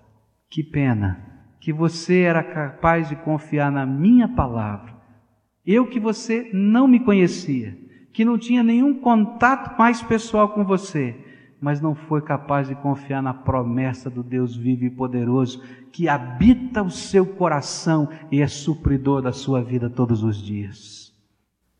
Que 0.49 0.63
pena 0.63 1.33
que 1.59 1.71
você 1.71 2.21
era 2.21 2.43
capaz 2.43 3.07
de 3.07 3.15
confiar 3.15 3.71
na 3.71 3.85
minha 3.85 4.27
palavra. 4.27 4.93
Eu 5.65 5.87
que 5.87 5.99
você 5.99 6.49
não 6.53 6.89
me 6.89 6.99
conhecia, 6.99 7.77
que 8.13 8.25
não 8.25 8.37
tinha 8.37 8.61
nenhum 8.61 8.99
contato 8.99 9.77
mais 9.79 10.01
pessoal 10.01 10.49
com 10.49 10.65
você, 10.65 11.15
mas 11.63 11.79
não 11.79 11.95
foi 11.95 12.21
capaz 12.21 12.67
de 12.67 12.75
confiar 12.75 13.23
na 13.23 13.33
promessa 13.33 14.09
do 14.09 14.21
Deus 14.21 14.53
vivo 14.53 14.83
e 14.83 14.89
poderoso 14.89 15.63
que 15.93 16.09
habita 16.09 16.83
o 16.83 16.91
seu 16.91 17.25
coração 17.25 18.09
e 18.29 18.41
é 18.41 18.47
supridor 18.47 19.21
da 19.21 19.31
sua 19.31 19.63
vida 19.63 19.89
todos 19.89 20.23
os 20.23 20.35
dias. 20.43 21.13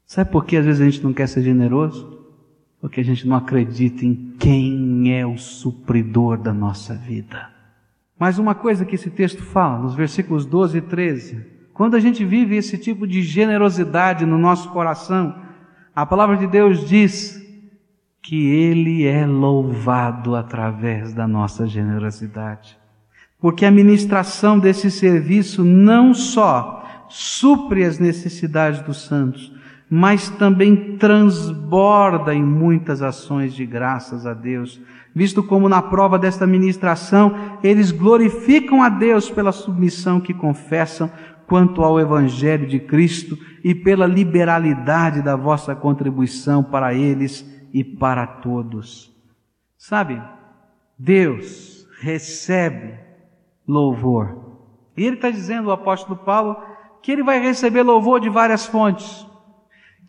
Sabe 0.06 0.32
por 0.32 0.46
que 0.46 0.56
às 0.56 0.66
vezes 0.66 0.80
a 0.80 0.86
gente 0.86 1.04
não 1.04 1.12
quer 1.12 1.28
ser 1.28 1.42
generoso? 1.42 2.18
Porque 2.80 3.02
a 3.02 3.04
gente 3.04 3.28
não 3.28 3.36
acredita 3.36 4.06
em 4.06 4.36
quem 4.40 5.14
é 5.14 5.26
o 5.26 5.38
supridor 5.38 6.38
da 6.38 6.54
nossa 6.54 6.96
vida. 6.96 7.50
Mas 8.18 8.40
uma 8.40 8.56
coisa 8.56 8.86
que 8.86 8.96
esse 8.96 9.10
texto 9.10 9.44
fala, 9.44 9.80
nos 9.80 9.96
versículos 9.96 10.46
12 10.46 10.78
e 10.78 10.82
13, 10.82 11.46
quando 11.74 11.96
a 11.96 12.00
gente 12.00 12.24
vive 12.24 12.56
esse 12.56 12.78
tipo 12.78 13.06
de 13.06 13.22
generosidade 13.22 14.26
no 14.26 14.38
nosso 14.38 14.70
coração, 14.70 15.36
a 15.94 16.06
palavra 16.06 16.38
de 16.38 16.48
Deus 16.48 16.88
diz 16.88 17.43
que 18.24 18.48
Ele 18.48 19.06
é 19.06 19.28
louvado 19.28 20.34
através 20.34 21.14
da 21.14 21.28
nossa 21.28 21.68
generosidade. 21.68 22.78
Porque 23.38 23.66
a 23.66 23.72
ministração 23.72 24.58
desse 24.58 24.90
serviço 24.90 25.62
não 25.66 26.14
só 26.14 27.06
supre 27.10 27.84
as 27.84 28.00
necessidades 28.00 28.80
dos 28.82 29.06
santos, 29.06 29.52
mas 29.90 30.30
também 30.30 30.96
transborda 30.98 32.34
em 32.34 32.42
muitas 32.42 33.02
ações 33.02 33.54
de 33.54 33.66
graças 33.66 34.26
a 34.26 34.34
Deus, 34.34 34.80
visto 35.14 35.44
como 35.44 35.68
na 35.68 35.82
prova 35.82 36.18
desta 36.18 36.48
ministração 36.48 37.60
eles 37.62 37.92
glorificam 37.92 38.82
a 38.82 38.88
Deus 38.88 39.30
pela 39.30 39.52
submissão 39.52 40.22
que 40.22 40.34
confessam 40.34 41.12
quanto 41.46 41.84
ao 41.84 42.00
Evangelho 42.00 42.66
de 42.66 42.80
Cristo 42.80 43.38
e 43.62 43.76
pela 43.76 44.08
liberalidade 44.08 45.22
da 45.22 45.36
vossa 45.36 45.76
contribuição 45.76 46.64
para 46.64 46.94
eles 46.94 47.46
e 47.74 47.84
para 47.84 48.28
todos. 48.28 49.12
Sabe, 49.76 50.22
Deus 50.98 51.88
recebe 52.00 53.00
louvor. 53.68 54.60
E 54.96 55.04
ele 55.04 55.16
está 55.16 55.32
dizendo, 55.32 55.70
o 55.70 55.72
apóstolo 55.72 56.16
Paulo, 56.16 56.56
que 57.02 57.12
ele 57.12 57.24
vai 57.24 57.42
receber 57.42 57.82
louvor 57.82 58.20
de 58.20 58.30
várias 58.30 58.66
fontes. 58.66 59.26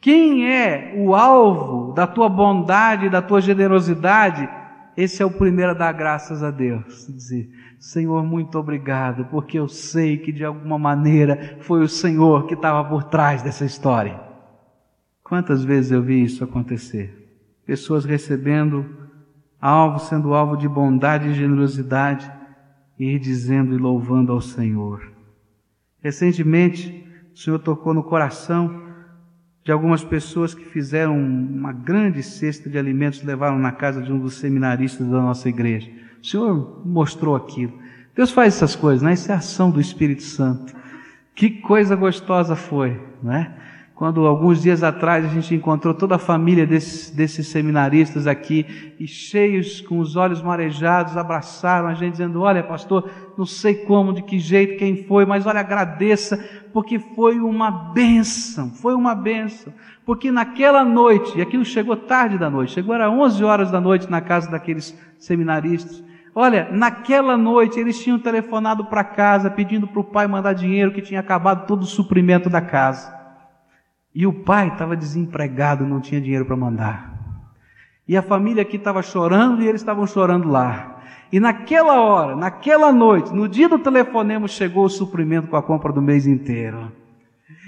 Quem 0.00 0.46
é 0.46 0.92
o 0.98 1.14
alvo 1.14 1.94
da 1.94 2.06
tua 2.06 2.28
bondade, 2.28 3.08
da 3.08 3.22
tua 3.22 3.40
generosidade? 3.40 4.46
Esse 4.94 5.22
é 5.22 5.26
o 5.26 5.30
primeiro 5.30 5.70
a 5.70 5.74
dar 5.74 5.92
graças 5.92 6.42
a 6.42 6.50
Deus. 6.50 7.06
Dizer, 7.08 7.50
Senhor, 7.80 8.22
muito 8.22 8.58
obrigado, 8.58 9.24
porque 9.26 9.58
eu 9.58 9.66
sei 9.66 10.18
que 10.18 10.30
de 10.30 10.44
alguma 10.44 10.78
maneira 10.78 11.56
foi 11.60 11.82
o 11.82 11.88
Senhor 11.88 12.46
que 12.46 12.54
estava 12.54 12.86
por 12.86 13.04
trás 13.04 13.42
dessa 13.42 13.64
história. 13.64 14.20
Quantas 15.22 15.64
vezes 15.64 15.90
eu 15.90 16.02
vi 16.02 16.22
isso 16.22 16.44
acontecer? 16.44 17.23
Pessoas 17.66 18.04
recebendo 18.04 18.84
alvo, 19.60 19.98
sendo 19.98 20.34
alvo 20.34 20.56
de 20.56 20.68
bondade 20.68 21.28
e 21.28 21.34
generosidade, 21.34 22.30
e 22.98 23.18
dizendo 23.18 23.74
e 23.74 23.78
louvando 23.78 24.32
ao 24.32 24.40
Senhor. 24.40 25.10
Recentemente, 26.00 27.04
o 27.34 27.38
Senhor 27.38 27.58
tocou 27.58 27.92
no 27.94 28.02
coração 28.02 28.84
de 29.64 29.72
algumas 29.72 30.04
pessoas 30.04 30.54
que 30.54 30.64
fizeram 30.64 31.18
uma 31.18 31.72
grande 31.72 32.22
cesta 32.22 32.68
de 32.68 32.78
alimentos 32.78 33.22
levaram 33.22 33.58
na 33.58 33.72
casa 33.72 34.02
de 34.02 34.12
um 34.12 34.18
dos 34.18 34.34
seminaristas 34.34 35.06
da 35.08 35.20
nossa 35.20 35.48
igreja. 35.48 35.90
O 36.22 36.26
Senhor 36.26 36.82
mostrou 36.86 37.34
aquilo. 37.34 37.72
Deus 38.14 38.30
faz 38.30 38.54
essas 38.54 38.76
coisas, 38.76 39.02
né? 39.02 39.14
Isso 39.14 39.32
é 39.32 39.34
ação 39.34 39.70
do 39.70 39.80
Espírito 39.80 40.22
Santo. 40.22 40.74
Que 41.34 41.50
coisa 41.50 41.96
gostosa 41.96 42.54
foi, 42.54 43.00
né? 43.22 43.56
Quando 43.94 44.26
alguns 44.26 44.60
dias 44.60 44.82
atrás 44.82 45.24
a 45.24 45.28
gente 45.28 45.54
encontrou 45.54 45.94
toda 45.94 46.16
a 46.16 46.18
família 46.18 46.66
desses, 46.66 47.10
desses 47.10 47.46
seminaristas 47.46 48.26
aqui 48.26 48.66
e 48.98 49.06
cheios, 49.06 49.80
com 49.80 50.00
os 50.00 50.16
olhos 50.16 50.42
marejados, 50.42 51.16
abraçaram 51.16 51.86
a 51.86 51.94
gente 51.94 52.12
dizendo: 52.12 52.40
Olha, 52.40 52.60
pastor, 52.60 53.08
não 53.38 53.46
sei 53.46 53.74
como, 53.74 54.12
de 54.12 54.20
que 54.22 54.36
jeito, 54.40 54.78
quem 54.78 55.04
foi, 55.04 55.24
mas 55.24 55.46
olha, 55.46 55.60
agradeça, 55.60 56.36
porque 56.72 56.98
foi 56.98 57.38
uma 57.38 57.70
bênção, 57.70 58.70
foi 58.70 58.94
uma 58.94 59.14
bênção. 59.14 59.72
Porque 60.04 60.32
naquela 60.32 60.84
noite, 60.84 61.38
e 61.38 61.40
aquilo 61.40 61.64
chegou 61.64 61.96
tarde 61.96 62.36
da 62.36 62.50
noite, 62.50 62.72
chegou 62.72 62.96
era 62.96 63.08
11 63.08 63.44
horas 63.44 63.70
da 63.70 63.80
noite 63.80 64.10
na 64.10 64.20
casa 64.20 64.50
daqueles 64.50 64.98
seminaristas. 65.20 66.02
Olha, 66.34 66.68
naquela 66.72 67.36
noite 67.36 67.78
eles 67.78 68.02
tinham 68.02 68.18
telefonado 68.18 68.86
para 68.86 69.04
casa 69.04 69.48
pedindo 69.48 69.86
para 69.86 70.00
o 70.00 70.04
pai 70.04 70.26
mandar 70.26 70.52
dinheiro 70.52 70.90
que 70.90 71.00
tinha 71.00 71.20
acabado 71.20 71.64
todo 71.64 71.82
o 71.82 71.86
suprimento 71.86 72.50
da 72.50 72.60
casa. 72.60 73.13
E 74.14 74.26
o 74.26 74.32
pai 74.32 74.68
estava 74.68 74.96
desempregado, 74.96 75.86
não 75.86 76.00
tinha 76.00 76.20
dinheiro 76.20 76.44
para 76.44 76.56
mandar. 76.56 77.14
E 78.06 78.16
a 78.16 78.22
família 78.22 78.62
aqui 78.62 78.76
estava 78.76 79.02
chorando 79.02 79.62
e 79.62 79.66
eles 79.66 79.80
estavam 79.80 80.06
chorando 80.06 80.48
lá. 80.48 81.00
E 81.32 81.40
naquela 81.40 82.00
hora, 82.00 82.36
naquela 82.36 82.92
noite, 82.92 83.34
no 83.34 83.48
dia 83.48 83.68
do 83.68 83.78
telefonema, 83.78 84.46
chegou 84.46 84.84
o 84.84 84.90
suprimento 84.90 85.48
com 85.48 85.56
a 85.56 85.62
compra 85.62 85.92
do 85.92 86.00
mês 86.00 86.26
inteiro. 86.26 86.92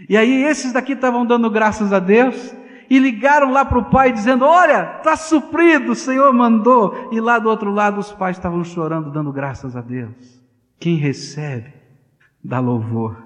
E 0.08 0.16
aí 0.16 0.44
esses 0.44 0.72
daqui 0.72 0.92
estavam 0.92 1.26
dando 1.26 1.50
graças 1.50 1.92
a 1.92 1.98
Deus 1.98 2.54
e 2.88 2.98
ligaram 2.98 3.50
lá 3.50 3.64
para 3.64 3.78
o 3.78 3.86
pai 3.86 4.12
dizendo: 4.12 4.44
Olha, 4.44 4.98
está 4.98 5.16
suprido, 5.16 5.92
o 5.92 5.96
Senhor 5.96 6.32
mandou. 6.32 7.08
E 7.10 7.20
lá 7.20 7.38
do 7.38 7.48
outro 7.48 7.72
lado 7.72 7.98
os 7.98 8.12
pais 8.12 8.36
estavam 8.36 8.62
chorando, 8.62 9.10
dando 9.10 9.32
graças 9.32 9.74
a 9.74 9.80
Deus. 9.80 10.40
Quem 10.78 10.96
recebe, 10.96 11.72
dá 12.44 12.60
louvor. 12.60 13.16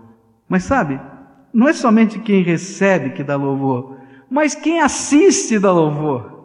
Mas 0.49 0.65
sabe, 0.65 0.99
não 1.53 1.69
é 1.69 1.73
somente 1.73 2.19
quem 2.19 2.43
recebe 2.43 3.11
que 3.11 3.25
dá 3.25 3.37
louvor, 3.37 3.99
mas 4.31 4.55
quem 4.55 4.81
assiste 4.81 5.59
dá 5.59 5.73
louvor. 5.73 6.41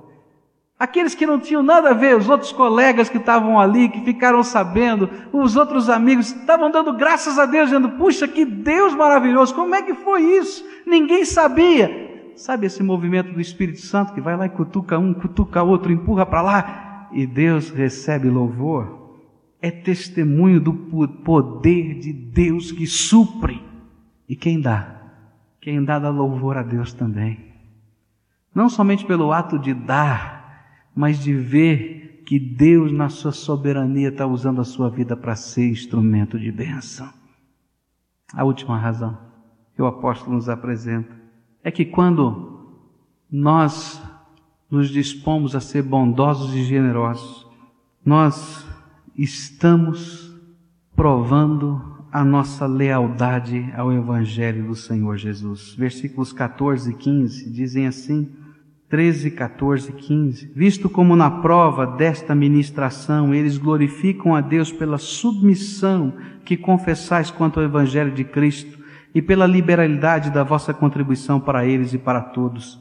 Aqueles 0.78 1.16
que 1.16 1.26
não 1.26 1.40
tinham 1.40 1.64
nada 1.64 1.92
a 1.92 1.94
ver, 1.94 2.18
os 2.18 2.28
outros 2.28 2.52
colegas 2.52 3.08
que 3.08 3.18
estavam 3.18 3.58
ali, 3.58 3.88
que 3.88 4.02
ficaram 4.02 4.44
sabendo, 4.44 5.10
os 5.32 5.56
outros 5.56 5.90
amigos, 5.90 6.34
estavam 6.34 6.70
dando 6.70 6.92
graças 6.92 7.40
a 7.40 7.46
Deus, 7.46 7.70
dizendo: 7.70 7.92
Puxa, 7.92 8.28
que 8.28 8.44
Deus 8.44 8.94
maravilhoso, 8.94 9.56
como 9.56 9.74
é 9.74 9.82
que 9.82 9.94
foi 9.94 10.22
isso? 10.24 10.66
Ninguém 10.86 11.24
sabia. 11.24 12.04
Sabe 12.36 12.66
esse 12.66 12.84
movimento 12.84 13.32
do 13.32 13.40
Espírito 13.40 13.80
Santo 13.80 14.14
que 14.14 14.20
vai 14.20 14.36
lá 14.36 14.48
e 14.48 14.50
cutuca 14.50 15.00
um, 15.00 15.14
cutuca 15.14 15.64
outro, 15.64 15.94
empurra 15.94 16.26
para 16.26 16.42
lá, 16.42 17.10
e 17.14 17.26
Deus 17.26 17.70
recebe 17.70 18.30
louvor? 18.30 19.14
É 19.62 19.72
testemunho 19.72 20.60
do 20.60 20.74
poder 20.74 21.98
de 22.00 22.12
Deus 22.12 22.74
que 22.74 22.86
supre. 22.86 23.64
E 24.28 24.36
quem 24.36 24.60
dá? 24.60 24.95
Quem 25.66 25.84
dá 25.84 25.98
dá 25.98 26.12
louvor 26.12 26.58
a 26.58 26.62
Deus 26.62 26.94
também. 26.94 27.40
Não 28.54 28.70
somente 28.70 29.04
pelo 29.04 29.34
ato 29.34 29.58
de 29.58 29.74
dar, 29.74 30.64
mas 30.96 31.18
de 31.18 31.34
ver 31.34 32.22
que 32.24 32.38
Deus, 32.38 32.92
na 32.92 33.10
sua 33.10 33.32
soberania, 33.32 34.10
está 34.10 34.28
usando 34.28 34.62
a 34.62 34.64
sua 34.64 34.92
vida 34.92 35.18
para 35.18 35.36
ser 35.36 35.68
instrumento 35.68 36.40
de 36.40 36.52
bênção. 36.52 37.12
A 38.32 38.44
última 38.44 38.78
razão 38.78 39.18
que 39.76 39.82
o 39.82 39.88
apóstolo 39.88 40.36
nos 40.36 40.50
apresenta 40.50 41.12
é 41.64 41.72
que 41.72 41.84
quando 41.84 42.70
nós 43.32 44.00
nos 44.70 44.92
dispomos 44.92 45.56
a 45.56 45.60
ser 45.60 45.82
bondosos 45.82 46.54
e 46.54 46.64
generosos, 46.64 47.48
nós 48.06 48.68
estamos 49.18 50.32
provando 50.96 51.95
a 52.16 52.24
nossa 52.24 52.66
lealdade 52.66 53.74
ao 53.76 53.92
Evangelho 53.92 54.68
do 54.68 54.74
Senhor 54.74 55.18
Jesus. 55.18 55.76
Versículos 55.78 56.32
14 56.32 56.92
e 56.92 56.94
15 56.94 57.50
dizem 57.50 57.88
assim, 57.88 58.30
13, 58.88 59.32
14 59.32 59.90
e 59.90 59.92
15. 59.92 60.52
Visto 60.56 60.90
como 60.90 61.14
na 61.14 61.30
prova 61.30 61.86
desta 61.86 62.34
ministração 62.34 63.36
eles 63.36 63.58
glorificam 63.58 64.34
a 64.34 64.40
Deus 64.40 64.72
pela 64.72 64.98
submissão 64.98 66.14
que 66.46 66.56
confessais 66.56 67.30
quanto 67.30 67.60
ao 67.60 67.66
Evangelho 67.66 68.14
de 68.14 68.24
Cristo 68.24 68.80
e 69.14 69.22
pela 69.22 69.46
liberalidade 69.46 70.32
da 70.32 70.42
vossa 70.42 70.74
contribuição 70.74 71.38
para 71.38 71.66
eles 71.66 71.94
e 71.94 71.98
para 71.98 72.22
todos. 72.22 72.80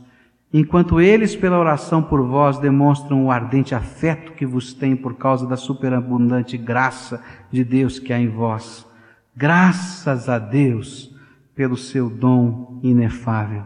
Enquanto 0.52 1.00
eles, 1.00 1.34
pela 1.34 1.58
oração 1.58 2.00
por 2.00 2.22
vós, 2.22 2.60
demonstram 2.60 3.24
o 3.24 3.32
ardente 3.32 3.74
afeto 3.74 4.30
que 4.34 4.46
vos 4.46 4.72
têm 4.72 4.94
por 4.94 5.16
causa 5.16 5.44
da 5.44 5.56
superabundante 5.56 6.56
graça 6.56 7.20
de 7.50 7.64
Deus 7.64 7.98
que 7.98 8.12
há 8.12 8.20
em 8.20 8.28
vós. 8.28 8.93
Graças 9.36 10.28
a 10.28 10.38
Deus 10.38 11.12
pelo 11.54 11.76
seu 11.76 12.08
dom 12.08 12.78
inefável. 12.82 13.64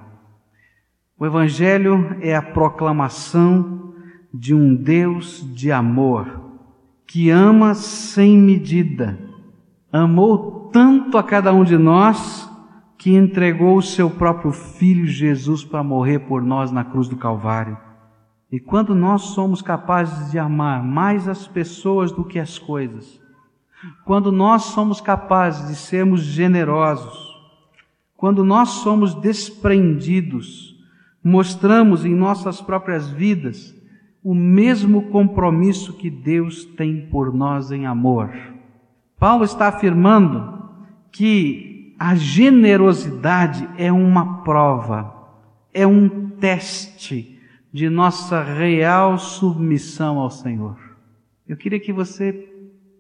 O 1.18 1.26
Evangelho 1.26 2.16
é 2.20 2.34
a 2.34 2.40
proclamação 2.40 3.92
de 4.32 4.54
um 4.54 4.74
Deus 4.74 5.46
de 5.54 5.70
amor, 5.70 6.40
que 7.06 7.28
ama 7.28 7.74
sem 7.74 8.38
medida, 8.38 9.18
amou 9.92 10.70
tanto 10.72 11.18
a 11.18 11.22
cada 11.22 11.52
um 11.52 11.64
de 11.64 11.76
nós, 11.76 12.48
que 12.96 13.14
entregou 13.14 13.76
o 13.76 13.82
seu 13.82 14.10
próprio 14.10 14.52
Filho 14.52 15.06
Jesus 15.06 15.64
para 15.64 15.82
morrer 15.82 16.20
por 16.20 16.42
nós 16.42 16.70
na 16.70 16.84
cruz 16.84 17.08
do 17.08 17.16
Calvário. 17.16 17.76
E 18.50 18.58
quando 18.58 18.94
nós 18.94 19.22
somos 19.22 19.60
capazes 19.60 20.30
de 20.30 20.38
amar 20.38 20.82
mais 20.82 21.28
as 21.28 21.46
pessoas 21.46 22.10
do 22.10 22.24
que 22.24 22.38
as 22.38 22.58
coisas, 22.58 23.20
quando 24.04 24.32
nós 24.32 24.64
somos 24.64 25.00
capazes 25.00 25.68
de 25.68 25.76
sermos 25.76 26.22
generosos, 26.22 27.28
quando 28.16 28.44
nós 28.44 28.70
somos 28.70 29.14
desprendidos, 29.14 30.76
mostramos 31.22 32.04
em 32.04 32.14
nossas 32.14 32.60
próprias 32.60 33.08
vidas 33.08 33.74
o 34.22 34.34
mesmo 34.34 35.02
compromisso 35.10 35.92
que 35.92 36.10
Deus 36.10 36.64
tem 36.64 37.06
por 37.06 37.32
nós 37.32 37.70
em 37.70 37.86
amor. 37.86 38.30
Paulo 39.18 39.44
está 39.44 39.68
afirmando 39.68 40.58
que 41.12 41.94
a 41.98 42.14
generosidade 42.14 43.68
é 43.76 43.90
uma 43.90 44.42
prova, 44.42 45.14
é 45.72 45.86
um 45.86 46.30
teste 46.30 47.38
de 47.72 47.88
nossa 47.88 48.42
real 48.42 49.18
submissão 49.18 50.18
ao 50.18 50.30
Senhor. 50.30 50.76
Eu 51.46 51.56
queria 51.56 51.80
que 51.80 51.92
você 51.92 52.47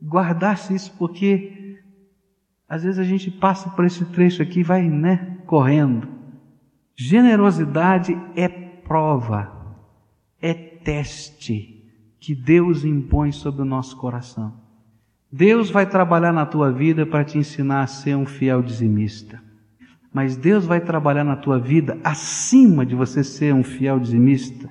guardasse 0.02 0.74
isso 0.74 0.94
porque 0.98 1.58
às 2.68 2.82
vezes 2.82 2.98
a 2.98 3.04
gente 3.04 3.30
passa 3.30 3.70
por 3.70 3.84
esse 3.84 4.04
trecho 4.06 4.42
aqui 4.42 4.60
e 4.60 4.64
vai, 4.64 4.88
né, 4.88 5.38
correndo. 5.46 6.06
Generosidade 6.94 8.18
é 8.36 8.48
prova, 8.48 9.50
é 10.40 10.52
teste 10.52 11.76
que 12.20 12.34
Deus 12.34 12.84
impõe 12.84 13.32
sobre 13.32 13.62
o 13.62 13.64
nosso 13.64 13.96
coração. 13.96 14.52
Deus 15.30 15.70
vai 15.70 15.86
trabalhar 15.86 16.32
na 16.32 16.44
tua 16.44 16.70
vida 16.70 17.06
para 17.06 17.24
te 17.24 17.38
ensinar 17.38 17.82
a 17.82 17.86
ser 17.86 18.16
um 18.16 18.26
fiel 18.26 18.62
dizimista. 18.62 19.42
Mas 20.12 20.36
Deus 20.36 20.66
vai 20.66 20.80
trabalhar 20.80 21.24
na 21.24 21.36
tua 21.36 21.58
vida 21.58 21.98
acima 22.02 22.84
de 22.84 22.94
você 22.94 23.22
ser 23.22 23.54
um 23.54 23.62
fiel 23.62 24.00
dizimista, 24.00 24.68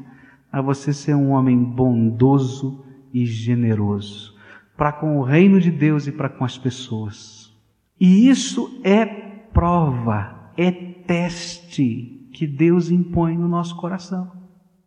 a 0.52 0.62
você 0.62 0.92
ser 0.92 1.16
um 1.16 1.30
homem 1.30 1.64
bondoso 1.64 2.84
e 3.14 3.26
generoso 3.26 4.37
para 4.78 4.94
com 4.94 5.18
o 5.18 5.24
reino 5.24 5.60
de 5.60 5.72
Deus 5.72 6.06
e 6.06 6.12
para 6.12 6.30
com 6.30 6.46
as 6.46 6.58
pessoas. 6.58 7.52
E 8.00 8.30
isso 8.30 8.80
é 8.84 9.06
prova, 9.06 10.52
é 10.56 10.72
teste 10.72 12.30
que 12.32 12.46
Deus 12.46 12.92
impõe 12.92 13.36
no 13.36 13.48
nosso 13.48 13.76
coração. 13.76 14.32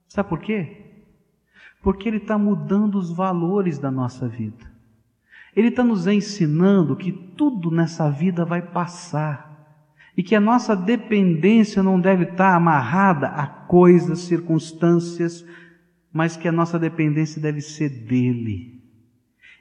Sabe 0.06 0.28
por 0.28 0.38
quê? 0.38 0.76
Porque 1.82 2.08
Ele 2.08 2.18
está 2.18 2.38
mudando 2.38 2.96
os 2.96 3.10
valores 3.10 3.78
da 3.78 3.90
nossa 3.90 4.28
vida. 4.28 4.70
Ele 5.56 5.68
está 5.68 5.82
nos 5.82 6.06
ensinando 6.06 6.94
que 6.94 7.10
tudo 7.10 7.72
nessa 7.72 8.08
vida 8.08 8.44
vai 8.44 8.62
passar 8.62 9.50
e 10.16 10.22
que 10.22 10.36
a 10.36 10.40
nossa 10.40 10.76
dependência 10.76 11.82
não 11.82 12.00
deve 12.00 12.24
estar 12.24 12.54
amarrada 12.54 13.26
a 13.26 13.46
coisas, 13.46 14.20
circunstâncias, 14.20 15.44
mas 16.12 16.36
que 16.36 16.46
a 16.46 16.52
nossa 16.52 16.78
dependência 16.78 17.42
deve 17.42 17.60
ser 17.60 17.88
dele. 17.88 18.79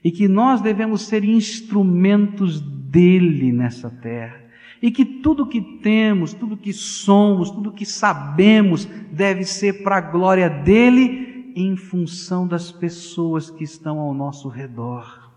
E 0.03 0.11
que 0.11 0.27
nós 0.27 0.61
devemos 0.61 1.01
ser 1.01 1.23
instrumentos 1.23 2.61
dele 2.61 3.51
nessa 3.51 3.89
terra. 3.89 4.41
E 4.81 4.91
que 4.91 5.03
tudo 5.03 5.45
que 5.45 5.61
temos, 5.61 6.33
tudo 6.33 6.55
que 6.55 6.71
somos, 6.71 7.51
tudo 7.51 7.73
que 7.73 7.85
sabemos 7.85 8.85
deve 9.11 9.43
ser 9.43 9.83
para 9.83 9.97
a 9.97 10.01
glória 10.01 10.49
dele 10.49 11.51
em 11.55 11.75
função 11.75 12.47
das 12.47 12.71
pessoas 12.71 13.49
que 13.49 13.63
estão 13.63 13.99
ao 13.99 14.13
nosso 14.13 14.47
redor. 14.47 15.29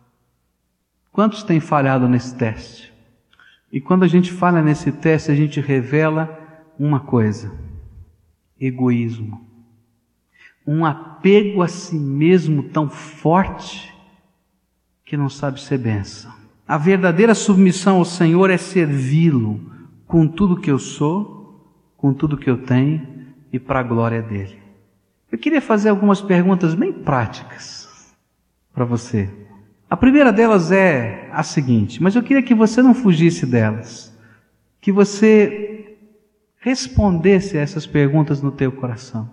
Quantos 1.10 1.42
têm 1.42 1.60
falhado 1.60 2.08
nesse 2.08 2.36
teste? 2.36 2.92
E 3.70 3.80
quando 3.80 4.04
a 4.04 4.08
gente 4.08 4.30
falha 4.30 4.62
nesse 4.62 4.92
teste, 4.92 5.30
a 5.30 5.34
gente 5.34 5.60
revela 5.60 6.38
uma 6.78 7.00
coisa: 7.00 7.52
egoísmo. 8.60 9.46
Um 10.66 10.84
apego 10.84 11.62
a 11.62 11.68
si 11.68 11.96
mesmo 11.96 12.62
tão 12.64 12.88
forte 12.88 13.91
que 15.12 15.16
não 15.18 15.28
sabe 15.28 15.60
ser 15.60 15.76
benção. 15.76 16.32
A 16.66 16.78
verdadeira 16.78 17.34
submissão 17.34 17.98
ao 17.98 18.04
Senhor 18.06 18.48
é 18.48 18.56
servi-lo 18.56 19.60
com 20.06 20.26
tudo 20.26 20.58
que 20.58 20.70
eu 20.70 20.78
sou, 20.78 21.70
com 21.98 22.14
tudo 22.14 22.38
que 22.38 22.48
eu 22.48 22.62
tenho 22.62 23.06
e 23.52 23.58
para 23.58 23.80
a 23.80 23.82
glória 23.82 24.22
dele. 24.22 24.58
Eu 25.30 25.36
queria 25.36 25.60
fazer 25.60 25.90
algumas 25.90 26.22
perguntas 26.22 26.74
bem 26.74 26.94
práticas 26.94 28.14
para 28.72 28.86
você. 28.86 29.28
A 29.90 29.98
primeira 29.98 30.32
delas 30.32 30.72
é 30.72 31.28
a 31.30 31.42
seguinte, 31.42 32.02
mas 32.02 32.16
eu 32.16 32.22
queria 32.22 32.42
que 32.42 32.54
você 32.54 32.80
não 32.80 32.94
fugisse 32.94 33.44
delas, 33.44 34.18
que 34.80 34.90
você 34.90 35.98
respondesse 36.56 37.58
a 37.58 37.60
essas 37.60 37.86
perguntas 37.86 38.40
no 38.40 38.50
teu 38.50 38.72
coração. 38.72 39.28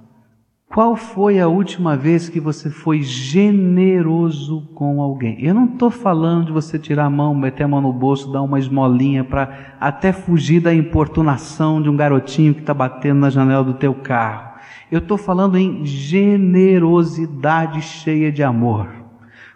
Qual 0.72 0.95
foi 0.95 1.39
a 1.39 1.47
última 1.47 1.97
vez 1.97 2.30
que 2.30 2.39
você 2.39 2.70
foi 2.70 3.01
generoso 3.01 4.70
com 4.76 5.01
alguém? 5.01 5.43
Eu 5.43 5.55
não 5.55 5.65
estou 5.65 5.89
falando 5.89 6.45
de 6.45 6.51
você 6.51 6.78
tirar 6.78 7.05
a 7.05 7.09
mão, 7.09 7.34
meter 7.34 7.63
a 7.63 7.67
mão 7.67 7.82
no 7.82 7.91
bolso, 7.91 8.32
dar 8.32 8.43
uma 8.43 8.59
esmolinha 8.59 9.24
para 9.24 9.76
até 9.80 10.13
fugir 10.13 10.61
da 10.61 10.72
importunação 10.72 11.82
de 11.82 11.89
um 11.89 11.97
garotinho 11.97 12.53
que 12.53 12.59
está 12.59 12.72
batendo 12.72 13.22
na 13.22 13.32
janela 13.32 13.63
do 13.63 13.74
teu 13.74 13.95
carro. 13.95 14.59
Eu 14.91 14.99
estou 14.99 15.17
falando 15.17 15.57
em 15.57 15.84
generosidade 15.84 17.82
cheia 17.82 18.32
de 18.32 18.43
amor. 18.43 18.88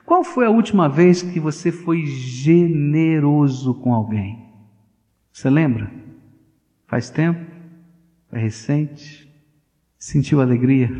Qual 0.03 0.23
foi 0.23 0.47
a 0.47 0.51
última 0.51 0.89
vez 0.89 1.21
que 1.21 1.39
você 1.39 1.71
foi 1.71 2.07
generoso 2.07 3.75
com 3.75 3.93
alguém? 3.93 4.49
Você 5.31 5.47
lembra? 5.47 5.91
Faz 6.87 7.11
tempo? 7.11 7.45
É 8.31 8.39
recente? 8.39 9.22
Sentiu 10.03 10.41
alegria? 10.41 10.91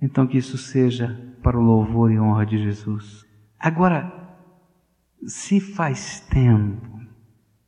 Então 0.00 0.28
que 0.28 0.38
isso 0.38 0.56
seja 0.56 1.20
para 1.42 1.58
o 1.58 1.60
louvor 1.60 2.12
e 2.12 2.16
honra 2.16 2.46
de 2.46 2.56
Jesus. 2.56 3.26
Agora, 3.58 4.12
se 5.26 5.58
faz 5.58 6.20
tempo, 6.20 7.00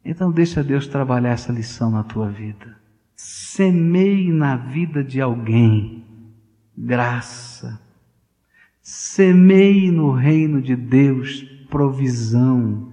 então 0.05 0.31
deixa 0.31 0.63
Deus 0.63 0.87
trabalhar 0.87 1.31
essa 1.31 1.53
lição 1.53 1.91
na 1.91 2.05
tua 2.05 2.31
vida. 2.31 2.79
Semeie 3.17 4.31
na 4.31 4.55
vida 4.55 5.03
de 5.03 5.21
alguém 5.21 6.05
graça, 6.79 7.83
Semeie 8.81 9.91
no 9.91 10.13
reino 10.13 10.63
de 10.63 10.77
Deus 10.77 11.43
provisão. 11.69 12.93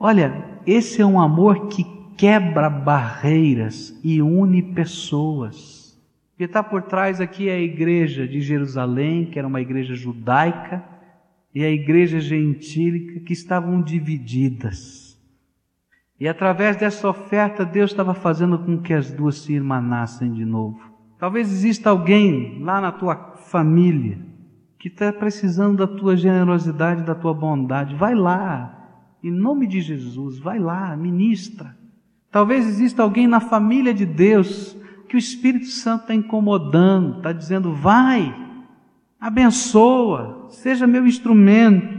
Olha, 0.00 0.60
esse 0.66 1.00
é 1.00 1.06
um 1.06 1.20
amor 1.20 1.68
que 1.68 1.84
quebra 2.16 2.70
barreiras 2.70 3.98
e 4.02 4.20
une 4.22 4.62
pessoas. 4.62 5.75
Que 6.36 6.44
está 6.44 6.62
por 6.62 6.82
trás 6.82 7.20
aqui 7.20 7.48
é 7.48 7.54
a 7.54 7.60
igreja 7.60 8.28
de 8.28 8.40
Jerusalém, 8.40 9.26
que 9.26 9.38
era 9.38 9.48
uma 9.48 9.60
igreja 9.60 9.94
judaica, 9.94 10.84
e 11.54 11.64
a 11.64 11.70
igreja 11.70 12.20
gentílica, 12.20 13.20
que 13.20 13.32
estavam 13.32 13.80
divididas. 13.80 15.18
E 16.20 16.28
através 16.28 16.76
dessa 16.76 17.08
oferta, 17.08 17.64
Deus 17.64 17.90
estava 17.90 18.12
fazendo 18.12 18.58
com 18.58 18.80
que 18.80 18.92
as 18.92 19.10
duas 19.10 19.36
se 19.38 19.54
irmanassem 19.54 20.32
de 20.32 20.44
novo. 20.44 20.78
Talvez 21.18 21.50
exista 21.50 21.88
alguém 21.88 22.62
lá 22.62 22.80
na 22.80 22.92
tua 22.92 23.36
família 23.36 24.18
que 24.78 24.88
está 24.88 25.12
precisando 25.12 25.78
da 25.78 25.86
tua 25.86 26.16
generosidade, 26.16 27.02
da 27.02 27.14
tua 27.14 27.32
bondade, 27.32 27.94
vai 27.94 28.14
lá, 28.14 28.72
em 29.22 29.30
nome 29.30 29.66
de 29.66 29.80
Jesus, 29.80 30.38
vai 30.38 30.58
lá, 30.58 30.94
ministra. 30.96 31.76
Talvez 32.30 32.66
exista 32.66 33.02
alguém 33.02 33.26
na 33.26 33.40
família 33.40 33.94
de 33.94 34.04
Deus 34.04 34.76
que 35.08 35.16
o 35.16 35.18
Espírito 35.18 35.66
Santo 35.66 36.02
está 36.02 36.14
incomodando, 36.14 37.18
está 37.18 37.32
dizendo: 37.32 37.72
vai, 37.72 38.34
abençoa, 39.20 40.46
seja 40.50 40.86
meu 40.86 41.06
instrumento. 41.06 41.96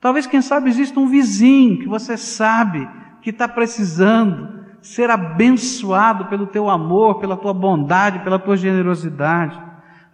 Talvez, 0.00 0.26
quem 0.26 0.42
sabe, 0.42 0.68
exista 0.68 1.00
um 1.00 1.06
vizinho 1.06 1.78
que 1.78 1.88
você 1.88 2.16
sabe 2.16 2.86
que 3.22 3.30
está 3.30 3.48
precisando 3.48 4.64
ser 4.82 5.08
abençoado 5.08 6.26
pelo 6.26 6.46
teu 6.46 6.68
amor, 6.68 7.18
pela 7.18 7.38
tua 7.38 7.54
bondade, 7.54 8.18
pela 8.18 8.38
tua 8.38 8.54
generosidade. 8.54 9.58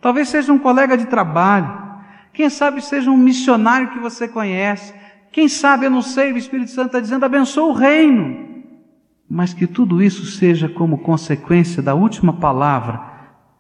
Talvez 0.01 0.29
seja 0.29 0.53
um 0.53 0.59
colega 0.59 0.97
de 0.97 1.07
trabalho. 1.07 1.91
Quem 2.33 2.49
sabe 2.49 2.81
seja 2.81 3.11
um 3.11 3.17
missionário 3.17 3.91
que 3.91 3.99
você 3.99 4.29
conhece. 4.29 4.95
Quem 5.33 5.49
sabe, 5.49 5.87
eu 5.87 5.91
não 5.91 6.03
sei, 6.03 6.33
o 6.33 6.39
Espírito 6.39 6.71
Santo 6.71 6.87
está 6.87 7.01
dizendo: 7.01 7.25
abençoa 7.25 7.67
o 7.67 7.73
reino. 7.73 8.50
Mas 9.31 9.55
que 9.55 9.67
tudo 9.67 10.03
isso 10.03 10.27
seja 10.27 10.69
como 10.69 10.99
consequência 10.99 11.81
da 11.81 11.95
última 11.95 12.33
palavra 12.33 13.09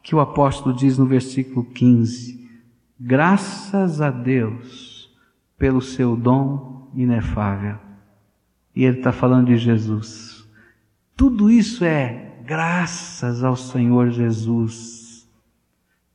que 0.02 0.14
o 0.14 0.20
apóstolo 0.20 0.74
diz 0.74 0.98
no 0.98 1.06
versículo 1.06 1.64
15: 1.64 2.50
Graças 2.98 4.00
a 4.00 4.10
Deus 4.10 5.08
pelo 5.56 5.80
seu 5.80 6.16
dom 6.16 6.90
inefável. 6.94 7.76
E 8.74 8.84
ele 8.84 8.98
está 8.98 9.12
falando 9.12 9.46
de 9.46 9.56
Jesus. 9.56 10.44
Tudo 11.16 11.50
isso 11.50 11.84
é 11.84 12.32
graças 12.44 13.44
ao 13.44 13.54
Senhor 13.54 14.10
Jesus 14.10 15.00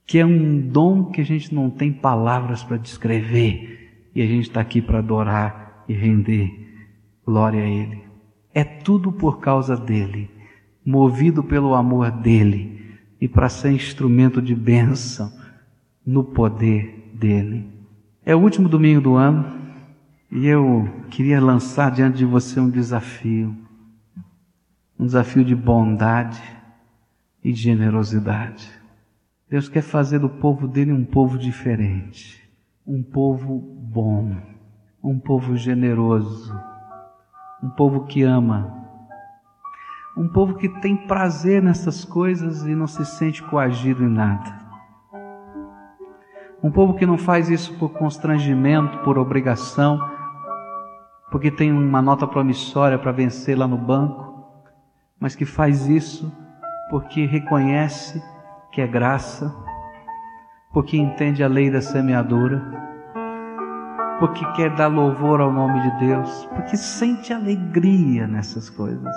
que 0.06 0.20
é 0.20 0.26
um 0.26 0.62
dom 0.62 1.06
que 1.06 1.22
a 1.22 1.26
gente 1.26 1.53
não 1.53 1.70
tem 1.70 1.91
palavras 1.91 2.64
para 2.64 2.78
descrever, 2.78 4.10
e 4.14 4.22
a 4.22 4.26
gente 4.26 4.43
está 4.43 4.62
aqui 4.62 4.82
para 4.82 4.99
adorar 4.99 5.84
e 5.88 5.93
render 5.93 6.51
glória 7.26 7.64
a 7.64 7.68
Ele. 7.68 8.05
É 8.56 8.64
tudo 8.64 9.12
por 9.12 9.41
causa 9.41 9.76
dele, 9.76 10.32
movido 10.86 11.43
pelo 11.43 11.76
amor 11.76 12.10
dele, 12.10 12.97
e 13.20 13.28
para 13.28 13.49
ser 13.49 13.72
instrumento 13.72 14.41
de 14.41 14.56
bênção 14.56 15.30
no 16.06 16.24
poder 16.24 17.12
dele. 17.14 17.68
É 18.26 18.34
o 18.34 18.39
último 18.39 18.70
domingo 18.70 19.01
do 19.01 19.16
ano, 19.16 19.45
e 20.32 20.47
eu 20.47 20.89
queria 21.10 21.41
lançar 21.41 21.91
diante 21.91 22.20
de 22.20 22.26
você 22.26 22.58
um 22.58 22.70
desafio, 22.70 23.53
um 24.97 25.06
desafio 25.06 25.43
de 25.43 25.53
bondade 25.53 26.41
e 27.43 27.51
de 27.51 27.60
generosidade. 27.60 28.72
Deus 29.49 29.68
quer 29.68 29.82
fazer 29.82 30.20
do 30.20 30.30
povo 30.30 30.66
dele 30.66 30.93
um 30.93 31.03
povo 31.03 31.38
diferente, 31.38 32.41
um 32.88 33.03
povo 33.03 33.60
bom, 33.60 34.34
um 35.03 35.20
povo 35.20 35.58
generoso, 35.58 36.58
um 37.64 37.70
povo 37.70 38.06
que 38.06 38.24
ama, 38.24 38.86
um 40.18 40.28
povo 40.28 40.56
que 40.56 40.70
tem 40.70 40.95
prazer 40.95 41.62
nessas 41.62 42.06
coisas 42.06 42.66
e 42.66 42.74
não 42.74 42.88
se 42.88 43.06
sente 43.06 43.43
coagido 43.43 44.03
em 44.03 44.10
nada. 44.10 44.66
Um 46.64 46.72
povo 46.72 46.93
que 46.93 47.06
não 47.06 47.18
faz 47.18 47.49
isso 47.49 47.78
por 47.78 47.89
constrangimento, 47.89 48.99
por 48.99 49.18
obrigação, 49.18 49.99
porque 51.30 51.51
tem 51.51 51.72
uma 51.72 52.01
nota 52.01 52.26
promissória 52.26 52.97
para 52.97 53.12
vencer 53.12 53.58
lá 53.58 53.68
no 53.68 53.78
banco, 53.78 54.47
mas 55.20 55.36
que 55.36 55.45
faz 55.45 55.88
isso 55.88 56.32
porque 56.89 57.26
reconhece 57.26 58.24
que 58.72 58.80
é 58.82 58.88
graça, 58.88 59.53
porque 60.72 60.97
entende 60.97 61.43
a 61.43 61.47
lei 61.47 61.70
da 61.70 61.82
semeadura, 61.82 62.85
porque 64.20 64.45
quer 64.53 64.70
dar 64.76 64.88
louvor 64.88 65.41
ao 65.41 65.51
nome 65.51 65.82
de 65.82 66.05
Deus, 66.07 66.45
porque 66.55 66.78
sente 66.78 67.34
alegria 67.34 68.28
nessas 68.28 68.70
coisas. 68.70 69.16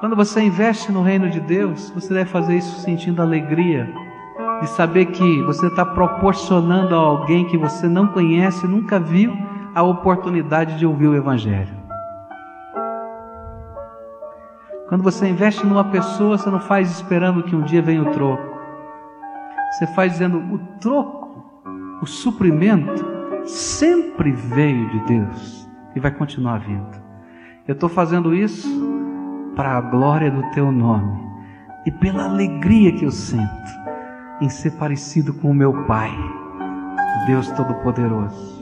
Quando 0.00 0.14
você 0.14 0.40
investe 0.40 0.92
no 0.92 1.02
reino 1.02 1.28
de 1.28 1.40
Deus, 1.40 1.90
você 1.90 2.14
deve 2.14 2.30
fazer 2.30 2.56
isso 2.56 2.80
sentindo 2.80 3.20
alegria 3.20 3.88
de 4.60 4.68
saber 4.70 5.06
que 5.06 5.42
você 5.42 5.66
está 5.66 5.84
proporcionando 5.84 6.94
a 6.94 6.98
alguém 6.98 7.44
que 7.46 7.56
você 7.56 7.88
não 7.88 8.06
conhece, 8.08 8.66
nunca 8.66 8.98
viu, 8.98 9.36
a 9.74 9.82
oportunidade 9.82 10.78
de 10.78 10.86
ouvir 10.86 11.08
o 11.08 11.16
Evangelho. 11.16 11.76
Quando 14.88 15.02
você 15.02 15.28
investe 15.28 15.66
numa 15.66 15.84
pessoa, 15.84 16.38
você 16.38 16.48
não 16.48 16.60
faz 16.60 16.90
esperando 16.90 17.42
que 17.42 17.54
um 17.54 17.62
dia 17.62 17.82
venha 17.82 18.02
o 18.02 18.10
troco. 18.10 18.58
Você 19.72 19.86
faz 19.88 20.12
dizendo: 20.12 20.38
o 20.38 20.58
troco, 20.80 21.17
o 22.00 22.06
suprimento, 22.06 23.04
sempre 23.44 24.32
veio 24.32 24.88
de 24.90 25.00
Deus 25.06 25.68
e 25.94 26.00
vai 26.00 26.10
continuar 26.10 26.58
vindo. 26.58 27.02
Eu 27.66 27.74
estou 27.74 27.88
fazendo 27.88 28.34
isso 28.34 28.68
para 29.54 29.76
a 29.76 29.80
glória 29.80 30.30
do 30.30 30.42
Teu 30.50 30.70
nome 30.70 31.28
e 31.86 31.90
pela 31.90 32.24
alegria 32.24 32.92
que 32.92 33.04
eu 33.04 33.10
sinto 33.10 33.78
em 34.40 34.48
ser 34.48 34.72
parecido 34.72 35.34
com 35.34 35.50
o 35.50 35.54
meu 35.54 35.84
Pai, 35.86 36.12
Deus 37.26 37.50
Todo-Poderoso. 37.50 38.57